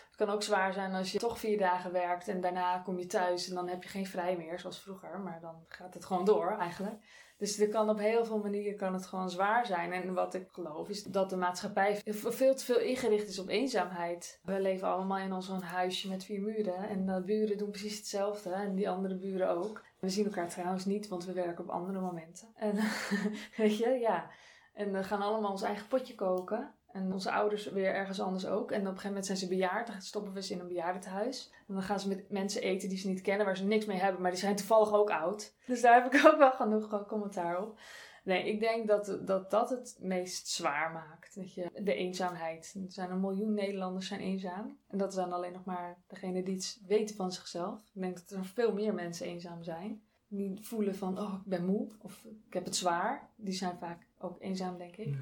Het 0.07 0.15
kan 0.15 0.29
ook 0.29 0.43
zwaar 0.43 0.73
zijn 0.73 0.93
als 0.93 1.11
je 1.11 1.19
toch 1.19 1.39
vier 1.39 1.57
dagen 1.57 1.91
werkt 1.91 2.27
en 2.27 2.41
daarna 2.41 2.79
kom 2.79 2.99
je 2.99 3.05
thuis 3.05 3.49
en 3.49 3.55
dan 3.55 3.67
heb 3.67 3.83
je 3.83 3.89
geen 3.89 4.07
vrij 4.07 4.37
meer 4.37 4.59
zoals 4.59 4.79
vroeger, 4.79 5.19
maar 5.19 5.39
dan 5.41 5.65
gaat 5.67 5.93
het 5.93 6.05
gewoon 6.05 6.25
door 6.25 6.57
eigenlijk. 6.59 6.99
Dus 7.37 7.59
er 7.59 7.69
kan 7.69 7.89
op 7.89 7.99
heel 7.99 8.25
veel 8.25 8.37
manieren 8.37 8.77
kan 8.77 8.93
het 8.93 9.05
gewoon 9.05 9.29
zwaar 9.29 9.65
zijn. 9.65 9.91
En 9.91 10.13
wat 10.13 10.33
ik 10.33 10.47
geloof 10.51 10.89
is 10.89 11.03
dat 11.03 11.29
de 11.29 11.35
maatschappij 11.35 12.01
veel 12.05 12.55
te 12.55 12.65
veel 12.65 12.79
ingericht 12.79 13.27
is 13.27 13.39
op 13.39 13.49
eenzaamheid. 13.49 14.39
We 14.43 14.61
leven 14.61 14.87
allemaal 14.87 15.17
in 15.17 15.41
zo'n 15.41 15.61
huisje 15.61 16.09
met 16.09 16.23
vier 16.23 16.41
muren. 16.41 16.89
En 16.89 17.05
de 17.05 17.21
buren 17.25 17.57
doen 17.57 17.69
precies 17.69 17.97
hetzelfde. 17.97 18.49
En 18.49 18.75
die 18.75 18.89
andere 18.89 19.15
buren 19.15 19.49
ook. 19.49 19.83
We 19.99 20.09
zien 20.09 20.25
elkaar 20.25 20.49
trouwens 20.49 20.85
niet, 20.85 21.07
want 21.07 21.25
we 21.25 21.33
werken 21.33 21.63
op 21.63 21.69
andere 21.69 21.99
momenten. 21.99 22.47
En 22.55 22.75
weet 23.57 23.77
je, 23.77 23.89
ja. 23.89 24.29
En 24.73 24.91
we 24.91 25.03
gaan 25.03 25.21
allemaal 25.21 25.51
ons 25.51 25.61
eigen 25.61 25.87
potje 25.87 26.15
koken. 26.15 26.71
En 26.91 27.13
onze 27.13 27.31
ouders 27.31 27.71
weer 27.71 27.93
ergens 27.93 28.19
anders 28.19 28.45
ook. 28.45 28.71
En 28.71 28.79
op 28.79 28.85
een 28.85 28.87
gegeven 28.87 29.07
moment 29.07 29.25
zijn 29.25 29.37
ze 29.37 29.47
bejaard. 29.47 29.87
Dan 29.87 30.01
stoppen 30.01 30.33
we 30.33 30.41
ze 30.41 30.53
in 30.53 30.59
een 30.59 30.67
bejaardentehuis. 30.67 31.51
En 31.67 31.73
dan 31.73 31.83
gaan 31.83 31.99
ze 31.99 32.07
met 32.07 32.29
mensen 32.29 32.61
eten 32.61 32.89
die 32.89 32.97
ze 32.97 33.07
niet 33.07 33.21
kennen, 33.21 33.45
waar 33.45 33.57
ze 33.57 33.65
niks 33.65 33.85
mee 33.85 33.97
hebben. 33.97 34.21
Maar 34.21 34.31
die 34.31 34.39
zijn 34.39 34.55
toevallig 34.55 34.93
ook 34.93 35.09
oud. 35.09 35.53
Dus 35.65 35.81
daar 35.81 36.03
heb 36.03 36.13
ik 36.13 36.25
ook 36.25 36.37
wel 36.37 36.51
genoeg 36.51 36.89
gewoon 36.89 37.05
commentaar 37.05 37.61
op. 37.61 37.79
Nee, 38.27 38.43
ik 38.43 38.59
denk 38.59 38.87
dat, 38.87 39.19
dat 39.25 39.51
dat 39.51 39.69
het 39.69 39.97
meest 39.99 40.47
zwaar 40.47 40.91
maakt. 40.91 41.35
Dat 41.35 41.53
je, 41.53 41.69
de 41.83 41.93
eenzaamheid. 41.93 42.75
Er 42.85 42.91
zijn 42.91 43.11
een 43.11 43.19
miljoen 43.19 43.53
Nederlanders 43.53 44.07
zijn 44.07 44.19
eenzaam. 44.19 44.77
En 44.87 44.97
dat 44.97 45.13
zijn 45.13 45.31
alleen 45.31 45.51
nog 45.51 45.65
maar 45.65 45.97
degenen 46.07 46.43
die 46.43 46.55
het 46.55 46.81
weten 46.87 47.15
van 47.15 47.31
zichzelf. 47.31 47.79
Ik 47.93 48.01
denk 48.01 48.15
dat 48.15 48.31
er 48.31 48.45
veel 48.45 48.73
meer 48.73 48.93
mensen 48.93 49.27
eenzaam 49.27 49.63
zijn. 49.63 50.01
Die 50.27 50.57
voelen 50.61 50.95
van, 50.95 51.19
oh, 51.19 51.33
ik 51.33 51.49
ben 51.49 51.65
moe. 51.65 51.87
Of 52.01 52.25
ik 52.47 52.53
heb 52.53 52.65
het 52.65 52.75
zwaar. 52.75 53.29
Die 53.35 53.53
zijn 53.53 53.77
vaak 53.77 54.07
ook 54.17 54.41
eenzaam, 54.41 54.77
denk 54.77 54.97
ik. 54.97 55.17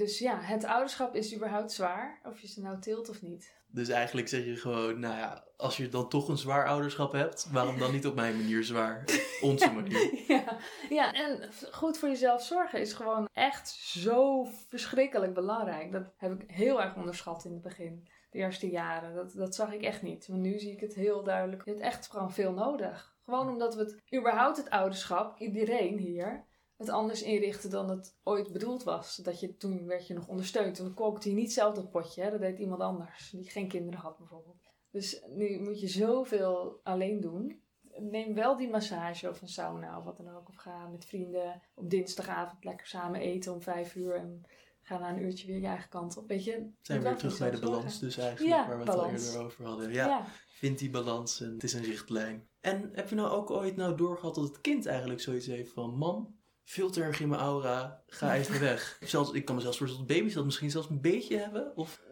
Dus 0.00 0.18
ja, 0.18 0.40
het 0.40 0.64
ouderschap 0.64 1.14
is 1.14 1.34
überhaupt 1.34 1.72
zwaar. 1.72 2.20
Of 2.24 2.40
je 2.40 2.48
ze 2.48 2.60
nou 2.60 2.80
tilt 2.80 3.08
of 3.08 3.22
niet. 3.22 3.54
Dus 3.66 3.88
eigenlijk 3.88 4.28
zeg 4.28 4.44
je 4.44 4.56
gewoon, 4.56 5.00
nou 5.00 5.16
ja, 5.16 5.44
als 5.56 5.76
je 5.76 5.88
dan 5.88 6.08
toch 6.08 6.28
een 6.28 6.36
zwaar 6.36 6.66
ouderschap 6.66 7.12
hebt, 7.12 7.48
waarom 7.50 7.78
dan 7.78 7.92
niet 7.92 8.06
op 8.06 8.14
mijn 8.14 8.36
manier 8.36 8.64
zwaar? 8.64 9.04
Onze 9.40 9.72
manier. 9.72 10.24
Ja, 10.28 10.58
ja, 10.88 11.12
en 11.12 11.50
goed 11.72 11.98
voor 11.98 12.08
jezelf 12.08 12.42
zorgen 12.42 12.80
is 12.80 12.92
gewoon 12.92 13.28
echt 13.32 13.68
zo 13.68 14.44
verschrikkelijk 14.68 15.34
belangrijk. 15.34 15.92
Dat 15.92 16.12
heb 16.16 16.40
ik 16.40 16.50
heel 16.50 16.82
erg 16.82 16.96
onderschat 16.96 17.44
in 17.44 17.52
het 17.52 17.62
begin. 17.62 18.08
De 18.30 18.38
eerste 18.38 18.70
jaren. 18.70 19.14
Dat, 19.14 19.32
dat 19.32 19.54
zag 19.54 19.72
ik 19.72 19.82
echt 19.82 20.02
niet. 20.02 20.28
Maar 20.28 20.38
nu 20.38 20.58
zie 20.58 20.72
ik 20.72 20.80
het 20.80 20.94
heel 20.94 21.22
duidelijk. 21.22 21.64
Je 21.64 21.70
hebt 21.70 21.82
echt 21.82 22.10
gewoon 22.10 22.32
veel 22.32 22.52
nodig. 22.52 23.14
Gewoon 23.24 23.48
omdat 23.48 23.74
we 23.74 23.80
het, 23.80 24.18
überhaupt 24.18 24.56
het 24.56 24.70
ouderschap, 24.70 25.38
iedereen 25.38 25.98
hier, 25.98 26.44
het 26.80 26.88
anders 26.88 27.22
inrichten 27.22 27.70
dan 27.70 27.90
het 27.90 28.16
ooit 28.22 28.52
bedoeld 28.52 28.82
was. 28.82 29.16
Dat 29.16 29.40
je, 29.40 29.56
toen 29.56 29.86
werd 29.86 30.06
je 30.06 30.14
nog 30.14 30.28
ondersteund. 30.28 30.74
Toen 30.74 30.94
kookte 30.94 31.28
je 31.28 31.34
niet 31.34 31.52
zelf 31.52 31.74
dat 31.74 31.90
potje. 31.90 32.22
Hè? 32.22 32.30
Dat 32.30 32.40
deed 32.40 32.58
iemand 32.58 32.80
anders. 32.80 33.30
Die 33.30 33.50
geen 33.50 33.68
kinderen 33.68 34.00
had 34.00 34.18
bijvoorbeeld. 34.18 34.56
Dus 34.90 35.22
nu 35.28 35.60
moet 35.60 35.80
je 35.80 35.88
zoveel 35.88 36.80
alleen 36.82 37.20
doen. 37.20 37.62
Neem 37.98 38.34
wel 38.34 38.56
die 38.56 38.70
massage 38.70 39.28
of 39.28 39.42
een 39.42 39.48
sauna 39.48 39.98
of 39.98 40.04
wat 40.04 40.16
dan 40.16 40.36
ook. 40.36 40.48
Of 40.48 40.56
ga 40.56 40.86
met 40.86 41.04
vrienden 41.04 41.62
op 41.74 41.90
dinsdagavond 41.90 42.64
lekker 42.64 42.86
samen 42.86 43.20
eten 43.20 43.52
om 43.52 43.62
vijf 43.62 43.94
uur. 43.94 44.14
En 44.14 44.44
ga 44.82 44.98
na 44.98 45.10
een 45.10 45.22
uurtje 45.22 45.46
weer 45.46 45.60
je 45.60 45.66
eigen 45.66 45.88
kant 45.88 46.16
op. 46.16 46.28
Weet 46.28 46.44
je, 46.44 46.70
Zijn 46.80 47.02
we 47.02 47.08
weer 47.08 47.16
terug 47.16 47.38
bij 47.38 47.50
de 47.50 47.58
balans 47.60 47.98
dus 47.98 48.16
eigenlijk, 48.16 48.54
Ja, 48.56 48.66
waar 48.66 48.78
we 48.78 48.84
het 48.84 48.94
al 48.94 49.10
eerder 49.10 49.44
over 49.44 49.64
hadden. 49.64 49.92
Ja, 49.92 50.06
Ja. 50.06 50.26
vind 50.48 50.78
die 50.78 50.90
balans 50.90 51.40
en 51.40 51.52
het 51.52 51.62
is 51.62 51.72
een 51.72 51.84
richtlijn. 51.84 52.48
En 52.60 52.90
heb 52.92 53.08
je 53.08 53.14
nou 53.14 53.30
ook 53.30 53.50
ooit 53.50 53.76
nou 53.76 53.96
doorgehad 53.96 54.34
dat 54.34 54.44
het 54.44 54.60
kind 54.60 54.86
eigenlijk 54.86 55.20
zoiets 55.20 55.46
heeft 55.46 55.72
van... 55.72 55.94
Mam, 55.94 56.39
erg 56.76 57.20
in 57.20 57.28
mijn 57.28 57.40
aura, 57.40 58.02
ga 58.06 58.34
even 58.34 58.60
weg. 58.60 58.98
Zelfs, 59.00 59.32
ik 59.32 59.44
kan 59.44 59.54
me 59.54 59.60
zelfs 59.60 59.78
voorstellen 59.78 60.06
dat 60.06 60.16
baby's 60.16 60.34
dat 60.34 60.44
misschien 60.44 60.70
zelfs 60.70 60.88
een 60.88 61.00
beetje 61.00 61.36
hebben. 61.36 61.76
Of, 61.76 62.02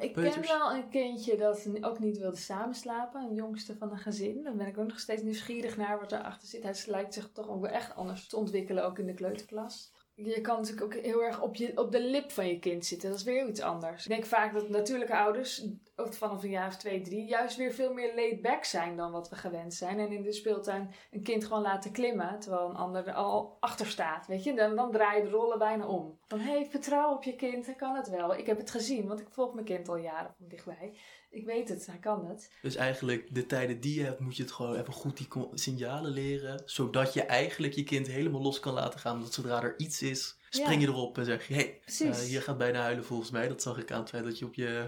Ik 0.00 0.12
ken 0.12 0.42
wel 0.42 0.74
een 0.74 0.88
kindje 0.88 1.36
dat 1.36 1.68
ook 1.80 1.98
niet 1.98 2.18
wilde 2.18 2.36
samenslapen. 2.36 3.22
Een 3.22 3.34
jongste 3.34 3.76
van 3.76 3.90
een 3.90 3.98
gezin. 3.98 4.42
Daar 4.42 4.56
ben 4.56 4.66
ik 4.66 4.78
ook 4.78 4.88
nog 4.88 5.00
steeds 5.00 5.22
nieuwsgierig 5.22 5.76
naar 5.76 6.00
wat 6.00 6.12
erachter 6.12 6.48
zit. 6.48 6.62
Hij 6.62 6.74
lijkt 6.86 7.14
zich 7.14 7.30
toch 7.32 7.48
ook 7.48 7.60
wel 7.60 7.70
echt 7.70 7.94
anders 7.94 8.26
te 8.26 8.36
ontwikkelen, 8.36 8.84
ook 8.84 8.98
in 8.98 9.06
de 9.06 9.14
kleuterklas. 9.14 9.92
Je 10.14 10.40
kan 10.40 10.56
natuurlijk 10.56 10.84
ook 10.84 11.02
heel 11.02 11.22
erg 11.22 11.40
op, 11.42 11.54
je, 11.54 11.72
op 11.74 11.92
de 11.92 12.02
lip 12.02 12.30
van 12.30 12.48
je 12.48 12.58
kind 12.58 12.84
zitten. 12.84 13.08
Dat 13.08 13.18
is 13.18 13.24
weer 13.24 13.48
iets 13.48 13.60
anders. 13.60 14.02
Ik 14.02 14.10
denk 14.10 14.24
vaak 14.24 14.52
dat 14.52 14.68
natuurlijke 14.68 15.16
ouders, 15.16 15.66
ook 15.96 16.14
vanaf 16.14 16.42
een 16.42 16.50
jaar 16.50 16.66
of 16.66 16.76
twee, 16.76 17.00
drie, 17.00 17.24
juist 17.24 17.56
weer 17.56 17.72
veel 17.72 17.92
meer 17.92 18.14
laid 18.14 18.42
back 18.42 18.64
zijn 18.64 18.96
dan 18.96 19.12
wat 19.12 19.28
we 19.28 19.36
gewend 19.36 19.74
zijn. 19.74 19.98
En 19.98 20.12
in 20.12 20.22
de 20.22 20.32
speeltuin 20.32 20.94
een 21.10 21.22
kind 21.22 21.44
gewoon 21.44 21.62
laten 21.62 21.92
klimmen, 21.92 22.40
terwijl 22.40 22.68
een 22.68 22.76
ander 22.76 23.06
er 23.06 23.14
al 23.14 23.56
achter 23.60 23.86
staat. 23.86 24.26
Weet 24.26 24.44
je, 24.44 24.54
dan, 24.54 24.76
dan 24.76 24.92
draai 24.92 25.18
je 25.18 25.24
de 25.24 25.30
rollen 25.30 25.58
bijna 25.58 25.86
om. 25.86 26.18
Van 26.26 26.38
hé, 26.38 26.50
hey, 26.50 26.66
vertrouw 26.70 27.14
op 27.14 27.22
je 27.22 27.36
kind, 27.36 27.66
hij 27.66 27.74
kan 27.74 27.96
het 27.96 28.08
wel. 28.08 28.36
Ik 28.36 28.46
heb 28.46 28.58
het 28.58 28.70
gezien, 28.70 29.06
want 29.06 29.20
ik 29.20 29.28
volg 29.30 29.54
mijn 29.54 29.66
kind 29.66 29.88
al 29.88 29.96
jaren 29.96 30.34
van 30.38 30.48
dichtbij. 30.48 30.96
Ik 31.30 31.44
weet 31.44 31.68
het, 31.68 31.86
hij 31.86 31.98
kan 31.98 32.26
het. 32.26 32.52
dus 32.62 32.76
eigenlijk 32.76 33.34
de 33.34 33.46
tijden 33.46 33.80
die 33.80 33.98
je 33.98 34.04
hebt, 34.04 34.20
moet 34.20 34.36
je 34.36 34.42
het 34.42 34.52
gewoon 34.52 34.76
even 34.76 34.92
goed 34.92 35.16
die 35.16 35.28
signalen 35.54 36.10
leren. 36.10 36.62
Zodat 36.64 37.12
je 37.12 37.22
eigenlijk 37.22 37.72
je 37.72 37.84
kind 37.84 38.06
helemaal 38.06 38.42
los 38.42 38.60
kan 38.60 38.72
laten 38.72 39.00
gaan. 39.00 39.20
Dat 39.20 39.32
zodra 39.32 39.62
er 39.62 39.78
iets 39.78 40.02
is, 40.02 40.38
spring 40.56 40.80
je 40.82 40.86
erop 40.88 41.18
en 41.18 41.24
zeg 41.24 41.48
je... 41.48 41.54
Hey, 41.54 41.78
Precies. 41.82 42.20
eh, 42.20 42.30
je 42.32 42.40
gaat 42.40 42.58
bijna 42.58 42.80
huilen 42.80 43.04
volgens 43.04 43.30
mij. 43.30 43.48
Dat 43.48 43.62
zag 43.62 43.78
ik 43.78 43.92
aan 43.92 44.00
het 44.00 44.08
feit 44.08 44.24
dat 44.24 44.38
je 44.38 44.44
op 44.44 44.54
je 44.54 44.84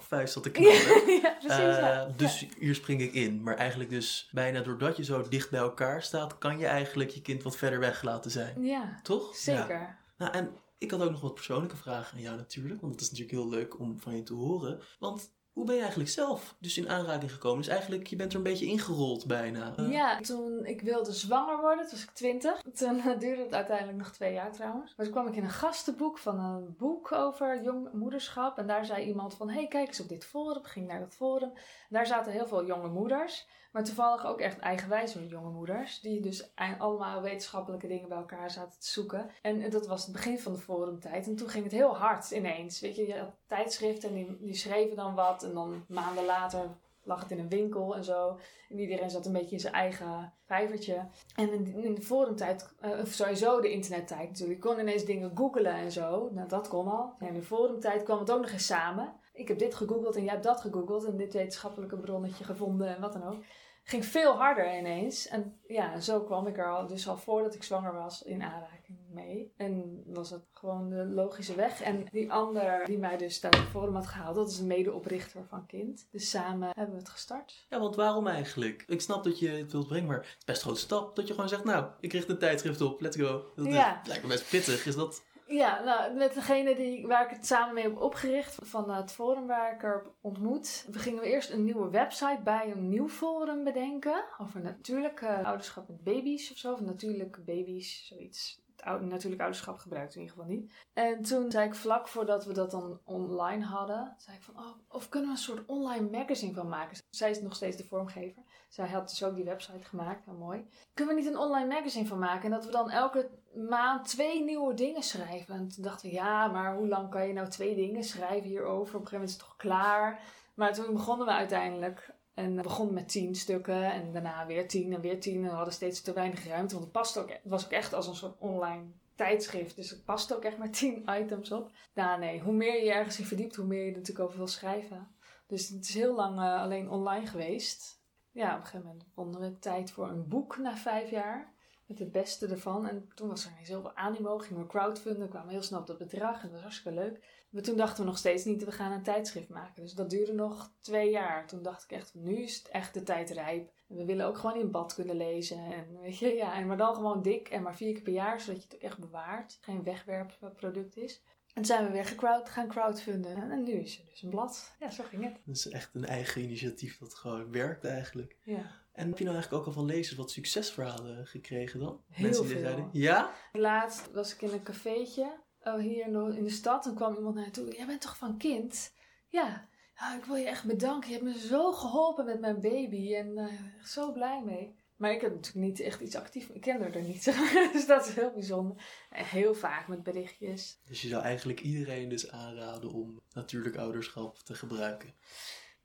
vuist 0.00 0.32
zat 0.32 0.42
te 0.42 0.50
knallen. 0.56 1.12
ja, 1.22 1.36
precies. 1.40 1.58
ja. 1.58 2.06
Eh, 2.06 2.16
dus 2.16 2.46
hier 2.58 2.74
spring 2.74 3.00
ik 3.00 3.12
in. 3.12 3.42
Maar 3.42 3.56
eigenlijk 3.56 3.90
dus 3.90 4.28
bijna 4.32 4.60
doordat 4.60 4.96
je 4.96 5.04
zo 5.04 5.28
dicht 5.28 5.50
bij 5.50 5.60
elkaar 5.60 6.02
staat, 6.02 6.38
kan 6.38 6.58
je 6.58 6.66
eigenlijk 6.66 7.10
je 7.10 7.22
kind 7.22 7.42
wat 7.42 7.56
verder 7.56 7.78
weg 7.78 8.02
laten 8.02 8.30
zijn. 8.30 8.62
ja, 8.64 9.00
Toch? 9.02 9.36
zeker. 9.36 9.78
Ja. 9.80 9.98
Nou, 10.18 10.32
en 10.32 10.50
ik 10.78 10.90
had 10.90 11.02
ook 11.02 11.10
nog 11.10 11.20
wat 11.20 11.34
persoonlijke 11.34 11.76
vragen 11.76 12.16
aan 12.16 12.22
jou 12.22 12.36
natuurlijk. 12.36 12.80
Want 12.80 12.92
het 12.92 13.00
is 13.02 13.10
natuurlijk 13.10 13.38
heel 13.38 13.48
leuk 13.48 13.78
om 13.78 14.00
van 14.00 14.16
je 14.16 14.22
te 14.22 14.34
horen. 14.34 14.80
Want 14.98 15.30
hoe 15.52 15.64
ben 15.64 15.74
je 15.74 15.80
eigenlijk 15.80 16.10
zelf 16.10 16.54
dus 16.58 16.78
in 16.78 16.88
aanraking 16.88 17.32
gekomen? 17.32 17.58
Dus 17.58 17.68
eigenlijk, 17.72 18.06
je 18.06 18.16
bent 18.16 18.30
er 18.30 18.36
een 18.36 18.42
beetje 18.42 18.66
ingerold 18.66 19.26
bijna. 19.26 19.72
Eh, 19.76 19.92
Ja, 19.92 20.20
toen 20.20 20.64
ik 20.66 20.80
wilde 20.80 21.12
zwanger 21.12 21.60
worden, 21.60 21.80
toen 21.84 21.90
was 21.90 22.02
ik 22.02 22.10
twintig. 22.10 22.62
Toen 22.74 22.98
eh, 23.00 23.18
duurde 23.18 23.42
het 23.42 23.54
uiteindelijk 23.54 23.98
nog 23.98 24.10
twee 24.12 24.32
jaar 24.32 24.52
trouwens. 24.52 24.94
Maar 24.96 25.06
toen 25.06 25.14
kwam 25.14 25.26
ik 25.28 25.36
in 25.36 25.44
een 25.44 25.50
gastenboek 25.50 26.18
van 26.18 26.38
een 26.38 26.74
boek 26.78 27.12
over 27.12 27.62
jong 27.62 27.92
moederschap. 27.92 28.58
En 28.58 28.66
daar 28.66 28.84
zei 28.84 29.04
iemand 29.06 29.34
van, 29.34 29.50
hey, 29.50 29.68
kijk 29.68 29.88
eens 29.88 30.00
op 30.00 30.08
dit 30.08 30.24
forum. 30.24 30.62
Ik 30.62 30.68
ging 30.68 30.86
naar 30.86 31.00
dat 31.00 31.14
forum. 31.14 31.52
Daar 31.88 32.06
zaten 32.06 32.32
heel 32.32 32.46
veel 32.46 32.66
jonge 32.66 32.88
moeders. 32.88 33.46
Maar 33.72 33.84
toevallig 33.84 34.26
ook 34.26 34.40
echt 34.40 34.58
eigenwijze 34.58 35.28
jonge 35.28 35.50
moeders. 35.50 36.00
Die 36.00 36.20
dus 36.20 36.52
allemaal 36.78 37.22
wetenschappelijke 37.22 37.86
dingen 37.86 38.08
bij 38.08 38.18
elkaar 38.18 38.50
zaten 38.50 38.80
te 38.80 38.88
zoeken. 38.88 39.30
En 39.42 39.70
dat 39.70 39.86
was 39.86 40.02
het 40.02 40.12
begin 40.12 40.38
van 40.38 40.52
de 40.52 40.58
forumtijd. 40.58 41.26
En 41.26 41.36
toen 41.36 41.48
ging 41.48 41.64
het 41.64 41.72
heel 41.72 41.96
hard 41.96 42.30
ineens. 42.30 42.80
Weet 42.80 42.96
je, 42.96 43.06
je 43.06 43.18
had 43.18 43.32
tijdschriften 43.46 44.08
en 44.08 44.36
die, 44.40 44.54
schreven 44.54 44.96
dan 44.96 45.14
wat. 45.14 45.42
En 45.42 45.54
dan 45.54 45.84
maanden 45.88 46.24
later 46.24 46.68
lag 47.02 47.20
het 47.20 47.30
in 47.30 47.38
een 47.38 47.48
winkel 47.48 47.96
en 47.96 48.04
zo. 48.04 48.38
En 48.68 48.78
iedereen 48.78 49.10
zat 49.10 49.26
een 49.26 49.32
beetje 49.32 49.54
in 49.54 49.60
zijn 49.60 49.74
eigen 49.74 50.32
vijvertje. 50.46 51.06
En 51.36 51.52
in, 51.52 51.94
de 51.94 52.02
forumtijd, 52.02 52.74
eh, 52.80 52.90
of 53.00 53.08
sowieso 53.08 53.60
de 53.60 53.72
internettijd 53.72 54.28
natuurlijk. 54.28 54.62
Je 54.62 54.68
kon 54.68 54.80
ineens 54.80 55.04
dingen 55.04 55.32
googlen 55.34 55.74
en 55.74 55.92
zo. 55.92 56.30
Nou, 56.32 56.48
dat 56.48 56.68
kon 56.68 56.88
al. 56.88 57.14
Ja, 57.18 57.26
in 57.26 57.34
de 57.34 57.42
forumtijd 57.42 58.02
kwam 58.02 58.18
het 58.18 58.30
ook 58.30 58.40
nog 58.40 58.50
eens 58.50 58.66
samen. 58.66 59.12
Ik 59.32 59.48
heb 59.48 59.58
dit 59.58 59.74
gegoogeld 59.74 60.16
en 60.16 60.22
jij 60.22 60.32
hebt 60.32 60.44
dat 60.44 60.60
gegoogeld. 60.60 61.04
En 61.04 61.16
dit 61.16 61.32
wetenschappelijke 61.32 61.96
bronnetje 61.96 62.44
gevonden 62.44 62.94
en 62.94 63.00
wat 63.00 63.12
dan 63.12 63.22
ook. 63.24 63.42
Ging 63.84 64.04
veel 64.04 64.32
harder 64.36 64.78
ineens. 64.78 65.28
En 65.28 65.60
ja, 65.66 66.00
zo 66.00 66.20
kwam 66.20 66.46
ik 66.46 66.58
er 66.58 66.70
al, 66.70 66.86
dus 66.86 67.08
al 67.08 67.16
voordat 67.16 67.54
ik 67.54 67.62
zwanger 67.62 67.92
was, 67.92 68.22
in 68.22 68.42
aanraking 68.42 68.98
mee. 69.10 69.52
En 69.56 70.02
was 70.06 70.30
het 70.30 70.42
gewoon 70.52 70.88
de 70.88 71.04
logische 71.04 71.54
weg. 71.54 71.80
En 71.80 72.04
die 72.10 72.32
ander 72.32 72.84
die 72.84 72.98
mij 72.98 73.16
dus 73.16 73.42
het 73.42 73.56
forum 73.56 73.94
had 73.94 74.06
gehaald, 74.06 74.34
dat 74.34 74.50
is 74.50 74.58
een 74.58 74.66
medeoprichter 74.66 75.44
van 75.48 75.66
Kind. 75.66 76.08
Dus 76.10 76.30
samen 76.30 76.68
hebben 76.74 76.94
we 76.94 77.00
het 77.00 77.08
gestart. 77.10 77.66
Ja, 77.68 77.78
want 77.80 77.96
waarom 77.96 78.26
eigenlijk? 78.26 78.84
Ik 78.86 79.00
snap 79.00 79.24
dat 79.24 79.38
je 79.38 79.48
het 79.48 79.72
wilt 79.72 79.86
brengen, 79.86 80.08
maar 80.08 80.16
het 80.16 80.26
is 80.38 80.44
best 80.44 80.58
een 80.58 80.64
grote 80.66 80.80
stap 80.80 81.16
dat 81.16 81.26
je 81.28 81.34
gewoon 81.34 81.48
zegt, 81.48 81.64
nou, 81.64 81.86
ik 82.00 82.12
richt 82.12 82.28
een 82.28 82.38
tijdschrift 82.38 82.80
op, 82.80 83.00
let's 83.00 83.16
go. 83.16 83.44
Dat 83.56 83.66
Ja. 83.66 84.00
lijkt 84.06 84.22
me 84.22 84.28
best 84.28 84.50
pittig. 84.50 84.86
Is 84.86 84.94
dat 84.96 85.22
Ja, 85.52 85.82
nou, 85.84 86.14
met 86.14 86.34
degene 86.34 86.74
die, 86.74 87.06
waar 87.06 87.24
ik 87.24 87.36
het 87.36 87.46
samen 87.46 87.74
mee 87.74 87.84
heb 87.84 88.00
opgericht, 88.00 88.58
van 88.62 88.90
het 88.90 89.12
forum 89.12 89.46
waar 89.46 89.74
ik 89.74 89.82
er 89.82 89.92
heb 89.92 90.12
ontmoet. 90.20 90.86
We 90.90 90.98
gingen 90.98 91.20
we 91.20 91.28
eerst 91.28 91.50
een 91.50 91.64
nieuwe 91.64 91.90
website 91.90 92.40
bij 92.44 92.70
een 92.70 92.88
nieuw 92.88 93.08
forum 93.08 93.64
bedenken. 93.64 94.24
Over 94.38 94.60
natuurlijk 94.60 95.24
ouderschap 95.42 95.88
met 95.88 96.04
baby's 96.04 96.50
of 96.50 96.56
zo. 96.56 96.72
Of 96.72 96.80
natuurlijke 96.80 97.40
baby's, 97.40 98.06
zoiets. 98.06 98.61
Natuurlijk 98.84 99.40
ouderschap 99.40 99.78
gebruikt 99.78 100.14
in 100.14 100.20
ieder 100.20 100.36
geval 100.36 100.50
niet. 100.50 100.72
En 100.92 101.22
toen 101.22 101.50
zei 101.50 101.66
ik 101.66 101.74
vlak 101.74 102.08
voordat 102.08 102.44
we 102.44 102.52
dat 102.52 102.70
dan 102.70 103.00
online 103.04 103.64
hadden, 103.64 104.14
zei 104.18 104.36
ik 104.36 104.42
van, 104.42 104.58
oh, 104.58 104.76
of 104.88 105.08
kunnen 105.08 105.30
we 105.30 105.36
een 105.36 105.42
soort 105.42 105.66
online 105.66 106.10
magazine 106.10 106.54
van 106.54 106.68
maken? 106.68 106.98
Zij 107.10 107.30
is 107.30 107.40
nog 107.40 107.54
steeds 107.54 107.76
de 107.76 107.84
vormgever. 107.84 108.42
Zij 108.68 108.88
had 108.88 109.08
dus 109.08 109.24
ook 109.24 109.34
die 109.34 109.44
website 109.44 109.84
gemaakt, 109.84 110.26
nou 110.26 110.38
mooi. 110.38 110.66
Kunnen 110.94 111.14
we 111.14 111.20
niet 111.20 111.30
een 111.30 111.38
online 111.38 111.74
magazine 111.74 112.06
van 112.06 112.18
maken? 112.18 112.44
En 112.44 112.50
dat 112.50 112.64
we 112.64 112.70
dan 112.70 112.90
elke 112.90 113.30
maand 113.68 114.08
twee 114.08 114.44
nieuwe 114.44 114.74
dingen 114.74 115.02
schrijven. 115.02 115.54
En 115.54 115.68
toen 115.68 115.84
dachten 115.84 116.08
we, 116.08 116.14
ja, 116.14 116.46
maar 116.46 116.76
hoe 116.76 116.88
lang 116.88 117.10
kan 117.10 117.26
je 117.26 117.32
nou 117.32 117.48
twee 117.48 117.74
dingen 117.74 118.04
schrijven 118.04 118.48
hierover? 118.48 118.94
Op 118.94 119.00
een 119.00 119.08
gegeven 119.08 119.12
moment 119.12 119.30
is 119.30 119.36
het 119.36 119.44
toch 119.44 119.56
klaar? 119.56 120.20
Maar 120.54 120.72
toen 120.72 120.92
begonnen 120.92 121.26
we 121.26 121.32
uiteindelijk. 121.32 122.14
En 122.34 122.56
we 122.56 122.62
begonnen 122.62 122.94
met 122.94 123.08
tien 123.08 123.34
stukken 123.34 123.92
en 123.92 124.12
daarna 124.12 124.46
weer 124.46 124.68
tien 124.68 124.92
en 124.92 125.00
weer 125.00 125.20
tien. 125.20 125.36
En 125.36 125.50
we 125.50 125.54
hadden 125.54 125.74
steeds 125.74 126.00
te 126.00 126.12
weinig 126.12 126.46
ruimte, 126.46 126.74
want 126.74 126.84
het, 126.84 126.92
past 126.92 127.18
ook, 127.18 127.30
het 127.30 127.40
was 127.44 127.64
ook 127.64 127.70
echt 127.70 127.92
als 127.92 128.06
een 128.06 128.14
soort 128.14 128.38
online 128.38 128.84
tijdschrift. 129.14 129.76
Dus 129.76 129.90
het 129.90 130.04
past 130.04 130.34
ook 130.34 130.42
echt 130.42 130.58
maar 130.58 130.70
tien 130.70 131.04
items 131.20 131.52
op. 131.52 131.70
Nou 131.94 132.20
nee, 132.20 132.40
hoe 132.40 132.52
meer 132.54 132.84
je 132.84 132.92
ergens 132.92 133.18
in 133.18 133.24
verdiept, 133.24 133.56
hoe 133.56 133.66
meer 133.66 133.84
je 133.84 133.90
er 133.90 133.96
natuurlijk 133.96 134.26
over 134.26 134.38
wil 134.38 134.46
schrijven. 134.46 135.08
Dus 135.46 135.68
het 135.68 135.88
is 135.88 135.94
heel 135.94 136.14
lang 136.14 136.38
uh, 136.38 136.60
alleen 136.60 136.90
online 136.90 137.26
geweest 137.26 138.00
ja, 138.32 138.50
op 138.52 138.60
een 138.60 138.66
gegeven 138.66 138.86
moment 138.86 139.06
vonden 139.14 139.40
we 139.40 139.58
tijd 139.58 139.90
voor 139.90 140.08
een 140.08 140.28
boek 140.28 140.58
na 140.58 140.76
vijf 140.76 141.10
jaar. 141.10 141.51
Met 141.92 142.00
het 142.00 142.12
beste 142.12 142.46
ervan. 142.46 142.86
En 142.86 143.08
toen 143.14 143.28
was 143.28 143.44
er 143.44 143.50
ineens 143.50 143.68
heel 143.68 143.80
veel 143.80 143.96
animo. 143.96 144.38
Gingen 144.38 144.62
we 144.62 144.68
crowdfunden. 144.68 145.28
kwamen 145.28 145.52
heel 145.52 145.62
snel 145.62 145.80
op 145.80 145.86
dat 145.86 145.98
bedrag. 145.98 146.36
En 146.36 146.42
dat 146.42 146.50
was 146.50 146.60
hartstikke 146.60 146.98
leuk. 146.98 147.44
Maar 147.50 147.62
toen 147.62 147.76
dachten 147.76 148.02
we 148.02 148.08
nog 148.08 148.18
steeds 148.18 148.44
niet, 148.44 148.64
we 148.64 148.72
gaan 148.72 148.92
een 148.92 149.02
tijdschrift 149.02 149.48
maken. 149.48 149.82
Dus 149.82 149.92
dat 149.92 150.10
duurde 150.10 150.32
nog 150.32 150.72
twee 150.80 151.10
jaar. 151.10 151.46
Toen 151.46 151.62
dacht 151.62 151.84
ik 151.84 151.90
echt, 151.90 152.14
nu 152.14 152.42
is 152.42 152.56
het 152.56 152.68
echt 152.68 152.94
de 152.94 153.02
tijd 153.02 153.30
rijp. 153.30 153.72
En 153.88 153.96
we 153.96 154.04
willen 154.04 154.26
ook 154.26 154.38
gewoon 154.38 154.60
in 154.60 154.70
bad 154.70 154.94
kunnen 154.94 155.16
lezen. 155.16 155.58
En 155.58 156.00
weet 156.00 156.18
je, 156.18 156.34
ja. 156.34 156.54
En 156.54 156.66
maar 156.66 156.76
dan 156.76 156.94
gewoon 156.94 157.22
dik 157.22 157.48
en 157.48 157.62
maar 157.62 157.76
vier 157.76 157.92
keer 157.92 158.02
per 158.02 158.12
jaar. 158.12 158.40
Zodat 158.40 158.62
je 158.62 158.68
het 158.68 158.78
echt 158.78 158.98
bewaart. 158.98 159.58
Geen 159.60 159.82
wegwerpproduct 159.82 160.96
is. 160.96 161.22
En 161.54 161.64
zijn 161.64 161.86
we 161.86 161.92
weer 161.92 162.04
gecrowd, 162.04 162.48
gaan 162.48 162.68
crowdfunden. 162.68 163.50
En 163.50 163.62
nu 163.62 163.72
is 163.72 163.98
er 163.98 164.04
dus 164.10 164.22
een 164.22 164.30
blad. 164.30 164.76
Ja, 164.80 164.90
zo 164.90 165.04
ging 165.04 165.24
het. 165.24 165.40
Dat 165.44 165.56
is 165.56 165.68
echt 165.68 165.94
een 165.94 166.06
eigen 166.06 166.42
initiatief 166.42 166.98
dat 166.98 167.14
gewoon 167.14 167.52
werkt 167.52 167.84
eigenlijk. 167.84 168.36
Ja. 168.42 168.81
En 168.92 169.08
heb 169.08 169.18
je 169.18 169.24
nou 169.24 169.36
eigenlijk 169.36 169.62
ook 169.62 169.68
al 169.68 169.80
van 169.80 169.84
lezers 169.84 170.16
wat 170.16 170.30
succesverhalen 170.30 171.26
gekregen 171.26 171.80
dan? 171.80 172.02
Heel 172.08 172.24
Mensen 172.24 172.42
die 172.42 172.52
veel. 172.52 172.62
zeiden, 172.62 172.88
ja? 172.92 173.34
Laatst 173.52 174.10
was 174.12 174.34
ik 174.34 174.42
in 174.42 174.52
een 174.52 174.62
cafeetje 174.62 175.40
oh, 175.64 175.78
hier 175.78 176.06
in 176.06 176.12
de, 176.12 176.36
in 176.36 176.44
de 176.44 176.50
stad. 176.50 176.86
En 176.86 176.94
kwam 176.94 177.14
iemand 177.14 177.34
naar 177.34 177.50
toe. 177.50 177.76
Jij 177.76 177.86
bent 177.86 178.00
toch 178.00 178.16
van 178.16 178.36
kind? 178.36 178.92
Ja. 179.28 179.68
Ja, 179.96 180.16
ik 180.16 180.24
wil 180.24 180.36
je 180.36 180.46
echt 180.46 180.64
bedanken. 180.64 181.10
Je 181.10 181.14
hebt 181.14 181.26
me 181.26 181.46
zo 181.46 181.72
geholpen 181.72 182.24
met 182.24 182.40
mijn 182.40 182.60
baby. 182.60 183.14
En 183.14 183.38
uh, 183.38 183.78
echt 183.78 183.90
zo 183.90 184.12
blij 184.12 184.42
mee. 184.44 184.80
Maar 184.96 185.12
ik 185.12 185.20
heb 185.20 185.34
natuurlijk 185.34 185.66
niet 185.66 185.80
echt 185.80 186.00
iets 186.00 186.14
actief. 186.14 186.48
Ik 186.48 186.60
ken 186.60 186.94
er 186.94 187.02
niet. 187.02 187.24
dus 187.72 187.86
dat 187.86 188.06
is 188.06 188.14
heel 188.14 188.32
bijzonder. 188.32 188.84
En 189.10 189.24
heel 189.24 189.54
vaak 189.54 189.88
met 189.88 190.02
berichtjes. 190.02 190.80
Dus 190.84 191.02
je 191.02 191.08
zou 191.08 191.22
eigenlijk 191.22 191.60
iedereen 191.60 192.08
dus 192.08 192.30
aanraden 192.30 192.90
om 192.90 193.20
natuurlijk 193.32 193.76
ouderschap 193.76 194.38
te 194.38 194.54
gebruiken. 194.54 195.14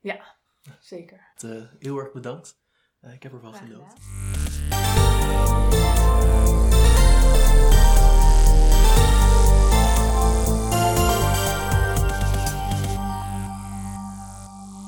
Ja, 0.00 0.36
zeker. 0.80 1.32
Uh, 1.44 1.64
heel 1.78 1.98
erg 1.98 2.12
bedankt. 2.12 2.58
Uh, 3.04 3.12
ik 3.12 3.22
heb 3.22 3.32
ervan 3.32 3.54
Graag 3.54 3.68
genoten. 3.68 4.98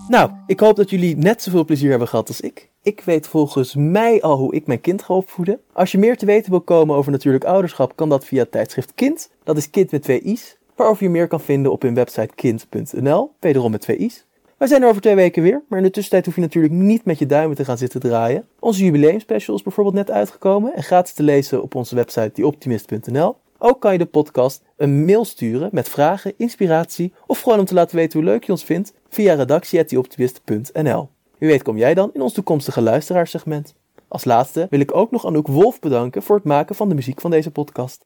Nou, 0.08 0.30
ik 0.46 0.60
hoop 0.60 0.76
dat 0.76 0.90
jullie 0.90 1.16
net 1.16 1.42
zoveel 1.42 1.64
plezier 1.64 1.90
hebben 1.90 2.08
gehad 2.08 2.28
als 2.28 2.40
ik. 2.40 2.70
Ik 2.82 3.00
weet 3.00 3.26
volgens 3.26 3.74
mij 3.74 4.22
al 4.22 4.36
hoe 4.36 4.54
ik 4.54 4.66
mijn 4.66 4.80
kind 4.80 5.02
ga 5.02 5.14
opvoeden. 5.14 5.60
Als 5.72 5.92
je 5.92 5.98
meer 5.98 6.16
te 6.16 6.26
weten 6.26 6.50
wil 6.50 6.60
komen 6.60 6.96
over 6.96 7.12
natuurlijk 7.12 7.44
ouderschap, 7.44 7.96
kan 7.96 8.08
dat 8.08 8.24
via 8.24 8.42
het 8.42 8.50
tijdschrift 8.50 8.94
Kind. 8.94 9.30
Dat 9.44 9.56
is 9.56 9.70
Kind 9.70 9.90
met 9.90 10.02
twee 10.02 10.20
i's. 10.20 10.58
Waarover 10.74 11.02
je 11.02 11.10
meer 11.10 11.28
kan 11.28 11.40
vinden 11.40 11.72
op 11.72 11.82
hun 11.82 11.94
website 11.94 12.34
kind.nl. 12.34 13.32
Wederom 13.40 13.70
met 13.70 13.80
twee 13.80 13.96
i's. 13.96 14.24
Wij 14.60 14.68
zijn 14.68 14.82
er 14.82 14.88
over 14.88 15.00
twee 15.00 15.14
weken 15.14 15.42
weer, 15.42 15.62
maar 15.68 15.78
in 15.78 15.84
de 15.84 15.90
tussentijd 15.90 16.26
hoef 16.26 16.34
je 16.34 16.40
natuurlijk 16.40 16.74
niet 16.74 17.04
met 17.04 17.18
je 17.18 17.26
duimen 17.26 17.56
te 17.56 17.64
gaan 17.64 17.78
zitten 17.78 18.00
draaien. 18.00 18.46
Onze 18.58 18.84
jubileumspecial 18.84 19.56
is 19.56 19.62
bijvoorbeeld 19.62 19.96
net 19.96 20.10
uitgekomen 20.10 20.74
en 20.74 20.82
gratis 20.82 21.12
te 21.12 21.22
lezen 21.22 21.62
op 21.62 21.74
onze 21.74 21.94
website 21.94 22.30
dieoptimist.nl. 22.34 23.36
Ook 23.58 23.80
kan 23.80 23.92
je 23.92 23.98
de 23.98 24.06
podcast 24.06 24.62
een 24.76 25.04
mail 25.04 25.24
sturen 25.24 25.68
met 25.72 25.88
vragen, 25.88 26.32
inspiratie 26.36 27.12
of 27.26 27.40
gewoon 27.40 27.58
om 27.58 27.64
te 27.64 27.74
laten 27.74 27.96
weten 27.96 28.18
hoe 28.18 28.28
leuk 28.28 28.44
je 28.44 28.52
ons 28.52 28.64
vindt 28.64 28.92
via 29.08 29.34
redactie.dieoptimist.nl. 29.34 31.08
Wie 31.38 31.48
weet 31.48 31.62
kom 31.62 31.76
jij 31.76 31.94
dan 31.94 32.10
in 32.12 32.20
ons 32.20 32.32
toekomstige 32.32 32.80
luisteraarsegment. 32.82 33.74
Als 34.08 34.24
laatste 34.24 34.66
wil 34.70 34.80
ik 34.80 34.96
ook 34.96 35.10
nog 35.10 35.26
Anouk 35.26 35.46
Wolf 35.46 35.78
bedanken 35.78 36.22
voor 36.22 36.36
het 36.36 36.44
maken 36.44 36.74
van 36.74 36.88
de 36.88 36.94
muziek 36.94 37.20
van 37.20 37.30
deze 37.30 37.50
podcast. 37.50 37.98